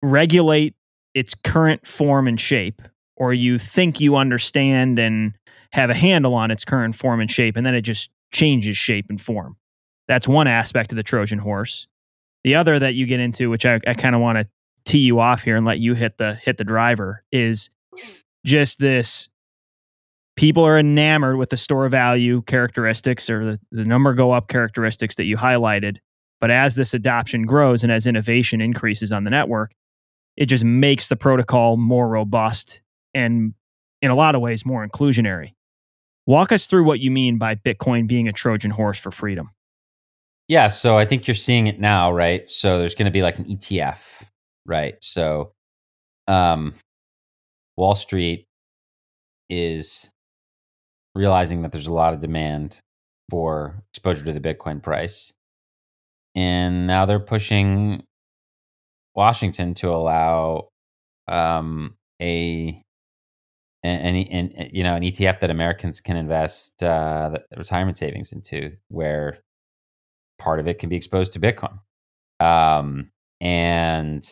regulate 0.00 0.76
its 1.14 1.34
current 1.34 1.84
form 1.84 2.28
and 2.28 2.40
shape, 2.40 2.80
or 3.16 3.34
you 3.34 3.58
think 3.58 3.98
you 3.98 4.14
understand 4.14 5.00
and 5.00 5.34
have 5.72 5.90
a 5.90 5.94
handle 5.94 6.34
on 6.34 6.52
its 6.52 6.64
current 6.64 6.94
form 6.94 7.20
and 7.20 7.28
shape, 7.28 7.56
and 7.56 7.66
then 7.66 7.74
it 7.74 7.82
just 7.82 8.10
changes 8.30 8.76
shape 8.76 9.06
and 9.08 9.20
form. 9.20 9.56
That's 10.08 10.26
one 10.26 10.48
aspect 10.48 10.90
of 10.90 10.96
the 10.96 11.02
Trojan 11.02 11.38
horse. 11.38 11.86
The 12.44 12.54
other 12.54 12.78
that 12.78 12.94
you 12.94 13.06
get 13.06 13.20
into, 13.20 13.50
which 13.50 13.66
I, 13.66 13.80
I 13.86 13.94
kind 13.94 14.14
of 14.14 14.20
want 14.20 14.38
to 14.38 14.48
tee 14.84 14.98
you 14.98 15.20
off 15.20 15.42
here 15.42 15.54
and 15.54 15.66
let 15.66 15.78
you 15.78 15.94
hit 15.94 16.16
the 16.18 16.34
hit 16.34 16.56
the 16.56 16.64
driver, 16.64 17.22
is 17.30 17.68
just 18.44 18.78
this 18.78 19.28
people 20.36 20.64
are 20.64 20.78
enamored 20.78 21.36
with 21.36 21.50
the 21.50 21.56
store 21.56 21.88
value 21.88 22.42
characteristics 22.42 23.28
or 23.28 23.44
the, 23.44 23.60
the 23.72 23.84
number 23.84 24.14
go 24.14 24.30
up 24.30 24.48
characteristics 24.48 25.16
that 25.16 25.24
you 25.24 25.36
highlighted. 25.36 25.96
But 26.40 26.52
as 26.52 26.76
this 26.76 26.94
adoption 26.94 27.44
grows 27.44 27.82
and 27.82 27.90
as 27.90 28.06
innovation 28.06 28.60
increases 28.60 29.10
on 29.10 29.24
the 29.24 29.30
network, 29.30 29.72
it 30.36 30.46
just 30.46 30.62
makes 30.62 31.08
the 31.08 31.16
protocol 31.16 31.76
more 31.76 32.08
robust 32.08 32.80
and 33.12 33.54
in 34.00 34.12
a 34.12 34.14
lot 34.14 34.36
of 34.36 34.40
ways 34.40 34.64
more 34.64 34.86
inclusionary. 34.86 35.54
Walk 36.26 36.52
us 36.52 36.66
through 36.66 36.84
what 36.84 37.00
you 37.00 37.10
mean 37.10 37.38
by 37.38 37.56
Bitcoin 37.56 38.06
being 38.06 38.28
a 38.28 38.32
Trojan 38.32 38.70
horse 38.70 38.98
for 38.98 39.10
freedom. 39.10 39.50
Yeah, 40.48 40.68
so 40.68 40.96
I 40.96 41.04
think 41.04 41.26
you're 41.26 41.34
seeing 41.34 41.66
it 41.66 41.78
now, 41.78 42.10
right? 42.10 42.48
So 42.48 42.78
there's 42.78 42.94
going 42.94 43.06
to 43.06 43.12
be 43.12 43.22
like 43.22 43.38
an 43.38 43.44
ETF, 43.44 43.98
right? 44.64 44.94
So 45.02 45.52
um, 46.28 46.74
Wall 47.76 47.94
Street 47.94 48.46
is 49.50 50.10
realizing 51.14 51.62
that 51.62 51.72
there's 51.72 51.86
a 51.86 51.92
lot 51.92 52.14
of 52.14 52.20
demand 52.20 52.80
for 53.30 53.82
exposure 53.92 54.24
to 54.24 54.32
the 54.32 54.40
Bitcoin 54.40 54.82
price. 54.82 55.32
And 56.34 56.86
now 56.86 57.04
they're 57.04 57.20
pushing 57.20 58.04
Washington 59.14 59.74
to 59.74 59.90
allow 59.90 60.68
um, 61.26 61.96
a 62.22 62.82
an, 63.84 64.16
an, 64.16 64.52
an, 64.56 64.70
you 64.72 64.82
know 64.82 64.94
an 64.94 65.02
ETF 65.02 65.40
that 65.40 65.50
Americans 65.50 66.00
can 66.00 66.16
invest 66.16 66.82
uh, 66.82 67.38
retirement 67.56 67.96
savings 67.96 68.32
into, 68.32 68.72
where 68.88 69.38
part 70.38 70.60
of 70.60 70.68
it 70.68 70.78
can 70.78 70.88
be 70.88 70.96
exposed 70.96 71.32
to 71.34 71.40
Bitcoin. 71.40 71.78
Um, 72.40 73.10
and 73.40 74.24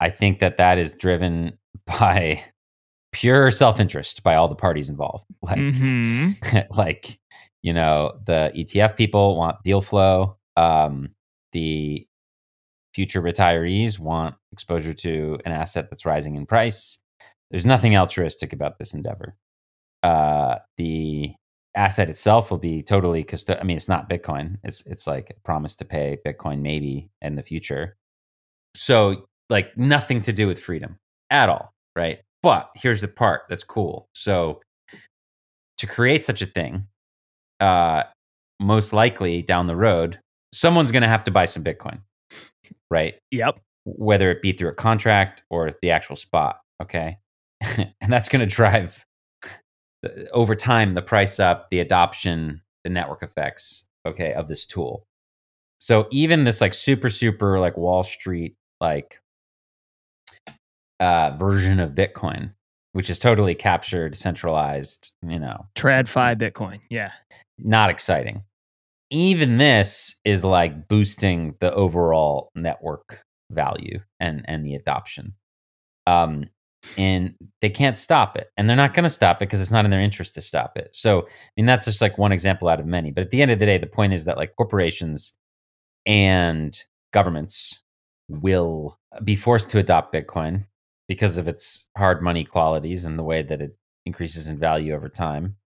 I 0.00 0.10
think 0.10 0.40
that 0.40 0.58
that 0.58 0.78
is 0.78 0.94
driven 0.94 1.58
by 1.86 2.42
pure 3.12 3.50
self-interest 3.50 4.22
by 4.22 4.34
all 4.34 4.48
the 4.48 4.54
parties 4.54 4.88
involved. 4.88 5.24
Like, 5.42 5.58
mm-hmm. 5.58 6.58
like 6.76 7.18
you 7.62 7.72
know, 7.72 8.20
the 8.26 8.52
ETF 8.54 8.96
people 8.96 9.36
want 9.36 9.62
deal 9.64 9.80
flow. 9.80 10.36
Um, 10.56 11.10
the 11.52 12.06
future 12.94 13.20
retirees 13.20 13.98
want 13.98 14.36
exposure 14.52 14.94
to 14.94 15.38
an 15.44 15.52
asset 15.52 15.90
that's 15.90 16.06
rising 16.06 16.36
in 16.36 16.46
price. 16.46 16.98
There's 17.50 17.66
nothing 17.66 17.96
altruistic 17.96 18.52
about 18.52 18.78
this 18.78 18.94
endeavor. 18.94 19.36
Uh, 20.02 20.56
the 20.76 21.34
asset 21.76 22.10
itself 22.10 22.50
will 22.50 22.58
be 22.58 22.82
totally 22.82 23.22
custo- 23.22 23.60
I 23.60 23.64
mean, 23.64 23.76
it's 23.76 23.88
not 23.88 24.08
Bitcoin. 24.08 24.56
It's 24.64 24.84
it's 24.86 25.06
like 25.06 25.30
a 25.30 25.40
promise 25.40 25.76
to 25.76 25.84
pay 25.84 26.18
Bitcoin 26.26 26.60
maybe 26.60 27.10
in 27.22 27.36
the 27.36 27.42
future. 27.42 27.96
So 28.74 29.28
like 29.48 29.76
nothing 29.76 30.22
to 30.22 30.32
do 30.32 30.46
with 30.46 30.58
freedom 30.58 30.98
at 31.30 31.48
all, 31.48 31.72
right? 31.94 32.20
But 32.42 32.70
here's 32.74 33.00
the 33.00 33.08
part 33.08 33.42
that's 33.48 33.64
cool. 33.64 34.08
So 34.14 34.60
to 35.78 35.86
create 35.86 36.24
such 36.24 36.42
a 36.42 36.46
thing, 36.46 36.86
uh, 37.60 38.04
most 38.60 38.92
likely 38.92 39.42
down 39.42 39.66
the 39.66 39.76
road, 39.76 40.18
someone's 40.52 40.92
going 40.92 41.02
to 41.02 41.08
have 41.08 41.24
to 41.24 41.30
buy 41.30 41.44
some 41.44 41.62
Bitcoin, 41.62 42.00
right? 42.90 43.14
Yep. 43.30 43.60
Whether 43.84 44.30
it 44.30 44.42
be 44.42 44.52
through 44.52 44.70
a 44.70 44.74
contract 44.74 45.42
or 45.50 45.72
the 45.82 45.90
actual 45.90 46.16
spot, 46.16 46.58
okay? 46.82 47.18
and 47.60 48.12
that's 48.12 48.28
going 48.28 48.40
to 48.40 48.46
drive 48.46 49.05
over 50.32 50.54
time 50.54 50.94
the 50.94 51.02
price 51.02 51.40
up, 51.40 51.70
the 51.70 51.80
adoption, 51.80 52.60
the 52.84 52.90
network 52.90 53.22
effects, 53.22 53.86
okay, 54.06 54.32
of 54.32 54.48
this 54.48 54.66
tool. 54.66 55.06
So 55.78 56.06
even 56.10 56.44
this 56.44 56.60
like 56.60 56.74
super 56.74 57.10
super 57.10 57.60
like 57.60 57.76
Wall 57.76 58.04
Street 58.04 58.56
like 58.80 59.20
uh, 61.00 61.36
version 61.38 61.80
of 61.80 61.90
Bitcoin, 61.90 62.52
which 62.92 63.10
is 63.10 63.18
totally 63.18 63.54
captured, 63.54 64.16
centralized, 64.16 65.12
you 65.22 65.38
know, 65.38 65.66
TradFi 65.74 66.36
Bitcoin, 66.36 66.80
yeah, 66.88 67.12
not 67.58 67.90
exciting. 67.90 68.42
Even 69.10 69.56
this 69.58 70.16
is 70.24 70.44
like 70.44 70.88
boosting 70.88 71.54
the 71.60 71.72
overall 71.72 72.50
network 72.54 73.22
value 73.50 74.00
and 74.18 74.44
and 74.46 74.64
the 74.64 74.74
adoption. 74.74 75.34
Um, 76.06 76.46
and 76.96 77.34
they 77.60 77.70
can't 77.70 77.96
stop 77.96 78.36
it 78.36 78.50
and 78.56 78.68
they're 78.68 78.76
not 78.76 78.94
going 78.94 79.04
to 79.04 79.10
stop 79.10 79.38
it 79.38 79.46
because 79.46 79.60
it's 79.60 79.70
not 79.70 79.84
in 79.84 79.90
their 79.90 80.00
interest 80.00 80.34
to 80.34 80.42
stop 80.42 80.76
it. 80.76 80.88
So 80.92 81.22
i 81.22 81.50
mean 81.56 81.66
that's 81.66 81.84
just 81.84 82.00
like 82.00 82.18
one 82.18 82.32
example 82.32 82.68
out 82.68 82.80
of 82.80 82.86
many 82.86 83.10
but 83.10 83.22
at 83.22 83.30
the 83.30 83.42
end 83.42 83.50
of 83.50 83.58
the 83.58 83.66
day 83.66 83.78
the 83.78 83.86
point 83.86 84.12
is 84.12 84.24
that 84.24 84.36
like 84.36 84.56
corporations 84.56 85.34
and 86.04 86.84
governments 87.12 87.80
will 88.28 88.98
be 89.24 89.36
forced 89.36 89.70
to 89.70 89.78
adopt 89.78 90.12
bitcoin 90.12 90.64
because 91.08 91.38
of 91.38 91.48
its 91.48 91.86
hard 91.96 92.22
money 92.22 92.44
qualities 92.44 93.04
and 93.04 93.18
the 93.18 93.22
way 93.22 93.42
that 93.42 93.60
it 93.60 93.76
increases 94.04 94.48
in 94.48 94.58
value 94.58 94.94
over 94.94 95.08
time. 95.08 95.56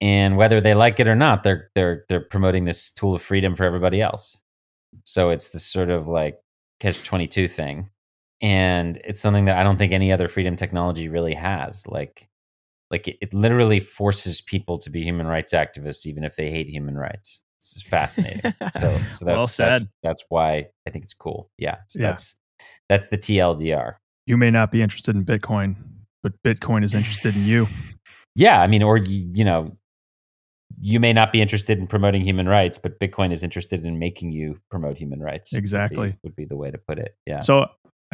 And 0.00 0.36
whether 0.36 0.60
they 0.60 0.74
like 0.74 0.98
it 0.98 1.06
or 1.06 1.14
not 1.14 1.44
they're 1.44 1.70
they're 1.74 2.04
they're 2.08 2.20
promoting 2.20 2.64
this 2.64 2.90
tool 2.90 3.14
of 3.14 3.22
freedom 3.22 3.54
for 3.54 3.64
everybody 3.64 4.00
else. 4.00 4.40
So 5.04 5.30
it's 5.30 5.50
this 5.50 5.64
sort 5.64 5.90
of 5.90 6.08
like 6.08 6.38
catch 6.80 7.02
22 7.04 7.48
thing 7.48 7.88
and 8.42 9.00
it's 9.04 9.20
something 9.20 9.44
that 9.44 9.56
I 9.56 9.62
don't 9.62 9.78
think 9.78 9.92
any 9.92 10.12
other 10.12 10.28
freedom 10.28 10.56
technology 10.56 11.08
really 11.08 11.34
has. 11.34 11.86
Like, 11.86 12.28
like 12.90 13.06
it, 13.06 13.16
it 13.20 13.32
literally 13.32 13.78
forces 13.78 14.40
people 14.40 14.78
to 14.78 14.90
be 14.90 15.02
human 15.02 15.28
rights 15.28 15.52
activists, 15.52 16.06
even 16.06 16.24
if 16.24 16.34
they 16.34 16.50
hate 16.50 16.68
human 16.68 16.98
rights. 16.98 17.40
This 17.60 17.76
is 17.76 17.82
fascinating. 17.82 18.52
so, 18.74 18.80
so 19.12 19.24
that's, 19.24 19.24
well. 19.24 19.46
That's, 19.46 19.84
that's, 20.02 20.24
why 20.28 20.66
I 20.86 20.90
think 20.90 21.04
it's 21.04 21.14
cool. 21.14 21.50
Yeah. 21.56 21.76
So 21.88 22.00
yeah. 22.00 22.08
that's 22.08 22.36
that's 22.88 23.06
the 23.06 23.16
TLDR. 23.16 23.94
You 24.26 24.36
may 24.36 24.50
not 24.50 24.72
be 24.72 24.82
interested 24.82 25.14
in 25.14 25.24
Bitcoin, 25.24 25.76
but 26.24 26.32
Bitcoin 26.42 26.82
is 26.82 26.94
interested 26.94 27.36
in 27.36 27.44
you. 27.44 27.68
Yeah, 28.34 28.60
I 28.60 28.66
mean, 28.66 28.82
or 28.82 28.96
you, 28.96 29.30
you 29.32 29.44
know, 29.44 29.76
you 30.80 30.98
may 30.98 31.12
not 31.12 31.32
be 31.32 31.40
interested 31.40 31.78
in 31.78 31.86
promoting 31.86 32.22
human 32.22 32.48
rights, 32.48 32.78
but 32.78 32.98
Bitcoin 32.98 33.32
is 33.32 33.44
interested 33.44 33.84
in 33.84 33.98
making 33.98 34.32
you 34.32 34.58
promote 34.70 34.96
human 34.96 35.20
rights. 35.20 35.52
Exactly. 35.52 36.08
Would 36.08 36.10
be, 36.10 36.18
would 36.24 36.36
be 36.36 36.44
the 36.46 36.56
way 36.56 36.70
to 36.72 36.78
put 36.78 36.98
it. 36.98 37.14
Yeah. 37.26 37.40
So 37.40 37.68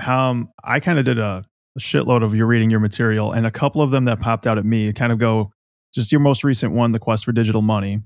um, 0.06 0.50
I 0.64 0.80
kind 0.80 0.98
of 0.98 1.04
did 1.04 1.18
a, 1.18 1.44
a 1.76 1.80
shitload 1.80 2.22
of 2.22 2.34
you 2.34 2.46
reading 2.46 2.70
your 2.70 2.80
material, 2.80 3.32
and 3.32 3.46
a 3.46 3.50
couple 3.50 3.82
of 3.82 3.90
them 3.90 4.04
that 4.06 4.20
popped 4.20 4.46
out 4.46 4.58
at 4.58 4.64
me 4.64 4.92
kind 4.92 5.12
of 5.12 5.18
go 5.18 5.52
just 5.94 6.12
your 6.12 6.20
most 6.20 6.44
recent 6.44 6.72
one, 6.72 6.92
the 6.92 6.98
quest 6.98 7.24
for 7.24 7.32
digital 7.32 7.62
money, 7.62 8.00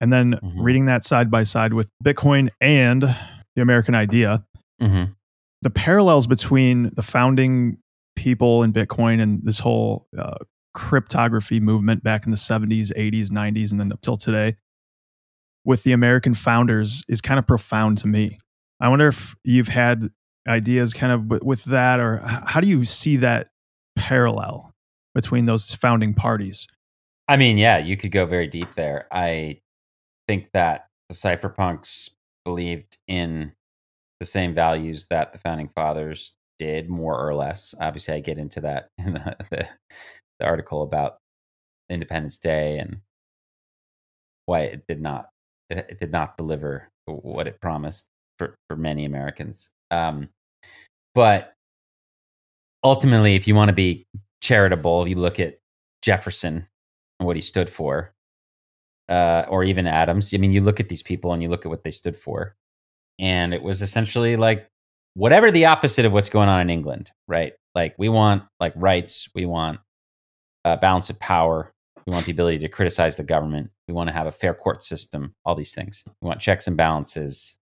and 0.00 0.12
then 0.12 0.32
mm-hmm. 0.32 0.60
reading 0.60 0.86
that 0.86 1.04
side 1.04 1.30
by 1.30 1.44
side 1.44 1.74
with 1.74 1.90
Bitcoin 2.04 2.48
and 2.60 3.02
the 3.54 3.62
American 3.62 3.94
idea. 3.94 4.44
Mm-hmm. 4.80 5.12
The 5.62 5.70
parallels 5.70 6.26
between 6.26 6.90
the 6.94 7.02
founding 7.02 7.78
people 8.16 8.62
in 8.62 8.72
Bitcoin 8.72 9.20
and 9.22 9.44
this 9.44 9.58
whole 9.58 10.06
uh, 10.18 10.38
cryptography 10.74 11.60
movement 11.60 12.02
back 12.02 12.24
in 12.24 12.30
the 12.30 12.36
70s, 12.36 12.92
80s, 12.96 13.28
90s, 13.28 13.70
and 13.70 13.78
then 13.78 13.92
up 13.92 14.00
till 14.00 14.16
today 14.16 14.56
with 15.64 15.84
the 15.84 15.92
American 15.92 16.34
founders 16.34 17.02
is 17.08 17.20
kind 17.20 17.38
of 17.38 17.46
profound 17.46 17.98
to 17.98 18.06
me. 18.06 18.38
I 18.80 18.88
wonder 18.88 19.08
if 19.08 19.36
you've 19.44 19.68
had 19.68 20.08
ideas 20.48 20.92
kind 20.92 21.12
of 21.12 21.42
with 21.44 21.64
that 21.64 22.00
or 22.00 22.18
how 22.18 22.60
do 22.60 22.66
you 22.66 22.84
see 22.84 23.16
that 23.16 23.50
parallel 23.96 24.72
between 25.14 25.44
those 25.44 25.74
founding 25.74 26.14
parties? 26.14 26.66
I 27.28 27.36
mean 27.36 27.58
yeah 27.58 27.78
you 27.78 27.96
could 27.96 28.12
go 28.12 28.26
very 28.26 28.46
deep 28.46 28.74
there. 28.74 29.06
I 29.12 29.60
think 30.26 30.48
that 30.52 30.86
the 31.08 31.14
cypherpunks 31.14 32.10
believed 32.44 32.98
in 33.06 33.52
the 34.20 34.26
same 34.26 34.54
values 34.54 35.06
that 35.10 35.32
the 35.32 35.38
founding 35.38 35.68
fathers 35.68 36.34
did 36.58 36.88
more 36.88 37.18
or 37.18 37.34
less. 37.34 37.74
Obviously 37.80 38.14
i 38.14 38.20
get 38.20 38.38
into 38.38 38.60
that 38.60 38.88
in 38.98 39.14
the, 39.14 39.36
the, 39.50 39.68
the 40.38 40.46
article 40.46 40.82
about 40.82 41.18
independence 41.88 42.38
day 42.38 42.78
and 42.78 43.00
why 44.46 44.60
it 44.60 44.84
did 44.88 45.00
not 45.00 45.28
it 45.70 45.98
did 46.00 46.10
not 46.10 46.36
deliver 46.36 46.88
what 47.06 47.46
it 47.46 47.60
promised 47.60 48.06
for, 48.38 48.56
for 48.68 48.76
many 48.76 49.04
americans 49.04 49.70
um, 49.92 50.28
but 51.14 51.54
ultimately, 52.82 53.34
if 53.36 53.46
you 53.46 53.54
want 53.54 53.68
to 53.68 53.74
be 53.74 54.06
charitable, 54.40 55.06
you 55.06 55.16
look 55.16 55.38
at 55.38 55.60
Jefferson 56.00 56.66
and 57.20 57.26
what 57.26 57.36
he 57.36 57.42
stood 57.42 57.68
for, 57.68 58.12
uh, 59.08 59.44
or 59.48 59.62
even 59.62 59.86
Adams. 59.86 60.32
I 60.34 60.38
mean, 60.38 60.50
you 60.50 60.62
look 60.62 60.80
at 60.80 60.88
these 60.88 61.02
people 61.02 61.32
and 61.32 61.42
you 61.42 61.48
look 61.48 61.64
at 61.64 61.68
what 61.68 61.84
they 61.84 61.90
stood 61.90 62.16
for. 62.16 62.56
And 63.18 63.52
it 63.52 63.62
was 63.62 63.82
essentially 63.82 64.36
like 64.36 64.68
whatever 65.14 65.50
the 65.50 65.66
opposite 65.66 66.06
of 66.06 66.12
what's 66.12 66.30
going 66.30 66.48
on 66.48 66.62
in 66.62 66.70
England, 66.70 67.10
right? 67.28 67.52
Like 67.74 67.94
we 67.98 68.08
want 68.08 68.44
like 68.58 68.72
rights, 68.74 69.28
we 69.34 69.44
want 69.44 69.78
a 70.64 70.76
balance 70.78 71.10
of 71.10 71.20
power, 71.20 71.72
we 72.06 72.12
want 72.12 72.24
the 72.24 72.32
ability 72.32 72.58
to 72.60 72.68
criticize 72.68 73.16
the 73.16 73.22
government, 73.22 73.70
we 73.86 73.94
want 73.94 74.08
to 74.08 74.14
have 74.14 74.26
a 74.26 74.32
fair 74.32 74.54
court 74.54 74.82
system, 74.82 75.34
all 75.44 75.54
these 75.54 75.74
things. 75.74 76.02
We 76.22 76.28
want 76.28 76.40
checks 76.40 76.66
and 76.66 76.76
balances, 76.76 77.58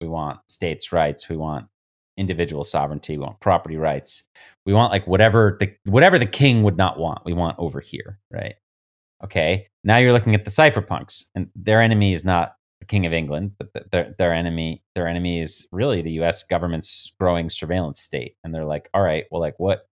we 0.00 0.08
want 0.08 0.40
states' 0.48 0.92
rights. 0.92 1.28
We 1.28 1.36
want 1.36 1.66
individual 2.16 2.64
sovereignty. 2.64 3.16
We 3.16 3.24
want 3.24 3.40
property 3.40 3.76
rights. 3.76 4.24
We 4.66 4.72
want 4.74 4.92
like 4.92 5.06
whatever 5.06 5.56
the 5.60 5.72
whatever 5.84 6.18
the 6.18 6.26
king 6.26 6.62
would 6.62 6.76
not 6.76 6.98
want. 6.98 7.24
We 7.24 7.32
want 7.32 7.58
over 7.58 7.80
here, 7.80 8.18
right? 8.30 8.54
Okay. 9.24 9.68
Now 9.84 9.96
you're 9.96 10.12
looking 10.12 10.34
at 10.34 10.44
the 10.44 10.50
cypherpunks, 10.50 11.24
and 11.34 11.48
their 11.54 11.80
enemy 11.80 12.12
is 12.12 12.24
not 12.24 12.54
the 12.80 12.86
king 12.86 13.06
of 13.06 13.12
England, 13.12 13.52
but 13.58 13.72
the, 13.72 13.84
their 13.90 14.14
their 14.18 14.32
enemy 14.34 14.82
their 14.94 15.08
enemy 15.08 15.40
is 15.40 15.66
really 15.72 16.02
the 16.02 16.12
U.S. 16.12 16.42
government's 16.42 17.12
growing 17.18 17.50
surveillance 17.50 18.00
state. 18.00 18.36
And 18.44 18.54
they're 18.54 18.64
like, 18.64 18.88
all 18.94 19.02
right, 19.02 19.24
well, 19.30 19.40
like 19.40 19.58
what 19.58 19.88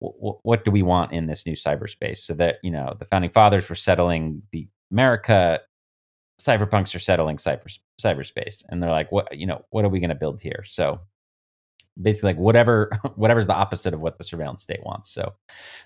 w- 0.00 0.38
what 0.42 0.64
do 0.64 0.70
we 0.70 0.82
want 0.82 1.12
in 1.12 1.26
this 1.26 1.46
new 1.46 1.54
cyberspace? 1.54 2.18
So 2.18 2.34
that 2.34 2.56
you 2.62 2.70
know, 2.70 2.96
the 2.98 3.04
founding 3.04 3.30
fathers 3.30 3.68
were 3.68 3.74
settling 3.74 4.42
the 4.52 4.68
America, 4.90 5.60
cyberpunks 6.40 6.94
are 6.94 6.98
settling 6.98 7.36
cyber 7.36 7.78
cyberspace, 8.00 8.64
and 8.68 8.82
they're 8.82 8.90
like, 8.90 9.12
what 9.12 9.36
you 9.36 9.46
know, 9.46 9.64
what 9.70 9.84
are 9.84 9.88
we 9.88 10.00
going 10.00 10.10
to 10.10 10.16
build 10.16 10.40
here? 10.40 10.62
So 10.64 11.00
basically, 12.00 12.30
like 12.30 12.38
whatever 12.38 12.90
whatever's 13.14 13.46
the 13.46 13.54
opposite 13.54 13.94
of 13.94 14.00
what 14.00 14.18
the 14.18 14.24
surveillance 14.24 14.62
state 14.62 14.84
wants. 14.84 15.10
So 15.10 15.34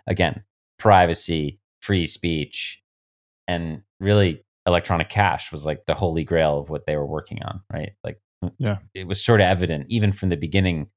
again, 0.06 0.42
privacy, 0.78 1.60
free 1.80 2.06
speech, 2.06 2.80
and 3.48 3.82
really 4.00 4.44
electronic 4.66 5.08
cash 5.08 5.52
was 5.52 5.66
like 5.66 5.86
the 5.86 5.94
holy 5.94 6.24
grail 6.24 6.58
of 6.58 6.70
what 6.70 6.86
they 6.86 6.96
were 6.96 7.06
working 7.06 7.42
on, 7.42 7.60
right? 7.72 7.92
Like, 8.02 8.20
yeah, 8.58 8.78
it 8.94 9.06
was 9.06 9.22
sort 9.22 9.40
of 9.40 9.46
evident 9.46 9.86
even 9.88 10.12
from 10.12 10.28
the 10.28 10.36
beginning 10.36 10.88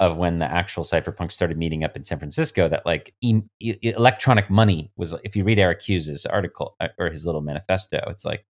of 0.00 0.16
when 0.16 0.38
the 0.38 0.46
actual 0.46 0.84
cypherpunks 0.84 1.32
started 1.32 1.58
meeting 1.58 1.82
up 1.82 1.96
in 1.96 2.02
San 2.02 2.18
Francisco 2.18 2.68
that 2.68 2.86
like 2.86 3.14
e- 3.20 3.42
e- 3.60 3.78
electronic 3.82 4.48
money 4.48 4.92
was 4.96 5.14
if 5.24 5.34
you 5.34 5.44
read 5.44 5.58
Eric 5.58 5.82
Hughes's 5.82 6.24
article 6.24 6.76
uh, 6.80 6.88
or 6.98 7.10
his 7.10 7.26
little 7.26 7.40
manifesto 7.40 8.00
it's 8.08 8.24
like 8.24 8.44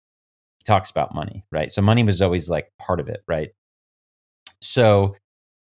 talks 0.67 0.91
about 0.91 1.15
money 1.15 1.45
right 1.53 1.73
so 1.73 1.81
money 1.83 2.03
was 2.03 2.21
always 2.23 2.49
like 2.51 2.71
part 2.79 3.01
of 3.01 3.09
it 3.09 3.23
right 3.29 3.51
so 4.61 5.15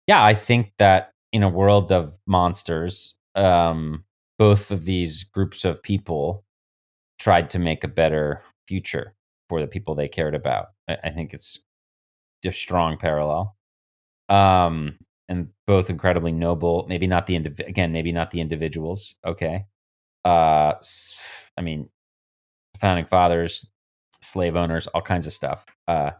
yeah 0.06 0.24
I 0.24 0.34
think 0.34 0.72
that 0.78 1.12
in 1.32 1.42
a 1.42 1.48
world 1.48 1.92
of 1.92 2.14
monsters 2.26 3.14
um 3.34 4.04
both 4.38 4.70
of 4.70 4.84
these 4.84 5.24
groups 5.24 5.64
of 5.64 5.82
people 5.82 6.44
tried 7.18 7.50
to 7.50 7.58
make 7.58 7.84
a 7.84 7.88
better 7.88 8.42
future 8.68 9.14
for 9.48 9.60
the 9.60 9.66
people 9.66 9.94
they 9.94 10.08
cared 10.08 10.34
about 10.34 10.68
I, 10.88 10.98
I 11.04 11.10
think 11.10 11.34
it's 11.34 11.60
a 12.46 12.52
strong 12.52 12.98
parallel 12.98 13.56
um 14.28 14.98
and 15.28 15.48
both 15.66 15.90
incredibly 15.90 16.32
noble. 16.32 16.86
Maybe 16.88 17.06
not 17.06 17.26
the 17.26 17.38
indiv- 17.38 17.66
again, 17.66 17.92
maybe 17.92 18.12
not 18.12 18.30
the 18.30 18.40
individuals. 18.40 19.16
Okay, 19.26 19.66
uh, 20.24 20.74
I 21.58 21.62
mean, 21.62 21.88
founding 22.80 23.06
fathers, 23.06 23.66
slave 24.24 24.56
owners, 24.56 24.86
all 24.88 25.02
kinds 25.02 25.26
of 25.26 25.32
stuff. 25.32 25.64
Uh, 25.88 26.12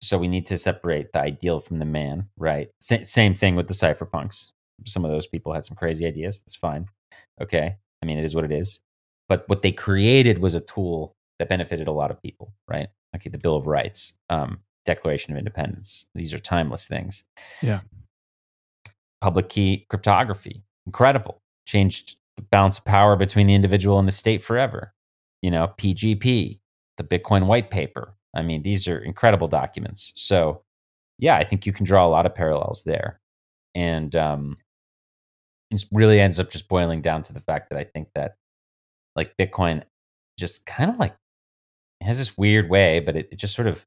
so 0.00 0.18
we 0.18 0.28
need 0.28 0.46
to 0.46 0.58
separate 0.58 1.12
the 1.12 1.20
ideal 1.20 1.60
from 1.60 1.78
the 1.78 1.84
man, 1.84 2.28
right? 2.36 2.68
S- 2.80 3.10
same 3.10 3.34
thing 3.34 3.54
with 3.56 3.68
the 3.68 3.74
cypherpunks. 3.74 4.50
Some 4.86 5.04
of 5.04 5.10
those 5.10 5.26
people 5.26 5.52
had 5.52 5.64
some 5.64 5.76
crazy 5.76 6.06
ideas. 6.06 6.40
That's 6.40 6.56
fine. 6.56 6.86
Okay, 7.40 7.76
I 8.02 8.06
mean, 8.06 8.18
it 8.18 8.24
is 8.24 8.34
what 8.34 8.44
it 8.44 8.52
is. 8.52 8.80
But 9.28 9.48
what 9.48 9.62
they 9.62 9.72
created 9.72 10.38
was 10.38 10.54
a 10.54 10.60
tool 10.60 11.16
that 11.38 11.48
benefited 11.48 11.88
a 11.88 11.92
lot 11.92 12.10
of 12.10 12.20
people, 12.20 12.52
right? 12.68 12.88
Okay, 13.14 13.30
the 13.30 13.38
Bill 13.38 13.56
of 13.56 13.66
Rights, 13.66 14.14
um, 14.28 14.58
Declaration 14.84 15.32
of 15.32 15.38
Independence. 15.38 16.06
These 16.14 16.34
are 16.34 16.38
timeless 16.38 16.86
things. 16.86 17.24
Yeah 17.62 17.80
public 19.22 19.48
key 19.48 19.86
cryptography. 19.88 20.62
Incredible. 20.84 21.40
Changed 21.64 22.16
the 22.36 22.42
balance 22.42 22.76
of 22.76 22.84
power 22.84 23.16
between 23.16 23.46
the 23.46 23.54
individual 23.54 23.98
and 23.98 24.06
the 24.06 24.12
state 24.12 24.42
forever. 24.42 24.92
You 25.40 25.50
know, 25.50 25.72
PGP, 25.78 26.58
the 26.96 27.04
Bitcoin 27.04 27.46
white 27.46 27.70
paper. 27.70 28.14
I 28.34 28.42
mean, 28.42 28.62
these 28.62 28.88
are 28.88 28.98
incredible 28.98 29.48
documents. 29.48 30.12
So, 30.16 30.62
yeah, 31.18 31.36
I 31.36 31.44
think 31.44 31.66
you 31.66 31.72
can 31.72 31.84
draw 31.84 32.06
a 32.06 32.08
lot 32.08 32.26
of 32.26 32.34
parallels 32.34 32.84
there. 32.84 33.20
And 33.74 34.14
um, 34.16 34.56
it 35.70 35.84
really 35.92 36.20
ends 36.20 36.38
up 36.38 36.50
just 36.50 36.68
boiling 36.68 37.02
down 37.02 37.22
to 37.24 37.32
the 37.32 37.40
fact 37.40 37.70
that 37.70 37.78
I 37.78 37.84
think 37.84 38.08
that 38.14 38.36
like 39.16 39.36
Bitcoin 39.38 39.82
just 40.38 40.66
kind 40.66 40.90
of 40.90 40.98
like 40.98 41.14
has 42.02 42.18
this 42.18 42.36
weird 42.36 42.68
way, 42.68 43.00
but 43.00 43.16
it, 43.16 43.28
it, 43.32 43.36
just 43.36 43.54
sort 43.54 43.68
of, 43.68 43.84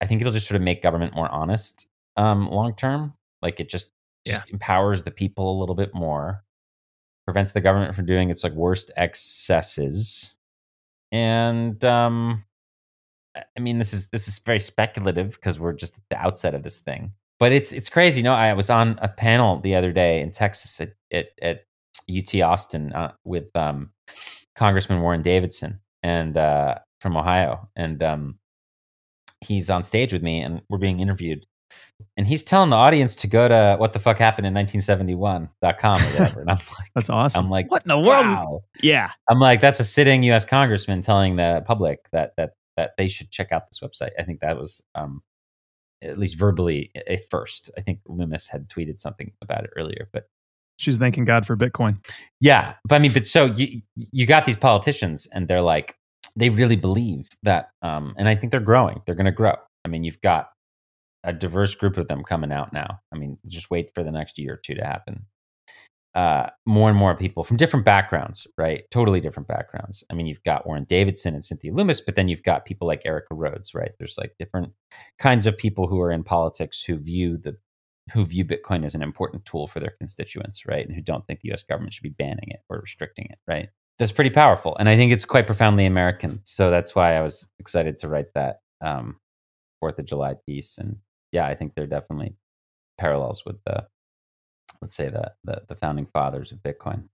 I 0.00 0.06
think 0.06 0.20
it'll 0.20 0.32
just 0.32 0.46
sort 0.46 0.56
of 0.56 0.62
make 0.62 0.82
government 0.82 1.14
more 1.14 1.28
honest 1.30 1.86
um, 2.16 2.48
long 2.50 2.74
term. 2.74 3.14
Like 3.42 3.60
it 3.60 3.68
just 3.68 3.90
just 4.26 4.48
yeah. 4.48 4.52
empowers 4.52 5.02
the 5.02 5.10
people 5.10 5.58
a 5.58 5.58
little 5.58 5.74
bit 5.74 5.94
more, 5.94 6.44
prevents 7.26 7.52
the 7.52 7.60
government 7.60 7.94
from 7.94 8.06
doing 8.06 8.30
its 8.30 8.42
like 8.42 8.52
worst 8.54 8.90
excesses, 8.96 10.36
and 11.14 11.84
um, 11.84 12.44
I 13.56 13.60
mean 13.60 13.78
this 13.78 13.92
is 13.94 14.08
this 14.08 14.26
is 14.26 14.40
very 14.40 14.58
speculative 14.58 15.34
because 15.34 15.60
we're 15.60 15.72
just 15.72 15.96
at 15.96 16.02
the 16.10 16.16
outset 16.16 16.54
of 16.54 16.64
this 16.64 16.80
thing. 16.80 17.12
But 17.38 17.52
it's 17.52 17.72
it's 17.72 17.88
crazy. 17.88 18.20
You 18.20 18.24
know, 18.24 18.34
I 18.34 18.52
was 18.52 18.68
on 18.68 18.98
a 19.00 19.08
panel 19.08 19.60
the 19.60 19.76
other 19.76 19.92
day 19.92 20.20
in 20.20 20.32
Texas 20.32 20.80
at 20.80 20.92
at, 21.12 21.28
at 21.40 21.64
UT 22.10 22.34
Austin 22.42 22.92
uh, 22.92 23.12
with 23.24 23.54
um, 23.54 23.90
Congressman 24.56 25.02
Warren 25.02 25.22
Davidson 25.22 25.78
and 26.02 26.36
uh, 26.36 26.78
from 27.00 27.16
Ohio, 27.16 27.68
and 27.76 28.02
um, 28.02 28.38
he's 29.40 29.70
on 29.70 29.84
stage 29.84 30.12
with 30.12 30.22
me, 30.22 30.40
and 30.40 30.62
we're 30.68 30.78
being 30.78 30.98
interviewed 30.98 31.46
and 32.16 32.26
he's 32.26 32.44
telling 32.44 32.70
the 32.70 32.76
audience 32.76 33.14
to 33.16 33.26
go 33.26 33.48
to 33.48 33.76
what 33.78 33.92
the 33.92 33.98
fuck 33.98 34.18
happened 34.18 34.46
in 34.46 34.54
1971.com 34.54 36.00
or 36.00 36.04
whatever. 36.04 36.40
And 36.40 36.50
I'm 36.50 36.56
like, 36.78 36.90
that's 36.94 37.10
awesome. 37.10 37.44
I'm 37.44 37.50
like, 37.50 37.70
what 37.70 37.82
in 37.82 37.88
the 37.88 37.98
world? 37.98 38.26
Wow. 38.26 38.64
Yeah. 38.82 39.10
I'm 39.28 39.40
like, 39.40 39.60
that's 39.60 39.80
a 39.80 39.84
sitting 39.84 40.22
U.S. 40.24 40.44
congressman 40.44 41.02
telling 41.02 41.36
the 41.36 41.62
public 41.66 42.00
that 42.12 42.34
that 42.36 42.54
that 42.76 42.92
they 42.98 43.08
should 43.08 43.30
check 43.30 43.52
out 43.52 43.68
this 43.68 43.80
website. 43.80 44.10
I 44.18 44.24
think 44.24 44.40
that 44.40 44.58
was 44.58 44.82
um, 44.94 45.22
at 46.02 46.18
least 46.18 46.36
verbally 46.36 46.90
a 47.06 47.18
first. 47.30 47.70
I 47.78 47.80
think 47.80 48.00
Lummis 48.06 48.48
had 48.48 48.68
tweeted 48.68 48.98
something 48.98 49.32
about 49.42 49.64
it 49.64 49.70
earlier, 49.76 50.08
but 50.12 50.28
she's 50.76 50.96
thanking 50.96 51.24
God 51.24 51.46
for 51.46 51.56
Bitcoin. 51.56 52.04
Yeah, 52.40 52.74
but 52.84 52.96
I 52.96 52.98
mean, 52.98 53.12
but 53.12 53.26
so 53.26 53.46
you 53.46 53.80
you 53.96 54.26
got 54.26 54.44
these 54.44 54.56
politicians, 54.56 55.26
and 55.32 55.48
they're 55.48 55.62
like, 55.62 55.96
they 56.36 56.50
really 56.50 56.76
believe 56.76 57.28
that, 57.42 57.70
um, 57.82 58.14
and 58.18 58.28
I 58.28 58.34
think 58.34 58.50
they're 58.50 58.60
growing. 58.60 59.00
They're 59.06 59.14
going 59.14 59.26
to 59.26 59.32
grow. 59.32 59.54
I 59.84 59.88
mean, 59.88 60.04
you've 60.04 60.20
got 60.20 60.50
a 61.24 61.32
diverse 61.32 61.74
group 61.74 61.96
of 61.96 62.06
them 62.06 62.22
coming 62.22 62.52
out 62.52 62.72
now. 62.72 63.00
I 63.12 63.16
mean, 63.16 63.38
just 63.46 63.70
wait 63.70 63.92
for 63.94 64.02
the 64.04 64.12
next 64.12 64.38
year 64.38 64.54
or 64.54 64.56
two 64.56 64.74
to 64.74 64.84
happen. 64.84 65.26
Uh, 66.14 66.48
more 66.64 66.88
and 66.88 66.96
more 66.96 67.16
people 67.16 67.42
from 67.42 67.56
different 67.56 67.84
backgrounds, 67.84 68.46
right? 68.56 68.84
Totally 68.92 69.20
different 69.20 69.48
backgrounds. 69.48 70.04
I 70.08 70.14
mean, 70.14 70.26
you've 70.26 70.44
got 70.44 70.64
Warren 70.64 70.84
Davidson 70.84 71.34
and 71.34 71.44
Cynthia 71.44 71.72
Lummis, 71.72 72.00
but 72.00 72.14
then 72.14 72.28
you've 72.28 72.44
got 72.44 72.66
people 72.66 72.86
like 72.86 73.02
Erica 73.04 73.34
Rhodes, 73.34 73.74
right? 73.74 73.90
There's 73.98 74.16
like 74.16 74.36
different 74.38 74.72
kinds 75.18 75.46
of 75.46 75.58
people 75.58 75.88
who 75.88 76.00
are 76.00 76.12
in 76.12 76.22
politics 76.22 76.84
who 76.84 76.98
view 76.98 77.36
the 77.36 77.56
who 78.12 78.24
view 78.26 78.44
Bitcoin 78.44 78.84
as 78.84 78.94
an 78.94 79.02
important 79.02 79.44
tool 79.46 79.66
for 79.66 79.80
their 79.80 79.94
constituents, 79.98 80.66
right? 80.66 80.86
And 80.86 80.94
who 80.94 81.00
don't 81.00 81.26
think 81.26 81.40
the 81.40 81.48
U.S. 81.48 81.62
government 81.62 81.94
should 81.94 82.02
be 82.02 82.10
banning 82.10 82.48
it 82.50 82.60
or 82.68 82.80
restricting 82.80 83.26
it, 83.30 83.38
right? 83.48 83.70
That's 83.98 84.12
pretty 84.12 84.30
powerful, 84.30 84.76
and 84.78 84.88
I 84.88 84.96
think 84.96 85.10
it's 85.12 85.24
quite 85.24 85.46
profoundly 85.46 85.86
American. 85.86 86.40
So 86.44 86.70
that's 86.70 86.94
why 86.94 87.16
I 87.16 87.22
was 87.22 87.48
excited 87.58 87.98
to 88.00 88.08
write 88.08 88.34
that 88.34 88.60
um, 88.80 89.16
Fourth 89.80 89.98
of 89.98 90.04
July 90.04 90.34
piece, 90.46 90.78
and 90.78 90.98
yeah, 91.34 91.46
I 91.46 91.54
think 91.54 91.74
there 91.74 91.84
are 91.84 91.88
definitely 91.88 92.36
parallels 92.98 93.44
with 93.44 93.56
the, 93.64 93.86
let's 94.80 94.94
say 94.94 95.08
the 95.08 95.32
the, 95.42 95.62
the 95.68 95.74
founding 95.74 96.06
fathers 96.06 96.52
of 96.52 96.58
Bitcoin. 96.58 97.08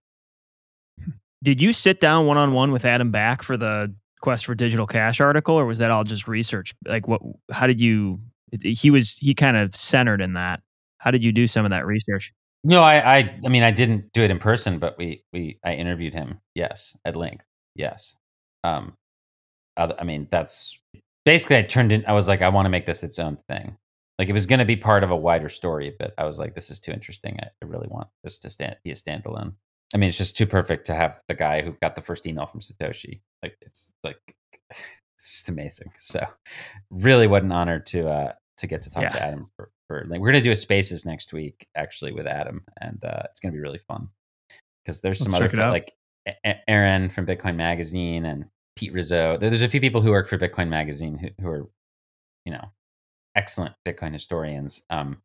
Did 1.42 1.60
you 1.60 1.72
sit 1.72 2.00
down 2.00 2.26
one 2.26 2.36
on 2.36 2.52
one 2.52 2.70
with 2.70 2.84
Adam 2.84 3.10
Back 3.10 3.42
for 3.42 3.56
the 3.56 3.94
Quest 4.20 4.44
for 4.44 4.54
Digital 4.54 4.86
Cash 4.86 5.20
article, 5.20 5.58
or 5.58 5.64
was 5.64 5.78
that 5.78 5.90
all 5.90 6.04
just 6.04 6.28
research? 6.28 6.74
Like, 6.86 7.08
what? 7.08 7.22
How 7.50 7.66
did 7.66 7.80
you? 7.80 8.20
He 8.62 8.90
was 8.90 9.16
he 9.16 9.34
kind 9.34 9.56
of 9.56 9.74
centered 9.74 10.20
in 10.20 10.34
that. 10.34 10.60
How 10.98 11.10
did 11.10 11.24
you 11.24 11.32
do 11.32 11.46
some 11.46 11.64
of 11.64 11.70
that 11.70 11.86
research? 11.86 12.34
No, 12.64 12.82
I, 12.82 13.16
I, 13.16 13.40
I 13.44 13.48
mean, 13.48 13.62
I 13.62 13.70
didn't 13.70 14.12
do 14.12 14.22
it 14.22 14.30
in 14.30 14.38
person, 14.38 14.78
but 14.78 14.98
we, 14.98 15.24
we, 15.32 15.58
I 15.64 15.72
interviewed 15.72 16.12
him. 16.12 16.40
Yes, 16.54 16.94
at 17.06 17.16
length. 17.16 17.46
Yes. 17.74 18.16
Um, 18.64 18.98
I 19.78 20.04
mean, 20.04 20.28
that's 20.30 20.78
basically 21.24 21.56
I 21.56 21.62
turned 21.62 21.90
in. 21.90 22.04
I 22.04 22.12
was 22.12 22.28
like, 22.28 22.42
I 22.42 22.50
want 22.50 22.66
to 22.66 22.70
make 22.70 22.84
this 22.84 23.02
its 23.02 23.18
own 23.18 23.38
thing. 23.48 23.78
Like 24.20 24.28
it 24.28 24.34
was 24.34 24.44
going 24.44 24.58
to 24.58 24.66
be 24.66 24.76
part 24.76 25.02
of 25.02 25.10
a 25.10 25.16
wider 25.16 25.48
story, 25.48 25.96
but 25.98 26.12
I 26.18 26.26
was 26.26 26.38
like, 26.38 26.54
this 26.54 26.70
is 26.70 26.78
too 26.78 26.92
interesting. 26.92 27.38
I, 27.40 27.46
I 27.46 27.66
really 27.66 27.88
want 27.88 28.06
this 28.22 28.38
to 28.40 28.50
stand, 28.50 28.76
be 28.84 28.90
a 28.90 28.94
standalone. 28.94 29.54
I 29.94 29.96
mean, 29.96 30.10
it's 30.10 30.18
just 30.18 30.36
too 30.36 30.44
perfect 30.44 30.86
to 30.88 30.94
have 30.94 31.22
the 31.26 31.34
guy 31.34 31.62
who 31.62 31.74
got 31.80 31.94
the 31.94 32.02
first 32.02 32.26
email 32.26 32.44
from 32.44 32.60
Satoshi. 32.60 33.22
Like 33.42 33.56
it's 33.62 33.94
like 34.04 34.20
it's 34.70 34.84
just 35.18 35.48
amazing. 35.48 35.90
So 35.98 36.22
really, 36.90 37.28
what 37.28 37.44
an 37.44 37.50
honor 37.50 37.80
to 37.80 38.10
uh 38.10 38.32
to 38.58 38.66
get 38.66 38.82
to 38.82 38.90
talk 38.90 39.04
yeah. 39.04 39.08
to 39.08 39.22
Adam 39.22 39.50
for, 39.56 39.70
for 39.88 40.04
like 40.06 40.20
we're 40.20 40.28
gonna 40.32 40.42
do 40.42 40.50
a 40.50 40.56
Spaces 40.56 41.06
next 41.06 41.32
week 41.32 41.66
actually 41.74 42.12
with 42.12 42.26
Adam, 42.26 42.62
and 42.82 43.02
uh, 43.02 43.22
it's 43.24 43.40
gonna 43.40 43.54
be 43.54 43.58
really 43.58 43.80
fun 43.88 44.06
because 44.84 45.00
there's 45.00 45.18
some 45.18 45.32
Let's 45.32 45.54
other 45.54 45.70
like 45.70 45.94
Aaron 46.68 47.08
from 47.08 47.24
Bitcoin 47.24 47.56
Magazine 47.56 48.26
and 48.26 48.44
Pete 48.76 48.92
Rizzo. 48.92 49.38
There's 49.38 49.62
a 49.62 49.68
few 49.68 49.80
people 49.80 50.02
who 50.02 50.10
work 50.10 50.28
for 50.28 50.36
Bitcoin 50.36 50.68
Magazine 50.68 51.16
who, 51.16 51.28
who 51.42 51.48
are 51.48 51.70
you 52.44 52.52
know 52.52 52.70
excellent 53.34 53.74
Bitcoin 53.86 54.12
historians. 54.12 54.82
Um, 54.90 55.18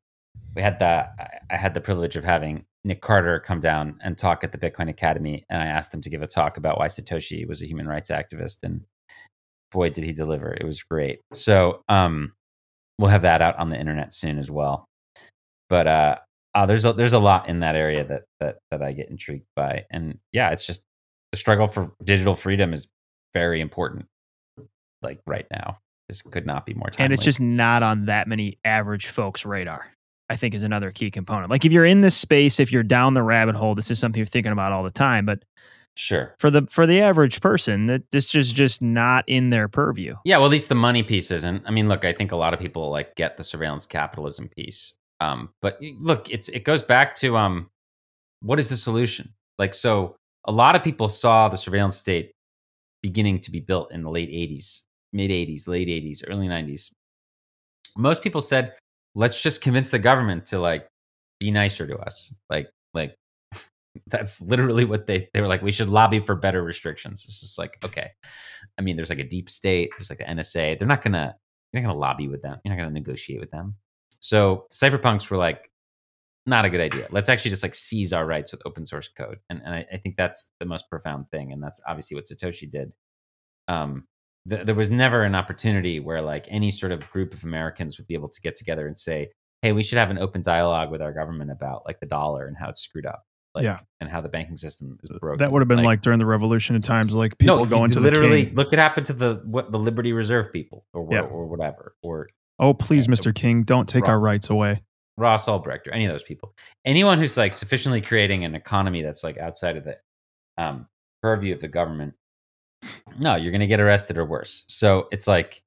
we 0.56 0.62
had 0.62 0.80
the 0.80 1.08
I 1.50 1.56
had 1.56 1.74
the 1.74 1.82
privilege 1.82 2.16
of 2.16 2.24
having 2.24 2.66
Nick 2.84 3.02
Carter 3.02 3.40
come 3.40 3.60
down 3.60 4.00
and 4.04 4.18
talk 4.18 4.44
at 4.44 4.52
the 4.52 4.58
Bitcoin 4.58 4.90
Academy, 4.90 5.46
and 5.50 5.62
I 5.62 5.66
asked 5.66 5.94
him 5.94 6.02
to 6.02 6.10
give 6.10 6.22
a 6.22 6.28
talk 6.28 6.58
about 6.58 6.78
why 6.78 6.88
Satoshi 6.88 7.48
was 7.48 7.62
a 7.62 7.68
human 7.68 7.88
rights 7.88 8.12
activist, 8.12 8.64
and 8.64 8.82
boy, 9.72 9.90
did 9.90 10.04
he 10.04 10.14
deliver! 10.14 10.54
It 10.54 10.66
was 10.66 10.84
great. 10.84 11.22
So 11.34 11.84
um, 11.90 12.34
we'll 13.00 13.10
have 13.10 13.24
that 13.24 13.42
out 13.42 13.58
on 13.58 13.70
the 13.70 13.80
internet 13.80 14.14
soon 14.14 14.38
as 14.38 14.52
well. 14.52 14.86
But 15.70 15.88
uh, 15.88 16.16
uh, 16.54 16.66
there's 16.66 16.86
a, 16.86 16.94
there's 16.94 17.14
a 17.14 17.20
lot 17.20 17.50
in 17.50 17.60
that 17.62 17.76
area 17.76 18.06
that 18.06 18.24
that 18.40 18.58
that 18.72 18.82
I 18.82 18.94
get 18.94 19.10
intrigued 19.10 19.48
by, 19.56 19.86
and 19.92 20.18
yeah, 20.32 20.52
it's 20.52 20.66
just 20.66 20.84
the 21.32 21.38
struggle 21.38 21.68
for 21.68 21.92
digital 22.04 22.36
freedom 22.36 22.72
is 22.72 22.88
very 23.34 23.62
important, 23.62 24.06
like 25.02 25.20
right 25.26 25.48
now. 25.52 25.80
This 26.08 26.22
could 26.22 26.46
not 26.46 26.66
be 26.66 26.74
more 26.74 26.90
timely. 26.90 27.06
And 27.06 27.14
it's 27.14 27.24
just 27.24 27.42
not 27.42 27.84
on 27.84 28.06
that 28.06 28.28
many 28.28 28.60
average 28.64 29.08
folks' 29.08 29.46
radar. 29.46 29.88
I 30.30 30.36
think 30.36 30.56
is 30.56 30.64
another 30.64 30.92
key 30.92 31.12
component. 31.12 31.52
Like 31.52 31.66
if 31.66 31.72
you're 31.72 31.86
in 31.86 32.02
this 32.02 32.18
space, 32.18 32.60
if 32.60 32.72
you're 32.72 32.82
down 32.84 33.14
the 33.14 33.22
rabbit 33.22 33.56
hole, 33.56 33.76
this 33.76 33.92
is 33.92 34.00
something 34.00 34.20
you're 34.20 34.26
thinking 34.26 34.52
about 34.52 34.72
all 34.72 34.84
the 34.84 34.90
time. 34.92 35.26
But 35.26 35.44
Sure. 35.98 36.36
for 36.40 36.50
the 36.52 36.64
for 36.70 36.86
the 36.88 37.00
average 37.00 37.42
person, 37.42 37.86
that 37.86 38.10
this 38.12 38.34
is 38.36 38.52
just 38.52 38.82
not 38.82 39.24
in 39.28 39.50
their 39.52 39.68
purview. 39.68 40.16
Yeah, 40.26 40.38
well, 40.38 40.48
at 40.48 40.52
least 40.52 40.68
the 40.70 40.76
money 40.76 41.04
piece 41.04 41.32
isn't. 41.32 41.64
I 41.66 41.72
mean, 41.72 41.88
look, 41.88 42.04
I 42.04 42.12
think 42.12 42.32
a 42.32 42.36
lot 42.36 42.54
of 42.54 42.60
people 42.60 42.90
like 42.90 43.16
get 43.16 43.38
the 43.38 43.44
surveillance 43.44 43.86
capitalism 43.86 44.50
piece. 44.50 44.94
Um, 45.22 45.50
but 45.62 45.80
look, 46.00 46.30
it's 46.30 46.50
it 46.50 46.66
goes 46.66 46.82
back 46.82 47.16
to 47.18 47.38
um, 47.38 47.70
what 48.42 48.60
is 48.60 48.68
the 48.68 48.78
solution? 48.78 49.32
Like, 49.58 49.74
so 49.74 50.16
a 50.46 50.52
lot 50.52 50.76
of 50.76 50.84
people 50.84 51.08
saw 51.08 51.48
the 51.48 51.56
surveillance 51.58 51.96
state 51.96 52.32
beginning 53.02 53.40
to 53.42 53.52
be 53.52 53.60
built 53.62 53.92
in 53.94 54.02
the 54.02 54.10
late 54.10 54.30
'80s, 54.30 54.82
mid 55.14 55.32
'80s, 55.32 55.68
late 55.68 55.88
'80s, 55.88 56.24
early 56.28 56.48
'90s. 56.48 56.92
Most 57.98 58.22
people 58.22 58.42
said, 58.42 58.74
let's 59.16 59.42
just 59.42 59.62
convince 59.62 59.90
the 59.90 60.00
government 60.00 60.46
to 60.48 60.60
like 60.60 60.88
be 61.40 61.50
nicer 61.50 61.88
to 61.88 61.98
us. 61.98 62.36
Like, 62.50 62.70
like 62.94 63.16
that's 64.08 64.42
literally 64.42 64.86
what 64.86 65.08
they 65.08 65.30
they 65.34 65.42
were 65.42 65.48
like. 65.48 65.62
We 65.62 65.72
should 65.72 65.90
lobby 65.90 66.20
for 66.20 66.36
better 66.36 66.62
restrictions. 66.62 67.26
It's 67.26 67.40
just 67.40 67.58
like 67.58 67.78
okay. 67.84 68.12
I 68.78 68.82
mean, 68.82 68.96
there's 68.96 69.10
like 69.10 69.20
a 69.20 69.28
deep 69.28 69.50
state. 69.50 69.92
There's 69.98 70.10
like 70.10 70.20
the 70.20 70.26
NSA. 70.26 70.78
They're 70.78 70.88
not 70.88 71.02
gonna 71.02 71.36
you're 71.72 71.82
not 71.82 71.90
gonna 71.90 72.00
lobby 72.00 72.28
with 72.28 72.42
them. 72.42 72.60
You're 72.64 72.76
not 72.76 72.82
gonna 72.82 72.94
negotiate 72.94 73.40
with 73.40 73.52
them. 73.52 73.76
So 74.20 74.66
cypherpunks 74.72 75.30
were 75.30 75.38
like, 75.38 75.70
not 76.46 76.66
a 76.66 76.70
good 76.70 76.82
idea. 76.82 77.08
Let's 77.12 77.30
actually 77.30 77.52
just 77.52 77.64
like 77.64 77.76
seize 77.76 78.14
our 78.14 78.26
rights 78.26 78.52
with 78.52 78.62
open 78.66 78.86
source 78.86 79.08
code. 79.08 79.40
And 79.50 79.62
and 79.66 79.74
I, 79.74 79.86
I 79.94 79.98
think 79.98 80.16
that's 80.16 80.52
the 80.60 80.66
most 80.66 80.90
profound 80.90 81.30
thing. 81.32 81.52
And 81.52 81.62
that's 81.64 81.82
obviously 81.88 82.16
what 82.16 82.26
Satoshi 82.26 82.70
did. 82.70 82.94
Um, 83.68 84.06
th- 84.50 84.66
there 84.66 84.76
was 84.76 84.90
never 84.90 85.24
an 85.24 85.36
opportunity 85.36 86.00
where 86.00 86.22
like 86.22 86.46
any 86.50 86.72
sort 86.72 86.92
of 86.92 87.10
group 87.12 87.34
of 87.34 87.44
Americans 87.44 87.98
would 87.98 88.08
be 88.08 88.14
able 88.14 88.30
to 88.30 88.42
get 88.42 88.56
together 88.56 88.88
and 88.88 88.98
say, 88.98 89.30
hey, 89.62 89.72
we 89.72 89.84
should 89.84 89.98
have 89.98 90.10
an 90.12 90.18
open 90.20 90.42
dialogue 90.42 90.92
with 90.92 91.02
our 91.02 91.12
government 91.14 91.52
about 91.52 91.84
like 91.86 92.00
the 92.00 92.06
dollar 92.06 92.48
and 92.48 92.56
how 92.58 92.70
it's 92.70 92.82
screwed 92.82 93.06
up. 93.06 93.24
Like, 93.56 93.64
Yeah. 93.64 93.80
and 94.02 94.10
how 94.10 94.20
the 94.20 94.28
banking 94.28 94.58
system 94.58 94.98
is 95.02 95.10
broken. 95.22 95.38
That 95.38 95.52
would 95.52 95.62
have 95.62 95.70
been 95.70 95.82
like, 95.82 96.02
during 96.02 96.20
the 96.20 96.26
revolution 96.26 96.76
of 96.76 96.82
times, 96.82 97.16
like 97.16 97.38
people 97.38 97.60
no, 97.60 97.66
going 97.66 97.90
to 97.92 98.02
literally 98.02 98.50
look 98.52 98.70
what 98.72 98.80
happened 98.80 99.06
to 99.06 99.14
the 99.14 99.42
what 99.46 99.72
the 99.72 99.80
Liberty 99.80 100.12
Reserve 100.12 100.52
people 100.52 100.86
or 100.94 101.08
Yeah. 101.10 101.22
or 101.22 101.46
whatever 101.48 101.96
or 102.04 102.28
Oh, 102.60 102.74
please, 102.74 103.08
Mr. 103.08 103.34
King, 103.34 103.64
don't 103.64 103.88
take 103.88 104.04
Right. 104.04 104.12
our 104.12 104.20
rights 104.20 104.50
away. 104.50 104.82
Ross 105.18 105.46
Ulbricht 105.48 105.88
or 105.88 105.92
any 105.94 106.06
of 106.06 106.12
those 106.12 106.24
people. 106.24 106.54
Anyone 106.84 107.18
who's 107.18 107.38
like 107.38 107.54
sufficiently 107.54 108.02
creating 108.02 108.44
an 108.44 108.56
economy 108.56 109.02
that's 109.02 109.24
like 109.24 109.38
outside 109.38 109.78
of 109.78 109.86
the 109.86 109.96
um, 110.58 110.88
purview 111.22 111.54
of 111.56 111.62
the 111.62 111.68
government, 111.70 112.14
no, 113.22 113.36
you're 113.36 113.52
going 113.52 113.62
to 113.62 113.68
get 113.68 113.80
arrested 113.80 114.18
or 114.18 114.26
worse. 114.26 114.64
So 114.68 115.08
it's 115.12 115.28
like 115.28 115.64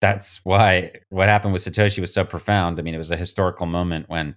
that's 0.00 0.44
why 0.44 0.92
what 1.10 1.28
happened 1.28 1.52
with 1.52 1.64
Satoshi 1.64 2.00
was 2.00 2.12
so 2.12 2.24
profound. 2.24 2.78
I 2.78 2.82
mean, 2.82 2.94
it 2.94 2.98
was 2.98 3.10
a 3.10 3.16
historical 3.16 3.66
moment 3.66 4.08
when. 4.08 4.36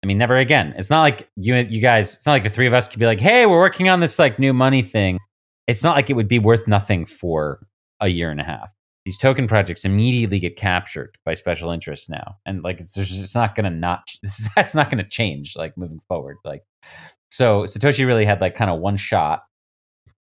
I 0.00 0.06
mean, 0.06 0.16
never 0.16 0.36
again. 0.36 0.74
It's 0.76 0.90
not 0.90 1.02
like 1.02 1.28
you 1.34 1.56
you 1.56 1.80
guys. 1.80 2.14
It's 2.14 2.24
not 2.24 2.32
like 2.32 2.44
the 2.44 2.50
three 2.50 2.68
of 2.68 2.72
us 2.72 2.86
could 2.86 3.00
be 3.00 3.06
like, 3.06 3.18
"Hey, 3.18 3.46
we're 3.46 3.58
working 3.58 3.88
on 3.88 3.98
this 3.98 4.16
like 4.16 4.38
new 4.38 4.52
money 4.52 4.80
thing." 4.80 5.18
It's 5.66 5.82
not 5.82 5.96
like 5.96 6.08
it 6.08 6.14
would 6.14 6.28
be 6.28 6.38
worth 6.38 6.68
nothing 6.68 7.04
for 7.04 7.66
a 8.00 8.06
year 8.06 8.30
and 8.30 8.40
a 8.40 8.44
half 8.44 8.72
these 9.08 9.16
token 9.16 9.48
projects 9.48 9.86
immediately 9.86 10.38
get 10.38 10.54
captured 10.54 11.16
by 11.24 11.32
special 11.32 11.70
interests 11.70 12.10
now 12.10 12.36
and 12.44 12.62
like 12.62 12.78
it's, 12.78 12.92
just, 12.92 13.10
it's 13.18 13.34
not 13.34 13.54
gonna 13.54 13.70
not 13.70 14.02
that's 14.54 14.74
not 14.74 14.90
gonna 14.90 15.02
change 15.02 15.56
like 15.56 15.74
moving 15.78 15.98
forward 16.00 16.36
like 16.44 16.62
so 17.30 17.62
satoshi 17.62 18.06
really 18.06 18.26
had 18.26 18.42
like 18.42 18.54
kind 18.54 18.70
of 18.70 18.80
one 18.80 18.98
shot 18.98 19.44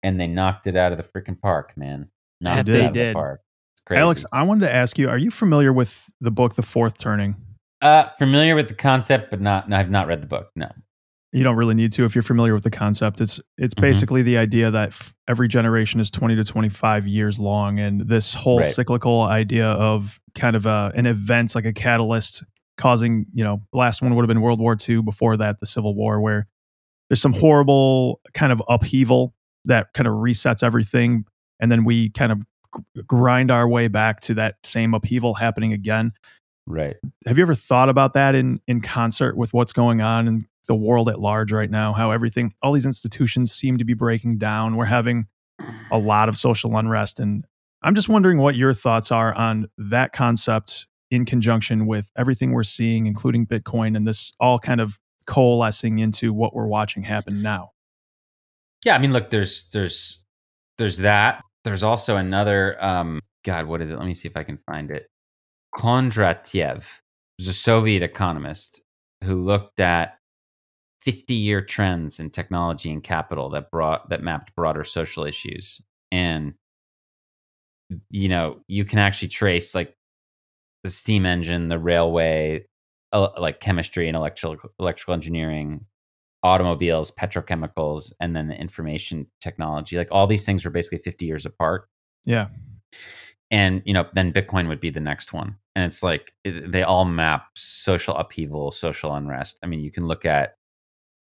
and 0.03 0.19
they 0.19 0.27
knocked 0.27 0.67
it 0.67 0.75
out 0.75 0.91
of 0.91 0.97
the 0.97 1.03
freaking 1.03 1.39
park 1.39 1.73
man 1.77 2.09
knocked 2.39 2.65
They 2.67 2.79
it 2.79 2.81
out 2.81 2.87
of 2.87 2.93
did. 2.93 3.09
the 3.09 3.13
park 3.13 3.41
it's 3.73 3.81
crazy 3.85 3.99
Alex, 4.01 4.25
I 4.31 4.43
wanted 4.43 4.65
to 4.67 4.73
ask 4.73 4.97
you: 4.97 5.09
Are 5.09 5.17
you 5.17 5.31
familiar 5.31 5.71
with 5.73 6.09
the 6.19 6.31
book 6.31 6.55
*The 6.55 6.61
Fourth 6.63 6.97
Turning*? 6.97 7.35
uh 7.81 8.09
familiar 8.19 8.55
with 8.55 8.67
the 8.67 8.75
concept 8.75 9.31
but 9.31 9.41
not 9.41 9.67
no, 9.69 9.75
i've 9.77 9.89
not 9.89 10.05
read 10.07 10.21
the 10.21 10.27
book 10.27 10.51
no 10.55 10.69
You 11.33 11.43
don't 11.43 11.55
really 11.55 11.73
need 11.75 11.91
to 11.93 12.05
if 12.05 12.13
you're 12.13 12.21
familiar 12.23 12.53
with 12.53 12.63
the 12.63 12.69
concept. 12.71 13.21
It's 13.21 13.39
it's 13.57 13.73
Mhm. 13.73 13.81
basically 13.81 14.21
the 14.21 14.37
idea 14.37 14.69
that 14.69 14.89
f- 14.89 15.15
every 15.29 15.47
generation 15.47 15.99
is 16.01 16.11
20 16.11 16.35
to 16.35 16.43
25 16.43 17.07
years 17.07 17.39
long, 17.39 17.79
and 17.79 18.01
this 18.01 18.33
whole 18.33 18.57
Right. 18.59 18.65
cyclical 18.65 19.21
idea 19.23 19.65
of 19.67 20.19
kind 20.35 20.55
of 20.57 20.65
a, 20.65 20.91
an 20.93 21.05
event 21.05 21.55
like 21.55 21.65
a 21.65 21.71
catalyst 21.73 22.43
causing, 22.77 23.25
you 23.33 23.43
know, 23.45 23.61
last 23.71 24.01
one 24.01 24.13
would 24.15 24.23
have 24.23 24.27
been 24.27 24.41
World 24.41 24.59
War 24.59 24.75
II. 24.75 25.01
Before 25.03 25.37
that, 25.37 25.59
the 25.61 25.65
Civil 25.65 25.95
War, 25.95 26.19
where 26.19 26.47
there's 27.09 27.21
some 27.21 27.33
horrible 27.33 28.19
kind 28.33 28.51
of 28.51 28.61
upheaval 28.67 29.33
that 29.65 29.93
kind 29.93 30.07
of 30.07 30.13
resets 30.13 30.63
everything, 30.63 31.25
and 31.59 31.71
then 31.71 31.83
we 31.83 32.09
kind 32.09 32.31
of 32.31 32.39
g- 32.95 33.01
grind 33.07 33.51
our 33.51 33.67
way 33.67 33.87
back 33.87 34.21
to 34.21 34.33
that 34.35 34.55
same 34.63 34.93
upheaval 34.93 35.33
happening 35.33 35.73
again. 35.73 36.11
Right. 36.67 36.95
Have 37.25 37.37
you 37.37 37.43
ever 37.43 37.55
thought 37.55 37.89
about 37.89 38.13
that 38.13 38.35
in 38.35 38.61
in 38.67 38.81
concert 38.81 39.35
with 39.35 39.53
what's 39.53 39.71
going 39.71 40.01
on 40.01 40.27
in 40.27 40.41
the 40.67 40.75
world 40.75 41.09
at 41.09 41.19
large 41.19 41.51
right 41.51 41.69
now? 41.69 41.93
How 41.93 42.11
everything 42.11 42.53
all 42.61 42.73
these 42.73 42.85
institutions 42.85 43.51
seem 43.51 43.77
to 43.77 43.83
be 43.83 43.93
breaking 43.93 44.37
down. 44.37 44.75
We're 44.75 44.85
having 44.85 45.27
a 45.91 45.97
lot 45.97 46.29
of 46.29 46.37
social 46.37 46.75
unrest 46.77 47.19
and 47.19 47.45
i'm 47.83 47.95
just 47.95 48.09
wondering 48.09 48.37
what 48.37 48.55
your 48.55 48.73
thoughts 48.73 49.11
are 49.11 49.33
on 49.33 49.67
that 49.77 50.13
concept 50.13 50.87
in 51.09 51.25
conjunction 51.25 51.85
with 51.85 52.09
everything 52.17 52.51
we're 52.51 52.63
seeing 52.63 53.05
including 53.05 53.45
bitcoin 53.45 53.95
and 53.95 54.07
this 54.07 54.33
all 54.39 54.59
kind 54.59 54.81
of 54.81 54.99
coalescing 55.27 55.99
into 55.99 56.33
what 56.33 56.55
we're 56.55 56.67
watching 56.67 57.03
happen 57.03 57.41
now 57.41 57.70
yeah 58.85 58.95
i 58.95 58.97
mean 58.97 59.13
look 59.13 59.29
there's 59.29 59.69
there's 59.69 60.25
there's 60.81 60.97
that. 60.97 61.43
There's 61.63 61.83
also 61.83 62.15
another 62.17 62.83
um 62.83 63.21
god 63.45 63.67
what 63.67 63.81
is 63.81 63.91
it? 63.91 63.97
Let 63.97 64.07
me 64.07 64.15
see 64.15 64.27
if 64.27 64.35
i 64.35 64.43
can 64.43 64.57
find 64.65 64.89
it. 64.89 65.07
Kondratyev 65.75 66.83
was 67.37 67.47
a 67.47 67.53
Soviet 67.53 68.01
economist 68.01 68.81
who 69.23 69.43
looked 69.43 69.79
at 69.79 70.17
50 71.01 71.35
year 71.35 71.61
trends 71.61 72.19
in 72.19 72.31
technology 72.31 72.91
and 72.91 73.03
capital 73.03 73.51
that 73.51 73.69
brought 73.69 74.09
that 74.09 74.23
mapped 74.23 74.55
broader 74.55 74.83
social 74.83 75.23
issues. 75.23 75.81
And 76.11 76.55
you 78.09 78.29
know 78.29 78.61
you 78.67 78.83
can 78.83 78.97
actually 78.97 79.27
trace 79.27 79.75
like 79.75 79.95
the 80.83 80.89
steam 80.89 81.27
engine 81.27 81.69
the 81.69 81.77
railway 81.77 82.65
like 83.13 83.59
chemistry 83.59 84.07
and 84.07 84.17
electrical 84.17 84.57
electrical 84.79 85.13
engineering 85.13 85.85
automobiles 86.43 87.11
petrochemicals 87.11 88.11
and 88.19 88.35
then 88.35 88.47
the 88.47 88.55
information 88.55 89.27
technology 89.41 89.97
like 89.97 90.07
all 90.11 90.25
these 90.27 90.45
things 90.45 90.65
were 90.65 90.71
basically 90.71 90.97
50 90.97 91.25
years 91.25 91.45
apart. 91.45 91.87
Yeah. 92.25 92.47
And 93.51 93.81
you 93.85 93.93
know 93.93 94.05
then 94.15 94.31
bitcoin 94.33 94.67
would 94.67 94.79
be 94.79 94.89
the 94.89 94.99
next 94.99 95.33
one. 95.33 95.55
And 95.75 95.85
it's 95.85 96.01
like 96.03 96.33
it- 96.43 96.71
they 96.71 96.83
all 96.83 97.05
map 97.05 97.47
social 97.55 98.15
upheaval 98.15 98.71
social 98.71 99.13
unrest. 99.13 99.57
I 99.63 99.67
mean 99.67 99.81
you 99.81 99.91
can 99.91 100.07
look 100.07 100.25
at 100.25 100.55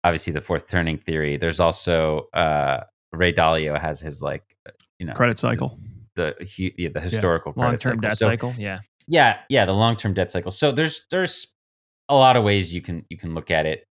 obviously 0.03 0.33
the 0.33 0.41
fourth 0.41 0.67
turning 0.69 0.97
theory. 0.97 1.37
There's 1.37 1.59
also 1.59 2.29
uh 2.33 2.81
ray 3.11 3.33
dalio 3.33 3.79
has 3.79 3.99
his 3.99 4.21
like 4.21 4.43
you 4.99 5.05
know 5.07 5.13
credit 5.13 5.37
cycle. 5.39 5.77
the 6.15 6.35
hu- 6.55 6.71
yeah, 6.77 6.89
the 6.93 7.01
historical 7.01 7.53
long 7.55 7.77
term 7.77 7.99
debt 7.99 8.17
So- 8.17 8.27
cycle. 8.27 8.53
Yeah. 8.57 8.79
yeah 9.07 9.39
yeah 9.49 9.65
the 9.65 9.73
long-term 9.73 10.13
debt 10.13 10.29
cycle. 10.31 10.51
So 10.51 10.71
there's 10.71 11.05
there's 11.11 11.47
a 12.07 12.15
lot 12.15 12.35
of 12.37 12.43
ways 12.43 12.73
you 12.73 12.81
can 12.81 13.03
you 13.09 13.17
can 13.17 13.33
look 13.33 13.49
at 13.51 13.65
it 13.65 13.85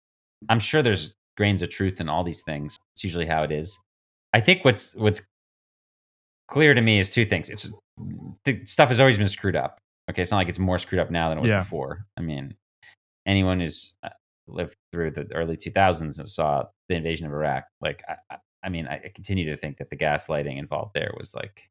i'm 0.49 0.59
sure 0.59 0.81
there's 0.81 1.13
grains 1.37 1.61
of 1.61 1.69
truth 1.69 1.99
in 2.01 2.09
all 2.09 2.23
these 2.23 2.41
things 2.41 2.77
it's 2.95 3.03
usually 3.03 3.25
how 3.25 3.43
it 3.43 3.51
is 3.51 3.79
i 4.33 4.39
think 4.41 4.63
what's 4.65 4.95
what's 4.95 5.21
clear 6.49 6.73
to 6.73 6.81
me 6.81 6.99
is 6.99 7.09
two 7.09 7.25
things 7.25 7.49
it's 7.49 7.71
the 8.45 8.65
stuff 8.65 8.89
has 8.89 8.99
always 8.99 9.17
been 9.17 9.27
screwed 9.29 9.55
up 9.55 9.77
okay 10.09 10.21
it's 10.21 10.31
not 10.31 10.37
like 10.37 10.49
it's 10.49 10.59
more 10.59 10.77
screwed 10.77 10.99
up 10.99 11.09
now 11.11 11.29
than 11.29 11.37
it 11.37 11.41
was 11.41 11.49
Yeah. 11.49 11.59
before 11.61 12.05
i 12.17 12.21
mean 12.21 12.55
anyone 13.25 13.59
who's 13.59 13.93
uh, 14.03 14.09
lived 14.47 14.75
through 14.91 15.11
the 15.11 15.27
early 15.33 15.55
2000s 15.55 16.01
and 16.19 16.27
saw 16.27 16.65
the 16.89 16.95
invasion 16.95 17.25
of 17.27 17.31
iraq 17.33 17.63
like 17.81 18.03
i, 18.09 18.15
I- 18.63 18.69
mean 18.69 18.87
I, 18.87 19.11
continue 19.15 19.45
to 19.49 19.57
think 19.57 19.77
that 19.77 19.89
the 19.89 19.97
gaslighting 19.97 20.57
involved 20.59 20.91
there 20.93 21.11
was 21.17 21.33
like 21.33 21.67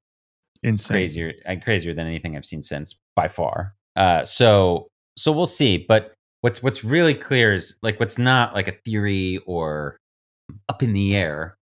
insane 0.65 0.95
crazier 0.95 1.33
and 1.47 1.63
crazier 1.63 1.95
than 1.95 2.07
anything 2.07 2.37
I've 2.37 2.45
seen 2.45 2.61
since 2.63 2.97
by 3.15 3.29
far. 3.29 3.75
Uh, 3.97 4.25
so 4.25 4.89
so 5.17 5.31
we'll 5.33 5.47
see. 5.47 5.79
But 5.79 6.13
what's 6.41 6.63
what's 6.63 6.85
really 6.85 7.15
clear 7.15 7.53
is 7.53 7.77
like 7.83 8.01
what's 8.01 8.19
not 8.19 8.55
like 8.55 8.69
a 8.69 8.77
theory 8.85 9.39
or 9.47 9.99
up 10.69 10.83
in 10.83 10.93
the 10.93 11.15
air 11.15 11.57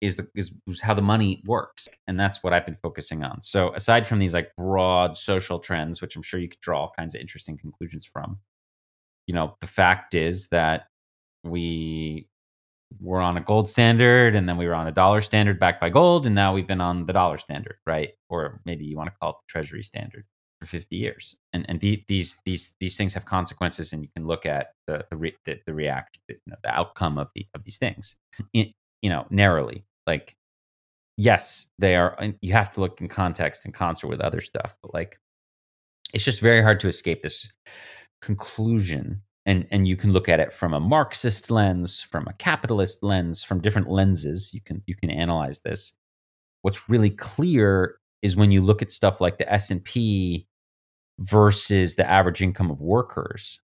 is 0.00 0.16
the 0.16 0.26
is, 0.34 0.52
how 0.82 0.94
the 0.94 1.02
money 1.02 1.42
works, 1.46 1.88
and 2.06 2.18
that's 2.18 2.42
what 2.42 2.52
I've 2.52 2.64
been 2.64 2.76
focusing 2.76 3.22
on. 3.22 3.42
So 3.42 3.74
aside 3.74 4.06
from 4.06 4.18
these 4.18 4.34
like 4.34 4.50
broad 4.56 5.16
social 5.16 5.58
trends, 5.58 6.00
which 6.00 6.16
I'm 6.16 6.22
sure 6.22 6.40
you 6.40 6.48
could 6.48 6.60
draw 6.60 6.82
all 6.82 6.92
kinds 6.96 7.14
of 7.14 7.20
interesting 7.20 7.58
conclusions 7.58 8.06
from, 8.06 8.38
you 9.26 9.34
know, 9.34 9.56
the 9.60 9.66
fact 9.66 10.14
is 10.14 10.48
that 10.48 10.86
we 11.44 12.28
were 13.00 13.20
on 13.20 13.36
a 13.36 13.40
gold 13.40 13.68
standard 13.68 14.34
and 14.34 14.48
then 14.48 14.56
we 14.56 14.66
were 14.66 14.74
on 14.74 14.88
a 14.88 14.92
dollar 14.92 15.20
standard 15.20 15.60
backed 15.60 15.80
by 15.80 15.88
gold 15.88 16.26
and 16.26 16.34
now 16.34 16.52
we've 16.52 16.66
been 16.66 16.80
on 16.80 17.06
the 17.06 17.12
dollar 17.12 17.38
standard 17.38 17.76
right 17.86 18.10
or 18.28 18.60
maybe 18.64 18.84
you 18.84 18.96
want 18.96 19.08
to 19.08 19.16
call 19.20 19.30
it 19.30 19.36
the 19.46 19.50
treasury 19.50 19.82
standard 19.82 20.24
for 20.58 20.66
50 20.66 20.96
years 20.96 21.36
and 21.52 21.64
and 21.68 21.80
the, 21.80 22.04
these 22.08 22.38
these 22.44 22.74
these 22.80 22.96
things 22.96 23.14
have 23.14 23.24
consequences 23.24 23.92
and 23.92 24.02
you 24.02 24.08
can 24.14 24.26
look 24.26 24.46
at 24.46 24.74
the 24.86 25.04
the, 25.10 25.16
re, 25.16 25.34
the, 25.44 25.58
the 25.66 25.74
react 25.74 26.18
the, 26.28 26.34
you 26.34 26.40
know, 26.50 26.56
the 26.62 26.70
outcome 26.70 27.18
of 27.18 27.28
the 27.34 27.46
of 27.54 27.64
these 27.64 27.78
things 27.78 28.16
in, 28.52 28.72
you 29.02 29.10
know 29.10 29.26
narrowly. 29.30 29.84
Like 30.06 30.36
yes 31.16 31.66
they 31.78 31.96
are 31.96 32.16
you 32.40 32.52
have 32.52 32.70
to 32.70 32.80
look 32.80 33.00
in 33.00 33.08
context 33.08 33.64
and 33.64 33.74
concert 33.74 34.06
with 34.06 34.20
other 34.20 34.40
stuff 34.40 34.76
but 34.82 34.94
like 34.94 35.18
it's 36.12 36.24
just 36.24 36.40
very 36.40 36.62
hard 36.62 36.80
to 36.80 36.88
escape 36.88 37.22
this 37.22 37.50
conclusion. 38.20 39.22
And 39.46 39.66
and 39.70 39.88
you 39.88 39.96
can 39.96 40.12
look 40.12 40.28
at 40.28 40.40
it 40.40 40.52
from 40.52 40.74
a 40.74 40.80
marxist 40.80 41.50
lens 41.50 42.02
from 42.02 42.26
a 42.28 42.32
capitalist 42.34 43.02
lens 43.02 43.42
from 43.42 43.60
different 43.60 43.88
lenses. 43.88 44.52
You 44.52 44.60
can 44.60 44.82
you 44.86 44.94
can 44.94 45.10
analyze 45.10 45.60
this. 45.60 45.94
What's 46.62 46.88
really 46.90 47.10
clear 47.10 47.96
is 48.22 48.36
when 48.36 48.50
you 48.50 48.60
look 48.60 48.82
at 48.82 48.90
stuff 48.90 49.20
like 49.20 49.38
the 49.38 49.50
S&P 49.50 50.46
versus 51.20 51.96
the 51.96 52.08
average 52.08 52.42
income 52.42 52.70
of 52.70 52.80
workers 52.80 53.60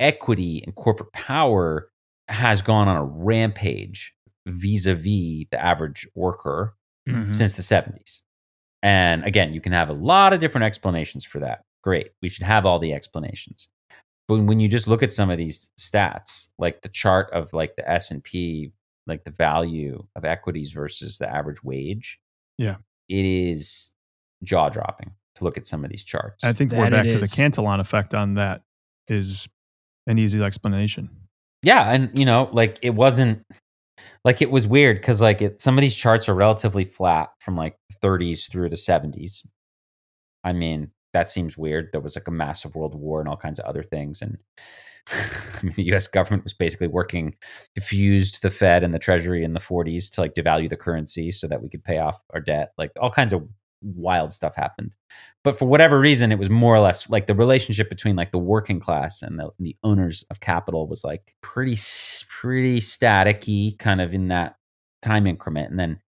equity 0.00 0.60
and 0.64 0.74
corporate 0.74 1.12
power 1.12 1.88
has 2.28 2.60
gone 2.62 2.88
on 2.88 2.96
a 2.96 3.04
rampage 3.04 4.12
vis-a-vis 4.46 5.46
the 5.50 5.58
average 5.60 6.06
worker 6.14 6.74
Mhm. 7.08 7.34
since 7.34 7.54
the 7.54 7.62
70s 7.62 8.22
and 8.82 9.22
again 9.24 9.52
you 9.52 9.60
can 9.60 9.72
have 9.72 9.88
a 9.90 9.92
lot 9.94 10.32
of 10.32 10.40
different 10.40 10.64
explanations 10.64 11.24
for 11.24 11.38
that 11.40 11.64
great 11.82 12.10
we 12.22 12.28
should 12.30 12.44
have 12.44 12.64
all 12.66 12.78
the 12.78 12.92
explanations 12.94 13.68
but 14.26 14.40
when 14.42 14.58
you 14.58 14.68
just 14.68 14.88
look 14.88 15.02
at 15.02 15.12
some 15.12 15.28
of 15.30 15.36
these 15.38 15.70
stats 15.78 16.48
like 16.58 16.80
the 16.80 16.88
chart 16.88 17.30
of 17.32 17.52
like 17.52 17.76
the 17.76 17.88
s&p 17.88 18.72
like 19.06 19.22
the 19.24 19.30
value 19.30 20.02
of 20.16 20.24
equities 20.24 20.72
versus 20.72 21.18
the 21.18 21.28
average 21.30 21.62
wage 21.62 22.18
Yeah. 22.58 22.76
it 23.10 23.24
is 23.26 23.92
jaw 24.42 24.70
dropping 24.70 25.12
to 25.36 25.44
look 25.44 25.56
at 25.56 25.66
some 25.66 25.84
of 25.84 25.90
these 25.90 26.02
charts 26.02 26.44
I 26.44 26.52
think 26.52 26.72
we're 26.72 26.90
back 26.90 27.06
it 27.06 27.12
to 27.12 27.18
the. 27.18 27.28
Cantillon 27.28 27.80
effect 27.80 28.14
on 28.14 28.34
that 28.34 28.62
is 29.08 29.48
an 30.06 30.18
easy 30.18 30.42
explanation. 30.42 31.10
yeah 31.62 31.90
and 31.90 32.10
you 32.16 32.24
know 32.24 32.48
like 32.52 32.78
it 32.82 32.94
wasn't 32.94 33.42
like 34.24 34.42
it 34.42 34.50
was 34.50 34.66
weird 34.66 34.96
because 34.96 35.20
like 35.20 35.40
it 35.42 35.60
some 35.60 35.78
of 35.78 35.82
these 35.82 35.94
charts 35.94 36.28
are 36.28 36.34
relatively 36.34 36.84
flat 36.84 37.30
from 37.38 37.56
like 37.56 37.76
the 37.90 38.06
30s 38.06 38.50
through 38.50 38.68
the 38.68 38.76
70s 38.76 39.46
i 40.42 40.52
mean 40.52 40.90
that 41.12 41.30
seems 41.30 41.56
weird 41.56 41.90
there 41.92 42.00
was 42.00 42.16
like 42.16 42.28
a 42.28 42.32
massive 42.32 42.74
world 42.74 42.94
war 42.94 43.20
and 43.20 43.28
all 43.28 43.36
kinds 43.36 43.58
of 43.58 43.66
other 43.66 43.82
things 43.82 44.20
and 44.20 44.38
I 45.12 45.62
mean, 45.62 45.74
the 45.76 45.94
us 45.94 46.06
government 46.06 46.44
was 46.44 46.54
basically 46.54 46.86
working 46.88 47.34
diffused 47.74 48.40
the 48.40 48.50
fed 48.50 48.82
and 48.82 48.94
the 48.94 48.98
treasury 48.98 49.44
in 49.44 49.52
the 49.52 49.60
40s 49.60 50.10
to 50.12 50.22
like 50.22 50.34
devalue 50.34 50.68
the 50.70 50.78
currency 50.78 51.30
so 51.30 51.46
that 51.46 51.62
we 51.62 51.68
could 51.68 51.84
pay 51.84 51.98
off 51.98 52.22
our 52.32 52.40
debt 52.40 52.72
like 52.78 52.90
all 53.00 53.10
kinds 53.10 53.32
of 53.34 53.46
wild 53.84 54.32
stuff 54.32 54.54
happened. 54.56 54.92
But 55.44 55.58
for 55.58 55.66
whatever 55.66 56.00
reason 56.00 56.32
it 56.32 56.38
was 56.38 56.50
more 56.50 56.74
or 56.74 56.80
less 56.80 57.08
like 57.10 57.26
the 57.26 57.34
relationship 57.34 57.88
between 57.88 58.16
like 58.16 58.32
the 58.32 58.38
working 58.38 58.80
class 58.80 59.22
and 59.22 59.38
the, 59.38 59.50
the 59.60 59.76
owners 59.84 60.24
of 60.30 60.40
capital 60.40 60.88
was 60.88 61.04
like 61.04 61.34
pretty 61.42 61.76
pretty 62.28 62.80
staticky 62.80 63.78
kind 63.78 64.00
of 64.00 64.14
in 64.14 64.28
that 64.28 64.56
time 65.02 65.26
increment. 65.26 65.70
And 65.70 65.78
then 65.78 66.00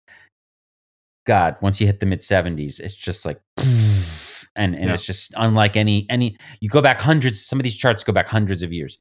god 1.26 1.56
once 1.62 1.80
you 1.80 1.86
hit 1.86 2.00
the 2.00 2.06
mid 2.06 2.20
70s 2.20 2.78
it's 2.80 2.94
just 2.94 3.24
like 3.24 3.40
and 3.56 4.74
and 4.74 4.84
Yeah. 4.84 4.92
it's 4.92 5.06
just 5.06 5.32
unlike 5.36 5.74
any 5.76 6.06
any 6.10 6.36
you 6.60 6.68
go 6.68 6.82
back 6.82 7.00
hundreds 7.00 7.44
some 7.44 7.58
of 7.58 7.64
these 7.64 7.76
charts 7.76 8.04
go 8.04 8.12
back 8.12 8.28
hundreds 8.28 8.62
of 8.62 8.72
years. 8.72 8.98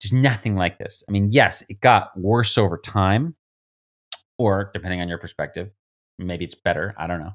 Just 0.00 0.14
nothing 0.14 0.54
like 0.56 0.78
this. 0.78 1.02
I 1.08 1.12
mean 1.12 1.28
yes 1.30 1.62
it 1.68 1.80
got 1.80 2.10
worse 2.18 2.56
over 2.58 2.78
time 2.78 3.34
or 4.38 4.70
depending 4.72 5.00
on 5.00 5.08
your 5.08 5.18
perspective 5.18 5.70
maybe 6.18 6.44
it's 6.44 6.54
better 6.54 6.94
i 6.98 7.06
don't 7.06 7.20
know. 7.20 7.32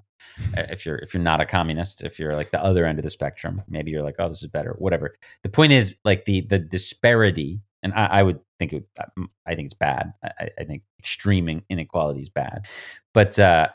If 0.56 0.86
you're 0.86 0.98
if 0.98 1.14
you're 1.14 1.22
not 1.24 1.42
a 1.42 1.46
communist 1.46 2.02
if 2.02 2.18
you're 2.18 2.36
like 2.36 2.52
the 2.52 2.64
other 2.64 2.86
end 2.86 2.98
of 3.00 3.04
the 3.04 3.10
spectrum 3.10 3.62
maybe 3.68 3.92
you're 3.92 4.04
like 4.04 4.16
oh 4.20 4.30
this 4.30 4.42
is 4.42 4.48
better 4.50 4.76
whatever. 4.78 5.16
The 5.44 5.50
point 5.50 5.74
is 5.74 5.98
like 6.06 6.26
the 6.26 6.42
the 6.42 6.60
disparity 6.60 7.62
and 7.84 7.94
i, 7.94 8.06
I 8.06 8.24
would 8.24 8.40
think 8.60 8.72
it 8.74 8.86
would, 9.18 9.28
i 9.46 9.54
think 9.56 9.66
it's 9.66 9.74
bad. 9.74 10.14
I- 10.24 10.50
I, 10.60 10.64
think 10.64 10.84
extreme 11.00 11.62
inequality 11.70 12.22
is 12.22 12.30
bad. 12.30 12.68
But 13.14 13.38
uh 13.38 13.68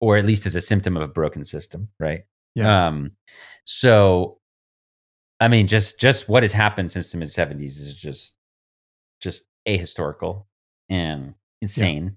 or 0.00 0.16
at 0.18 0.26
least 0.26 0.44
as 0.44 0.54
a 0.54 0.60
symptom 0.60 0.96
of 0.96 1.02
a 1.02 1.08
broken 1.08 1.42
system 1.44 1.88
right? 1.98 2.24
Yeah. 2.54 2.86
um 2.88 3.12
so 3.64 4.38
i 5.40 5.48
mean 5.48 5.66
just 5.66 5.98
just 5.98 6.28
what 6.28 6.42
has 6.42 6.52
happened 6.52 6.92
since 6.92 7.10
the 7.10 7.18
mid 7.18 7.28
70s 7.28 7.62
is 7.80 7.94
just 8.00 8.34
just 9.20 9.46
ahistorical 9.66 10.44
and 10.90 11.34
insane 11.62 12.16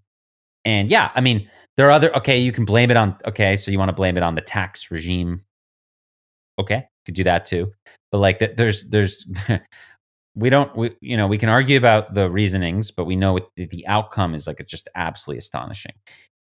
and 0.67 0.91
yeah 0.91 1.09
i 1.15 1.21
mean 1.21 1.49
there 1.77 1.87
are 1.87 1.91
other 1.91 2.15
okay 2.15 2.37
you 2.37 2.51
can 2.51 2.65
blame 2.65 2.91
it 2.91 2.97
on 2.97 3.17
okay 3.25 3.57
so 3.57 3.71
you 3.71 3.79
want 3.79 3.89
to 3.89 3.95
blame 3.95 4.17
it 4.17 4.23
on 4.23 4.35
the 4.35 4.41
tax 4.41 4.91
regime. 4.91 5.41
Okay 6.59 6.87
could 7.07 7.15
do 7.15 7.23
that 7.23 7.47
too. 7.47 7.73
But 8.11 8.19
like 8.19 8.37
th- 8.39 8.55
there's 8.55 8.87
there's 8.89 9.27
we 10.35 10.51
don't 10.51 10.75
we, 10.77 10.95
you 11.01 11.17
know 11.17 11.25
we 11.25 11.39
can 11.39 11.49
argue 11.49 11.77
about 11.77 12.13
the 12.13 12.29
reasonings 12.29 12.91
but 12.91 13.05
we 13.05 13.15
know 13.15 13.39
the 13.55 13.87
outcome 13.87 14.35
is 14.35 14.45
like 14.45 14.59
it's 14.59 14.69
just 14.69 14.87
absolutely 14.93 15.39
astonishing. 15.39 15.93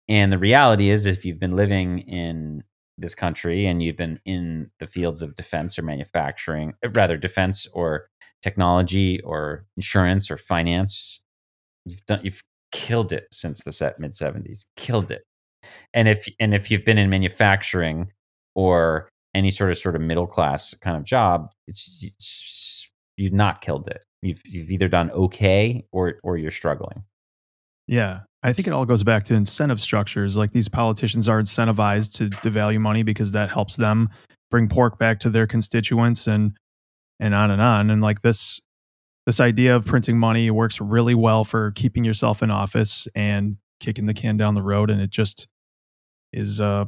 And 0.10 0.32
the 0.32 0.40
reality 0.40 0.90
is 0.90 1.06
if 1.06 1.24
you've 1.24 1.40
been 1.40 1.56
living 1.56 2.00
in 2.00 2.64
this 2.98 3.16
country 3.16 3.66
and 3.66 3.82
you've 3.82 3.98
been 3.98 4.20
in 4.26 4.70
the 4.80 4.88
fields 4.88 5.22
of 5.22 5.36
defense 5.36 5.78
or 5.78 5.82
manufacturing 5.84 6.74
uh, 6.84 6.90
rather 6.90 7.18
defense 7.18 7.68
or 7.74 8.10
technology 8.42 9.22
or 9.22 9.66
insurance 9.78 10.30
or 10.30 10.38
finance 10.38 11.22
you've 11.86 12.06
done 12.06 12.20
you've 12.24 12.44
killed 12.74 13.14
it 13.14 13.26
since 13.32 13.64
the 13.64 13.72
set 13.72 14.00
mid 14.00 14.12
70s 14.12 14.66
killed 14.76 15.12
it 15.12 15.24
and 15.94 16.08
if 16.10 16.28
and 16.40 16.54
if 16.54 16.70
you've 16.70 16.84
been 16.86 16.98
in 16.98 17.10
manufacturing 17.10 18.12
or 18.56 19.10
any 19.34 19.50
sort 19.52 19.72
of 19.72 19.78
sort 19.78 19.96
of 19.96 20.02
middle 20.02 20.28
class 20.28 20.74
kind 20.76 20.98
of 20.98 21.04
job 21.06 21.50
it's, 21.68 22.04
it's 22.04 22.90
you've 23.18 23.34
not 23.34 23.62
killed 23.62 23.88
it 23.88 24.04
you've 24.22 24.42
you've 24.46 24.72
either 24.72 24.90
done 24.90 25.10
okay 25.12 25.86
or 25.94 26.16
or 26.24 26.38
you're 26.38 26.52
struggling 26.52 27.04
Yeah. 27.88 28.22
I 28.44 28.54
think 28.54 28.68
it 28.68 28.74
all 28.74 28.86
goes 28.86 29.04
back 29.04 29.24
to 29.26 29.36
incentive 29.36 29.80
structures. 29.80 30.36
Like 30.36 30.52
these 30.52 30.70
politicians 30.70 31.30
are 31.30 31.42
incentivized 31.42 32.14
to 32.18 32.30
devalue 32.48 32.80
money 32.80 33.04
because 33.04 33.32
that 33.32 33.50
helps 33.50 33.78
them 33.78 34.10
bring 34.52 34.68
pork 34.68 34.98
back 35.00 35.20
to 35.22 35.30
their 35.30 35.48
constituents 35.48 36.28
and 36.28 36.58
and 37.20 37.34
on 37.34 37.52
and 37.52 37.62
on. 37.62 37.90
And 37.90 38.02
like 38.02 38.22
this 38.22 38.60
this 39.26 39.40
idea 39.40 39.76
of 39.76 39.86
printing 39.86 40.18
money 40.18 40.52
works 40.52 40.82
really 40.82 41.16
well 41.16 41.44
for 41.44 41.72
keeping 41.72 42.04
yourself 42.04 42.44
in 42.44 42.52
office 42.52 43.08
and 43.16 43.58
kicking 43.80 44.06
the 44.06 44.14
can 44.14 44.38
down 44.38 44.54
the 44.54 44.62
road. 44.62 44.90
And 44.90 45.02
it 45.02 45.10
just 45.10 45.48
is 46.32 46.60
uh 46.60 46.86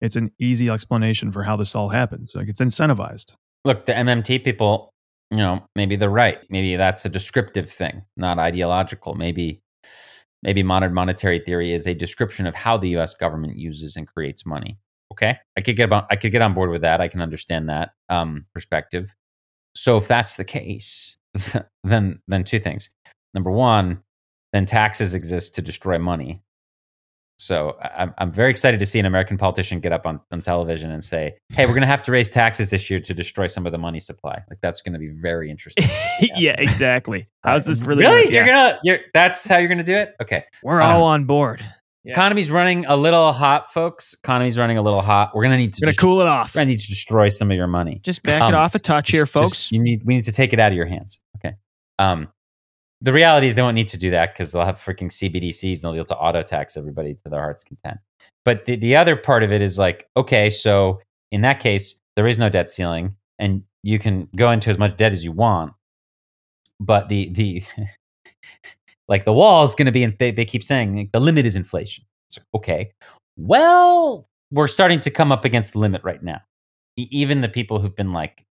it's 0.00 0.16
an 0.16 0.30
easy 0.38 0.68
explanation 0.68 1.32
for 1.32 1.42
how 1.42 1.56
this 1.56 1.74
all 1.74 1.88
happens. 1.88 2.34
Like 2.34 2.48
it's 2.48 2.60
incentivized. 2.60 3.34
look 3.64 3.86
the 3.86 3.92
mmt 3.92 4.44
people 4.44 4.92
you 5.30 5.38
know 5.38 5.64
maybe 5.74 5.96
they're 5.96 6.10
right 6.10 6.38
maybe 6.50 6.76
that's 6.76 7.04
a 7.04 7.08
descriptive 7.08 7.70
thing 7.70 8.02
not 8.16 8.38
ideological 8.38 9.14
maybe 9.14 9.60
maybe 10.42 10.62
modern 10.62 10.94
monetary 10.94 11.40
theory 11.40 11.72
is 11.72 11.86
a 11.86 11.94
description 11.94 12.46
of 12.46 12.54
how 12.54 12.76
the 12.76 12.96
us 12.96 13.14
government 13.14 13.56
uses 13.56 13.96
and 13.96 14.06
creates 14.06 14.46
money 14.46 14.78
okay 15.12 15.36
i 15.56 15.60
could 15.60 15.76
get 15.76 15.92
on 15.92 16.04
i 16.10 16.16
could 16.16 16.32
get 16.32 16.42
on 16.42 16.54
board 16.54 16.70
with 16.70 16.82
that 16.82 17.00
i 17.00 17.08
can 17.08 17.20
understand 17.20 17.68
that 17.68 17.90
um, 18.08 18.46
perspective 18.54 19.14
so 19.74 19.96
if 19.96 20.06
that's 20.06 20.36
the 20.36 20.44
case 20.44 21.16
then 21.84 22.20
then 22.28 22.44
two 22.44 22.58
things 22.60 22.90
number 23.34 23.50
one 23.50 24.00
then 24.52 24.64
taxes 24.66 25.14
exist 25.14 25.54
to 25.54 25.62
destroy 25.62 25.98
money 25.98 26.42
so 27.38 27.76
I'm, 27.82 28.14
I'm 28.16 28.32
very 28.32 28.50
excited 28.50 28.80
to 28.80 28.86
see 28.86 28.98
an 28.98 29.04
American 29.04 29.36
politician 29.36 29.80
get 29.80 29.92
up 29.92 30.06
on, 30.06 30.20
on 30.32 30.40
television 30.40 30.90
and 30.90 31.04
say, 31.04 31.36
"Hey, 31.50 31.66
we're 31.66 31.72
going 31.72 31.82
to 31.82 31.86
have 31.86 32.02
to 32.04 32.12
raise 32.12 32.30
taxes 32.30 32.70
this 32.70 32.88
year 32.88 32.98
to 33.00 33.12
destroy 33.12 33.46
some 33.46 33.66
of 33.66 33.72
the 33.72 33.78
money 33.78 34.00
supply." 34.00 34.42
Like 34.48 34.58
that's 34.62 34.80
going 34.80 34.94
to 34.94 34.98
be 34.98 35.08
very 35.10 35.50
interesting. 35.50 35.84
yeah, 36.34 36.54
exactly. 36.58 37.28
How's 37.44 37.66
this 37.66 37.82
really? 37.82 38.04
really? 38.04 38.22
gonna- 38.24 38.34
You're 38.34 38.46
gonna? 38.46 38.80
You're 38.84 38.98
that's 39.12 39.46
how 39.46 39.58
you're 39.58 39.68
going 39.68 39.76
to 39.76 39.84
do 39.84 39.96
it? 39.96 40.14
Okay. 40.22 40.44
We're 40.62 40.80
um, 40.80 40.90
all 40.96 41.02
on 41.02 41.26
board. 41.26 41.62
Yeah. 42.04 42.12
Economy's 42.12 42.50
running 42.50 42.86
a 42.86 42.96
little 42.96 43.32
hot, 43.32 43.70
folks. 43.70 44.14
Economy's 44.14 44.56
running 44.56 44.78
a 44.78 44.82
little 44.82 45.02
hot. 45.02 45.32
We're 45.34 45.42
going 45.42 45.50
to 45.52 45.58
need 45.58 45.74
to 45.74 45.80
We're 45.82 45.86
gonna 45.88 45.92
dest- 45.92 45.98
cool 46.00 46.20
it 46.22 46.26
off. 46.26 46.54
we're 46.54 46.62
to 46.62 46.66
need 46.66 46.78
to 46.80 46.86
destroy 46.88 47.28
some 47.28 47.50
of 47.50 47.56
your 47.58 47.66
money. 47.66 48.00
Just 48.02 48.22
back 48.22 48.40
Um, 48.40 48.54
it 48.54 48.56
off 48.56 48.74
a 48.74 48.78
touch 48.78 49.10
here, 49.10 49.24
Just- 49.26 49.34
just- 49.34 49.44
folks. 49.54 49.72
you 49.72 49.80
need 49.80 50.04
we 50.06 50.14
need 50.14 50.24
to 50.24 50.32
take 50.32 50.54
it 50.54 50.58
out 50.60 50.72
of 50.72 50.76
your 50.76 50.86
hands. 50.86 51.20
Um, 51.98 52.28
the 53.00 53.12
reality 53.12 53.46
is 53.46 53.54
they 53.54 53.62
won't 53.62 53.74
need 53.74 53.88
to 53.88 53.98
do 53.98 54.10
that 54.10 54.32
because 54.32 54.52
they'll 54.52 54.64
have 54.64 54.80
freaking 54.80 55.10
CBDCs 55.10 55.74
and 55.74 55.82
they'll 55.82 55.92
be 55.92 55.98
able 55.98 56.06
to 56.06 56.16
auto 56.16 56.42
tax 56.42 56.76
everybody 56.76 57.14
to 57.14 57.28
their 57.28 57.40
heart's 57.40 57.64
content. 57.64 57.98
But 58.44 58.64
the, 58.64 58.76
the 58.76 58.96
other 58.96 59.16
part 59.16 59.42
of 59.42 59.52
it 59.52 59.60
is 59.60 59.78
like, 59.78 60.08
okay, 60.16 60.48
so 60.48 61.00
in 61.30 61.42
that 61.42 61.60
case, 61.60 62.00
there 62.16 62.26
is 62.26 62.38
no 62.38 62.48
debt 62.48 62.70
ceiling 62.70 63.14
and 63.38 63.62
you 63.82 63.98
can 63.98 64.28
go 64.34 64.50
into 64.50 64.70
as 64.70 64.78
much 64.78 64.96
debt 64.96 65.12
as 65.12 65.24
you 65.24 65.32
want. 65.32 65.72
But 66.80 67.08
the 67.08 67.30
the 67.30 67.62
like 69.08 69.24
the 69.24 69.32
wall 69.32 69.64
is 69.64 69.74
going 69.74 69.86
to 69.86 69.92
be, 69.92 70.02
and 70.02 70.16
they, 70.18 70.30
they 70.30 70.44
keep 70.44 70.64
saying 70.64 70.96
like, 70.96 71.12
the 71.12 71.20
limit 71.20 71.46
is 71.46 71.56
inflation. 71.56 72.04
So, 72.28 72.42
okay, 72.54 72.92
well, 73.36 74.28
we're 74.50 74.66
starting 74.66 75.00
to 75.00 75.10
come 75.10 75.30
up 75.30 75.44
against 75.44 75.72
the 75.72 75.78
limit 75.78 76.02
right 76.04 76.22
now. 76.22 76.40
E- 76.96 77.08
even 77.10 77.40
the 77.40 77.48
people 77.48 77.78
who've 77.78 77.94
been 77.94 78.12
like, 78.12 78.44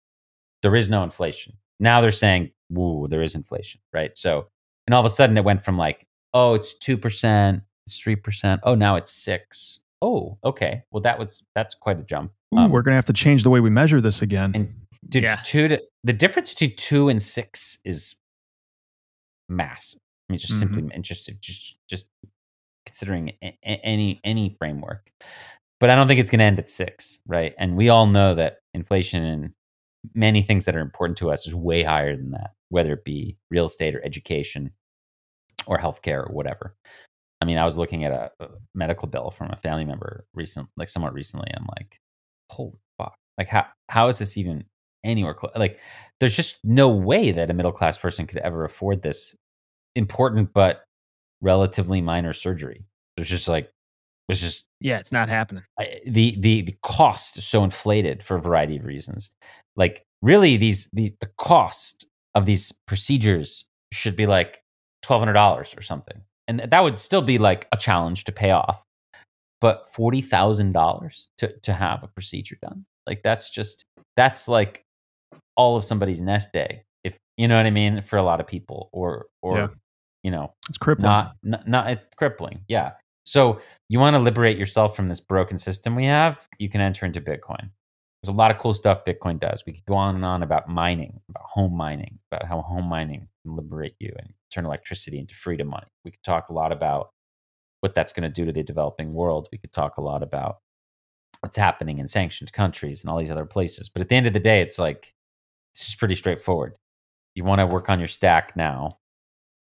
there 0.63 0.77
is 0.77 0.89
no 0.89 1.03
inflation. 1.03 1.55
Now 1.81 2.01
they're 2.01 2.11
saying, 2.11 2.51
woo, 2.71 3.07
there 3.09 3.23
is 3.23 3.35
inflation, 3.35 3.81
right? 3.93 4.17
So, 4.17 4.49
and 4.87 4.95
all 4.95 5.01
of 5.01 5.07
a 5.07 5.11
sudden 5.11 5.37
it 5.37 5.45
went 5.45 5.65
from 5.65 5.77
like, 5.79 6.07
oh, 6.33 6.55
it's 6.55 6.75
2%, 6.79 7.63
it's 7.87 8.01
3%. 8.01 8.61
Oh, 8.63 8.75
now 8.75 8.97
it's 8.97 9.11
six. 9.13 9.81
Oh, 10.03 10.39
okay. 10.45 10.83
Well, 10.91 11.01
that 11.03 11.19
was, 11.19 11.47
that's 11.55 11.75
quite 11.75 11.99
a 11.99 12.03
jump. 12.03 12.33
Ooh, 12.55 12.59
Um, 12.59 12.71
we're 12.71 12.83
gonna 12.83 12.97
have 12.97 13.07
to 13.07 13.13
change 13.13 13.43
the 13.43 13.51
way 13.51 13.61
we 13.61 13.71
measure 13.71 14.01
this 14.01 14.21
again. 14.23 14.53
and 14.55 14.75
dude, 15.09 15.25
Yeah. 15.25 15.41
two 15.45 15.69
to, 15.69 15.83
the 16.03 16.13
difference 16.13 16.51
between 16.53 16.77
two 16.77 17.09
and 17.09 17.23
six 17.23 17.79
is 17.85 18.15
massive. 19.49 20.01
I 20.29 20.33
mean, 20.33 20.39
just 20.39 20.59
simply 20.59 20.83
Mm-hmm. 20.83 21.01
just, 21.03 21.31
just, 21.41 21.77
just 21.89 22.07
considering 22.87 23.33
a- 23.43 23.59
a- 23.65 23.81
any, 23.85 24.21
any 24.25 24.57
framework. 24.59 25.11
But 25.81 25.91
I 25.91 25.97
don't 25.97 26.07
think 26.09 26.21
it's 26.21 26.31
going 26.31 26.39
to 26.39 26.45
end 26.45 26.59
at 26.59 26.69
six, 26.69 27.21
right? 27.27 27.55
And 27.59 27.77
we 27.77 27.89
all 27.91 28.07
know 28.07 28.35
that 28.35 28.59
inflation 28.73 29.23
in 29.23 29.55
many 30.15 30.43
things 30.43 30.65
that 30.65 30.77
are 30.77 30.81
important 30.81 31.19
to 31.19 31.31
us 31.31 31.47
is 31.47 31.55
way 31.55 31.83
higher 31.83 32.17
than 32.17 32.31
that, 32.33 32.53
whether 32.69 32.93
it 32.93 33.05
be 33.05 33.37
real 33.51 33.67
estate 33.67 33.95
or 33.95 34.05
education 34.05 34.71
or 35.67 35.79
healthcare 35.79 36.29
or 36.29 36.33
whatever. 36.33 36.75
I 37.41 37.47
mean, 37.47 37.59
I 37.59 37.65
was 37.65 37.77
looking 37.77 38.05
at 38.05 38.13
a, 38.13 38.31
a 38.45 38.49
medical 38.75 39.09
bill 39.09 39.31
from 39.31 39.51
a 39.51 39.57
family 39.57 39.85
member 39.85 40.27
recent, 40.35 40.69
like 40.77 40.89
somewhat 40.89 41.13
recently. 41.13 41.51
I'm 41.55 41.67
like, 41.77 42.01
holy 42.51 42.79
fuck! 42.99 43.15
Like, 43.39 43.49
how 43.49 43.67
how 43.89 44.09
is 44.09 44.19
this 44.19 44.37
even 44.37 44.65
anywhere 45.05 45.35
close? 45.35 45.53
Like, 45.57 45.79
there's 46.21 46.37
just 46.37 46.65
no 46.65 46.89
way 46.89 47.33
that 47.33 47.51
a 47.51 47.55
middle 47.55 47.73
class 47.73 47.99
person 47.99 48.27
could 48.27 48.39
ever 48.39 48.65
afford 48.65 49.03
this 49.03 49.35
important 49.95 50.53
but 50.53 50.85
relatively 51.41 52.01
minor 52.01 52.33
surgery. 52.33 52.85
There's 53.17 53.29
just 53.29 53.49
like, 53.49 53.71
it's 54.29 54.41
just 54.41 54.67
Yeah, 54.85 54.99
it's 54.99 55.13
not 55.13 55.29
happening. 55.31 55.65
I- 55.81 56.01
the 56.07 56.37
the 56.39 56.61
the 56.63 56.77
cost 56.83 57.39
is 57.39 57.45
so 57.47 57.65
inflated 57.65 58.23
for 58.23 58.37
a 58.37 58.41
variety 58.41 58.77
of 58.77 58.85
reasons. 58.85 59.31
Like 59.77 60.05
really, 60.23 60.57
these 60.59 60.89
these 60.93 61.13
the 61.21 61.31
cost 61.39 62.07
of 62.35 62.45
these 62.47 62.71
procedures 62.87 63.65
should 63.93 64.15
be 64.15 64.27
like 64.27 64.63
twelve 65.03 65.21
hundred 65.23 65.33
dollars 65.33 65.75
or 65.77 65.83
something, 65.83 66.21
and 66.49 66.61
that 66.61 66.83
would 66.83 66.99
still 66.99 67.23
be 67.23 67.39
like 67.39 67.67
a 67.73 67.77
challenge 67.79 68.25
to 68.25 68.33
pay 68.33 68.51
off. 68.51 68.83
But 69.63 69.89
forty 69.91 70.21
thousand 70.21 70.73
dollars 70.73 71.29
to 71.39 71.49
to 71.63 71.73
have 71.73 72.03
a 72.05 72.09
procedure 72.09 72.59
done, 72.61 72.85
like 73.07 73.23
that's 73.23 73.49
just 73.51 73.85
that's 74.17 74.49
like 74.49 74.85
all 75.57 75.77
of 75.79 75.85
somebody's 75.85 76.21
nest 76.21 76.55
egg, 76.55 76.83
if 77.05 77.17
you 77.39 77.49
know 77.49 77.57
what 77.57 77.65
I 77.67 77.71
mean, 77.71 78.03
for 78.03 78.19
a 78.19 78.23
lot 78.23 78.39
of 78.41 78.47
people, 78.47 78.91
or 78.93 79.27
or 79.41 79.57
Yeah. 79.57 79.69
you 80.25 80.31
know 80.31 80.53
It's 80.69 80.77
crippling. 80.77 81.07
not, 81.11 81.37
not 81.43 81.67
not 81.67 81.91
it's 81.91 82.07
crippling 82.19 82.61
yeah 82.69 82.93
so 83.25 83.59
you 83.89 83.99
want 83.99 84.15
to 84.15 84.21
liberate 84.21 84.59
yourself 84.59 84.95
from 84.95 85.09
this 85.09 85.21
broken 85.21 85.59
system 85.59 85.97
we 85.97 86.05
have 86.05 86.47
you 86.59 86.69
can 86.69 86.81
enter 86.81 87.07
into 87.07 87.21
bitcoin. 87.21 87.71
There's 88.23 88.33
a 88.33 88.39
lot 88.39 88.51
of 88.51 88.59
cool 88.59 88.73
stuff 88.73 89.05
bitcoin 89.05 89.39
does. 89.39 89.65
We 89.67 89.73
could 89.73 89.85
go 89.85 89.95
on 89.95 90.15
and 90.15 90.25
on 90.25 90.43
about 90.43 90.69
mining 90.69 91.21
about 91.29 91.45
home 91.45 91.77
mining 91.77 92.19
about 92.31 92.47
how 92.47 92.61
home 92.61 92.87
mining 92.87 93.29
can 93.43 93.57
liberate 93.57 93.97
you 93.99 94.13
and 94.19 94.33
turn 94.51 94.67
electricity 94.67 95.19
into 95.19 95.35
freedom 95.35 95.69
money. 95.69 95.87
We 96.05 96.11
could 96.11 96.23
talk 96.23 96.49
a 96.49 96.55
lot 96.55 96.73
about 96.73 97.11
what 97.81 97.95
that's 97.95 98.13
going 98.13 98.23
to 98.23 98.31
do 98.31 98.47
to 98.47 98.53
the 98.53 98.63
developing 98.63 99.13
world. 99.13 99.49
We 99.53 99.59
could 99.59 99.73
talk 99.73 99.99
a 99.99 100.03
lot 100.03 100.23
about 100.23 100.59
what's 101.41 101.57
happening 101.57 101.99
in 101.99 102.09
sanctioned 102.09 102.53
countries 102.53 103.03
and 103.03 103.11
all 103.11 103.19
these 103.19 103.31
other 103.31 103.45
places. 103.45 103.91
But 103.91 104.01
at 104.01 104.09
the 104.09 104.17
end 104.17 104.27
of 104.27 104.33
the 104.33 104.41
day 104.41 104.61
it's 104.63 104.79
like 104.79 105.13
this 105.75 105.89
is 105.89 105.95
pretty 105.95 106.15
straightforward. 106.15 106.79
You 107.35 107.45
want 107.45 107.59
to 107.59 107.67
work 107.67 107.91
on 107.91 107.99
your 107.99 108.09
stack 108.09 108.57
now 108.57 108.99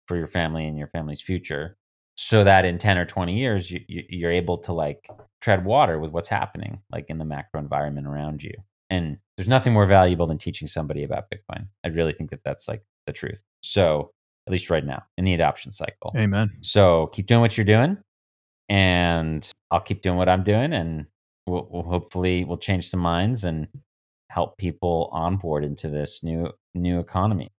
for 0.06 0.16
your 0.16 0.26
family 0.26 0.66
and 0.66 0.78
your 0.78 0.88
family's 0.88 1.20
future 1.20 1.77
so 2.20 2.42
that 2.42 2.64
in 2.64 2.78
10 2.78 2.98
or 2.98 3.04
20 3.04 3.32
years 3.32 3.70
you, 3.70 3.80
you, 3.86 4.02
you're 4.08 4.32
able 4.32 4.58
to 4.58 4.72
like 4.72 5.08
tread 5.40 5.64
water 5.64 6.00
with 6.00 6.10
what's 6.10 6.28
happening 6.28 6.80
like 6.90 7.04
in 7.08 7.18
the 7.18 7.24
macro 7.24 7.60
environment 7.60 8.08
around 8.08 8.42
you. 8.42 8.52
And 8.90 9.18
there's 9.36 9.48
nothing 9.48 9.72
more 9.72 9.86
valuable 9.86 10.26
than 10.26 10.36
teaching 10.36 10.66
somebody 10.66 11.04
about 11.04 11.30
bitcoin. 11.30 11.68
I 11.84 11.88
really 11.88 12.12
think 12.12 12.30
that 12.30 12.40
that's 12.44 12.66
like 12.66 12.82
the 13.06 13.12
truth. 13.12 13.40
So 13.60 14.10
at 14.48 14.52
least 14.52 14.68
right 14.68 14.84
now 14.84 15.04
in 15.16 15.26
the 15.26 15.34
adoption 15.34 15.70
cycle. 15.70 16.12
Amen. 16.16 16.50
so 16.60 17.06
keep 17.12 17.26
doing 17.26 17.40
what 17.40 17.56
you're 17.56 17.64
doing 17.64 17.96
and 18.70 19.50
i'll 19.70 19.80
keep 19.80 20.02
doing 20.02 20.18
what 20.18 20.28
i'm 20.28 20.42
doing 20.42 20.74
and 20.74 21.06
we'll, 21.46 21.66
we'll 21.70 21.82
hopefully 21.82 22.44
we'll 22.44 22.58
change 22.58 22.90
some 22.90 23.00
minds 23.00 23.44
and 23.44 23.66
help 24.30 24.58
people 24.58 25.08
onboard 25.12 25.64
into 25.64 25.88
this 25.88 26.22
new 26.22 26.50
new 26.74 26.98
economy. 26.98 27.52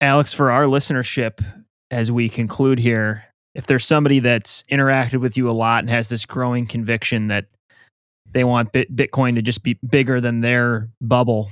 Alex, 0.00 0.32
for 0.32 0.50
our 0.50 0.64
listenership, 0.64 1.44
as 1.90 2.12
we 2.12 2.28
conclude 2.28 2.78
here, 2.78 3.24
if 3.54 3.66
there's 3.66 3.84
somebody 3.84 4.20
that's 4.20 4.62
interacted 4.70 5.20
with 5.20 5.36
you 5.36 5.50
a 5.50 5.52
lot 5.52 5.82
and 5.82 5.90
has 5.90 6.08
this 6.08 6.24
growing 6.24 6.66
conviction 6.66 7.28
that 7.28 7.46
they 8.30 8.44
want 8.44 8.72
Bit- 8.72 8.94
Bitcoin 8.94 9.34
to 9.34 9.42
just 9.42 9.62
be 9.62 9.78
bigger 9.88 10.20
than 10.20 10.40
their 10.40 10.88
bubble 11.00 11.48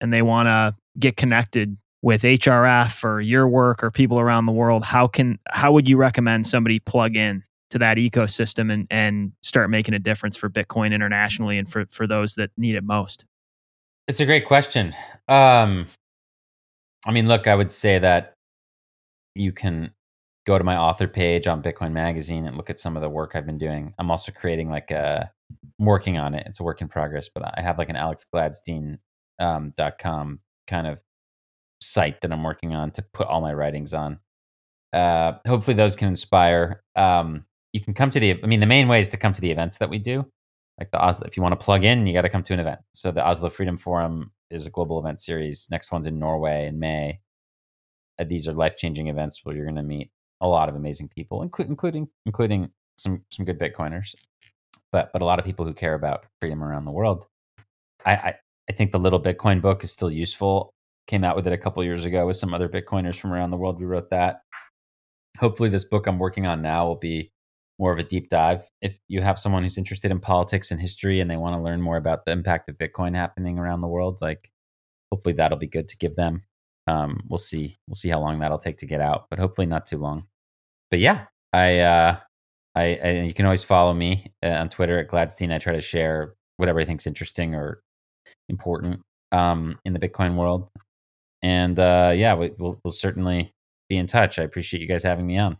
and 0.00 0.12
they 0.12 0.22
want 0.22 0.46
to 0.46 0.76
get 0.98 1.16
connected 1.16 1.76
with 2.02 2.22
HRF 2.22 3.02
or 3.02 3.20
your 3.20 3.48
work 3.48 3.82
or 3.82 3.90
people 3.90 4.20
around 4.20 4.46
the 4.46 4.52
world, 4.52 4.84
how 4.84 5.06
can 5.06 5.38
how 5.48 5.72
would 5.72 5.88
you 5.88 5.96
recommend 5.96 6.46
somebody 6.46 6.78
plug 6.78 7.16
in 7.16 7.42
to 7.70 7.78
that 7.78 7.96
ecosystem 7.96 8.70
and 8.70 8.86
and 8.90 9.32
start 9.42 9.70
making 9.70 9.94
a 9.94 9.98
difference 9.98 10.36
for 10.36 10.50
Bitcoin 10.50 10.92
internationally 10.92 11.56
and 11.56 11.68
for 11.68 11.86
for 11.86 12.06
those 12.06 12.34
that 12.34 12.50
need 12.58 12.74
it 12.74 12.84
most? 12.84 13.24
It's 14.06 14.20
a 14.20 14.26
great 14.26 14.46
question. 14.46 14.94
Um, 15.28 15.88
I 17.06 17.10
mean, 17.10 17.26
look, 17.26 17.46
I 17.46 17.54
would 17.54 17.72
say 17.72 17.98
that 17.98 18.34
you 19.34 19.50
can 19.50 19.90
go 20.46 20.58
to 20.58 20.64
my 20.64 20.76
author 20.76 21.08
page 21.08 21.46
on 21.46 21.62
Bitcoin 21.62 21.92
Magazine 21.92 22.46
and 22.46 22.56
look 22.56 22.70
at 22.70 22.78
some 22.78 22.96
of 22.96 23.02
the 23.02 23.08
work 23.08 23.32
I've 23.34 23.46
been 23.46 23.58
doing. 23.58 23.94
I'm 23.98 24.10
also 24.10 24.32
creating 24.32 24.70
like 24.70 24.90
a, 24.90 25.30
I'm 25.78 25.86
working 25.86 26.18
on 26.18 26.34
it. 26.34 26.46
It's 26.46 26.60
a 26.60 26.64
work 26.64 26.80
in 26.80 26.88
progress, 26.88 27.28
but 27.28 27.42
I 27.56 27.62
have 27.62 27.78
like 27.78 27.88
an 27.88 27.96
alexgladstein 27.96 28.98
um, 29.38 29.72
kind 29.76 30.86
of 30.86 30.98
site 31.80 32.20
that 32.20 32.32
I'm 32.32 32.42
working 32.42 32.74
on 32.74 32.90
to 32.92 33.02
put 33.12 33.26
all 33.26 33.40
my 33.40 33.52
writings 33.52 33.94
on. 33.94 34.18
Uh, 34.92 35.34
hopefully, 35.46 35.76
those 35.76 35.96
can 35.96 36.08
inspire. 36.08 36.82
Um, 36.94 37.44
you 37.72 37.80
can 37.80 37.94
come 37.94 38.10
to 38.10 38.20
the. 38.20 38.40
I 38.42 38.46
mean, 38.46 38.60
the 38.60 38.66
main 38.66 38.86
way 38.86 39.00
is 39.00 39.08
to 39.08 39.16
come 39.16 39.32
to 39.32 39.40
the 39.40 39.50
events 39.50 39.78
that 39.78 39.90
we 39.90 39.98
do 39.98 40.24
like 40.78 40.90
the 40.90 41.00
Oslo. 41.00 41.26
If 41.26 41.36
you 41.36 41.42
want 41.42 41.58
to 41.58 41.64
plug 41.64 41.84
in, 41.84 42.06
you 42.06 42.12
got 42.12 42.22
to 42.22 42.28
come 42.28 42.42
to 42.44 42.54
an 42.54 42.60
event. 42.60 42.80
So 42.92 43.10
the 43.10 43.26
Oslo 43.26 43.50
Freedom 43.50 43.78
Forum 43.78 44.32
is 44.50 44.66
a 44.66 44.70
global 44.70 44.98
event 44.98 45.20
series. 45.20 45.68
Next 45.70 45.92
one's 45.92 46.06
in 46.06 46.18
Norway 46.18 46.66
in 46.66 46.78
May. 46.78 47.20
Uh, 48.18 48.24
these 48.24 48.46
are 48.48 48.52
life 48.52 48.76
changing 48.76 49.08
events 49.08 49.40
where 49.44 49.54
you're 49.54 49.64
going 49.64 49.76
to 49.76 49.82
meet 49.82 50.10
a 50.44 50.48
lot 50.48 50.68
of 50.68 50.76
amazing 50.76 51.08
people, 51.08 51.40
inclu- 51.48 51.66
including 51.66 52.08
including 52.26 52.70
some 52.96 53.24
some 53.30 53.44
good 53.46 53.58
Bitcoiners, 53.58 54.14
but 54.92 55.10
but 55.12 55.22
a 55.22 55.24
lot 55.24 55.38
of 55.38 55.44
people 55.44 55.64
who 55.64 55.74
care 55.74 55.94
about 55.94 56.26
freedom 56.40 56.62
around 56.62 56.84
the 56.84 56.92
world. 56.92 57.26
I 58.04 58.12
I, 58.12 58.34
I 58.70 58.72
think 58.74 58.92
the 58.92 58.98
Little 58.98 59.20
Bitcoin 59.20 59.60
book 59.62 59.82
is 59.82 59.90
still 59.90 60.10
useful. 60.10 60.74
Came 61.06 61.24
out 61.24 61.36
with 61.36 61.46
it 61.46 61.52
a 61.52 61.58
couple 61.58 61.82
years 61.82 62.04
ago 62.04 62.26
with 62.26 62.36
some 62.36 62.54
other 62.54 62.68
Bitcoiners 62.68 63.18
from 63.18 63.32
around 63.32 63.50
the 63.50 63.56
world. 63.56 63.80
We 63.80 63.86
wrote 63.86 64.10
that. 64.10 64.42
Hopefully, 65.38 65.70
this 65.70 65.84
book 65.84 66.06
I'm 66.06 66.18
working 66.18 66.46
on 66.46 66.62
now 66.62 66.86
will 66.86 66.96
be 66.96 67.32
more 67.78 67.92
of 67.92 67.98
a 67.98 68.04
deep 68.04 68.28
dive. 68.30 68.62
If 68.82 68.98
you 69.08 69.20
have 69.22 69.38
someone 69.38 69.62
who's 69.62 69.78
interested 69.78 70.10
in 70.10 70.20
politics 70.20 70.70
and 70.70 70.80
history 70.80 71.20
and 71.20 71.30
they 71.30 71.36
want 71.36 71.56
to 71.56 71.62
learn 71.62 71.80
more 71.82 71.96
about 71.96 72.24
the 72.24 72.32
impact 72.32 72.68
of 72.68 72.78
Bitcoin 72.78 73.16
happening 73.16 73.58
around 73.58 73.80
the 73.80 73.88
world, 73.88 74.20
like 74.22 74.50
hopefully 75.10 75.34
that'll 75.34 75.58
be 75.58 75.66
good 75.66 75.88
to 75.88 75.96
give 75.96 76.14
them. 76.16 76.42
Um, 76.86 77.20
we'll 77.28 77.38
see. 77.38 77.76
We'll 77.88 77.94
see 77.96 78.10
how 78.10 78.20
long 78.20 78.38
that'll 78.38 78.58
take 78.58 78.78
to 78.78 78.86
get 78.86 79.00
out, 79.00 79.26
but 79.30 79.38
hopefully 79.38 79.66
not 79.66 79.86
too 79.86 79.98
long. 79.98 80.26
But 80.94 81.00
yeah, 81.00 81.24
I, 81.52 81.80
uh, 81.80 82.16
I, 82.76 83.00
I 83.02 83.10
you 83.22 83.34
can 83.34 83.46
always 83.46 83.64
follow 83.64 83.92
me 83.92 84.30
uh, 84.44 84.50
on 84.50 84.68
Twitter 84.68 85.00
at 85.00 85.08
Gladstein. 85.08 85.52
I 85.52 85.58
try 85.58 85.72
to 85.72 85.80
share 85.80 86.34
whatever 86.56 86.78
I 86.78 86.84
think's 86.84 87.08
interesting 87.08 87.52
or 87.52 87.82
important 88.48 89.00
um, 89.32 89.76
in 89.84 89.92
the 89.92 89.98
Bitcoin 89.98 90.36
world. 90.36 90.68
And 91.42 91.80
uh, 91.80 92.12
yeah, 92.14 92.36
we, 92.36 92.52
we'll, 92.60 92.78
we'll 92.84 92.92
certainly 92.92 93.52
be 93.88 93.96
in 93.96 94.06
touch. 94.06 94.38
I 94.38 94.44
appreciate 94.44 94.82
you 94.82 94.86
guys 94.86 95.02
having 95.02 95.26
me 95.26 95.36
on. 95.36 95.56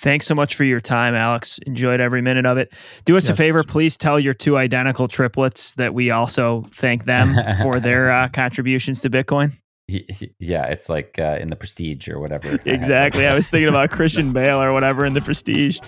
Thanks 0.00 0.26
so 0.26 0.34
much 0.34 0.56
for 0.56 0.64
your 0.64 0.80
time, 0.80 1.14
Alex. 1.14 1.60
Enjoyed 1.64 2.00
every 2.00 2.20
minute 2.20 2.44
of 2.44 2.58
it. 2.58 2.72
Do 3.04 3.16
us 3.16 3.28
a 3.28 3.36
favor, 3.36 3.62
please 3.62 3.96
tell 3.96 4.18
your 4.18 4.34
two 4.34 4.56
identical 4.56 5.06
triplets 5.06 5.74
that 5.74 5.94
we 5.94 6.10
also 6.10 6.66
thank 6.72 7.04
them 7.04 7.36
for 7.62 7.78
their 7.78 8.10
uh, 8.10 8.28
contributions 8.30 9.00
to 9.02 9.10
Bitcoin. 9.10 9.52
Yeah, 9.88 10.64
it's 10.66 10.88
like 10.88 11.16
uh, 11.18 11.38
in 11.40 11.48
the 11.50 11.56
Prestige 11.56 12.08
or 12.08 12.18
whatever. 12.18 12.58
Exactly. 12.64 13.22
like- 13.22 13.30
I 13.30 13.34
was 13.34 13.48
thinking 13.48 13.68
about 13.68 13.90
Christian 13.96 14.32
Bale 14.32 14.60
or 14.60 14.72
whatever 14.72 15.04
in 15.04 15.12
the 15.12 15.20
Prestige. 15.20 15.78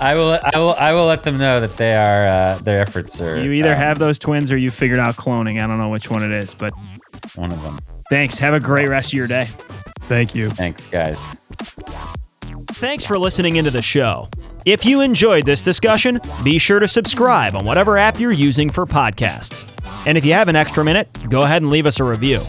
I 0.00 0.16
will. 0.16 0.32
I 0.42 0.58
will. 0.58 0.74
I 0.74 0.92
will 0.92 1.06
let 1.06 1.22
them 1.22 1.38
know 1.38 1.60
that 1.60 1.76
they 1.76 1.94
are. 1.94 2.26
Uh, 2.26 2.58
their 2.58 2.80
efforts 2.80 3.20
are. 3.20 3.38
You 3.38 3.52
either 3.52 3.70
um, 3.72 3.78
have 3.78 4.00
those 4.00 4.18
twins 4.18 4.50
or 4.50 4.56
you 4.56 4.70
figured 4.70 4.98
out 4.98 5.14
cloning. 5.14 5.62
I 5.62 5.66
don't 5.68 5.78
know 5.78 5.90
which 5.90 6.10
one 6.10 6.24
it 6.24 6.32
is, 6.32 6.54
but 6.54 6.72
one 7.36 7.52
of 7.52 7.62
them. 7.62 7.78
thanks. 8.10 8.36
Have 8.38 8.52
a 8.54 8.58
great 8.58 8.88
rest 8.88 9.10
of 9.12 9.16
your 9.16 9.28
day. 9.28 9.44
Thank 10.08 10.34
you. 10.34 10.50
Thanks, 10.50 10.86
guys. 10.86 11.20
Thanks 12.72 13.04
for 13.04 13.16
listening 13.16 13.56
into 13.56 13.70
the 13.70 13.82
show. 13.82 14.28
If 14.64 14.84
you 14.84 15.02
enjoyed 15.02 15.46
this 15.46 15.62
discussion, 15.62 16.20
be 16.42 16.58
sure 16.58 16.80
to 16.80 16.88
subscribe 16.88 17.54
on 17.54 17.64
whatever 17.64 17.96
app 17.96 18.18
you're 18.18 18.32
using 18.32 18.70
for 18.70 18.86
podcasts. 18.86 19.68
And 20.06 20.18
if 20.18 20.24
you 20.24 20.32
have 20.32 20.48
an 20.48 20.56
extra 20.56 20.84
minute, 20.84 21.08
go 21.28 21.42
ahead 21.42 21.62
and 21.62 21.70
leave 21.70 21.86
us 21.86 22.00
a 22.00 22.04
review. 22.04 22.40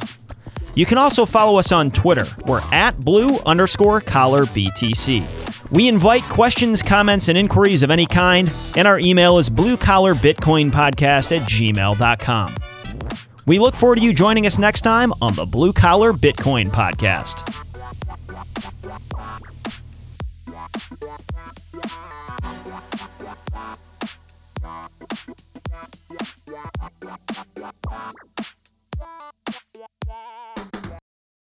You 0.75 0.85
can 0.85 0.97
also 0.97 1.25
follow 1.25 1.57
us 1.57 1.71
on 1.71 1.91
Twitter. 1.91 2.25
We're 2.45 2.61
at 2.71 2.99
blue 2.99 3.37
underscore 3.45 4.01
collar 4.01 4.43
BTC. 4.43 5.71
We 5.71 5.87
invite 5.87 6.23
questions, 6.23 6.81
comments, 6.81 7.27
and 7.29 7.37
inquiries 7.37 7.83
of 7.83 7.91
any 7.91 8.05
kind, 8.05 8.51
and 8.75 8.87
our 8.87 8.99
email 8.99 9.37
is 9.37 9.49
bluecollarbitcoinpodcast 9.49 11.35
at 11.35 11.41
gmail.com. 11.49 12.55
We 13.45 13.59
look 13.59 13.75
forward 13.75 13.97
to 13.97 14.01
you 14.01 14.13
joining 14.13 14.45
us 14.45 14.57
next 14.57 14.81
time 14.81 15.11
on 15.21 15.33
the 15.33 15.45
Blue 15.45 15.73
Collar 15.73 16.13
Bitcoin 16.13 16.69
Podcast. 16.69 17.49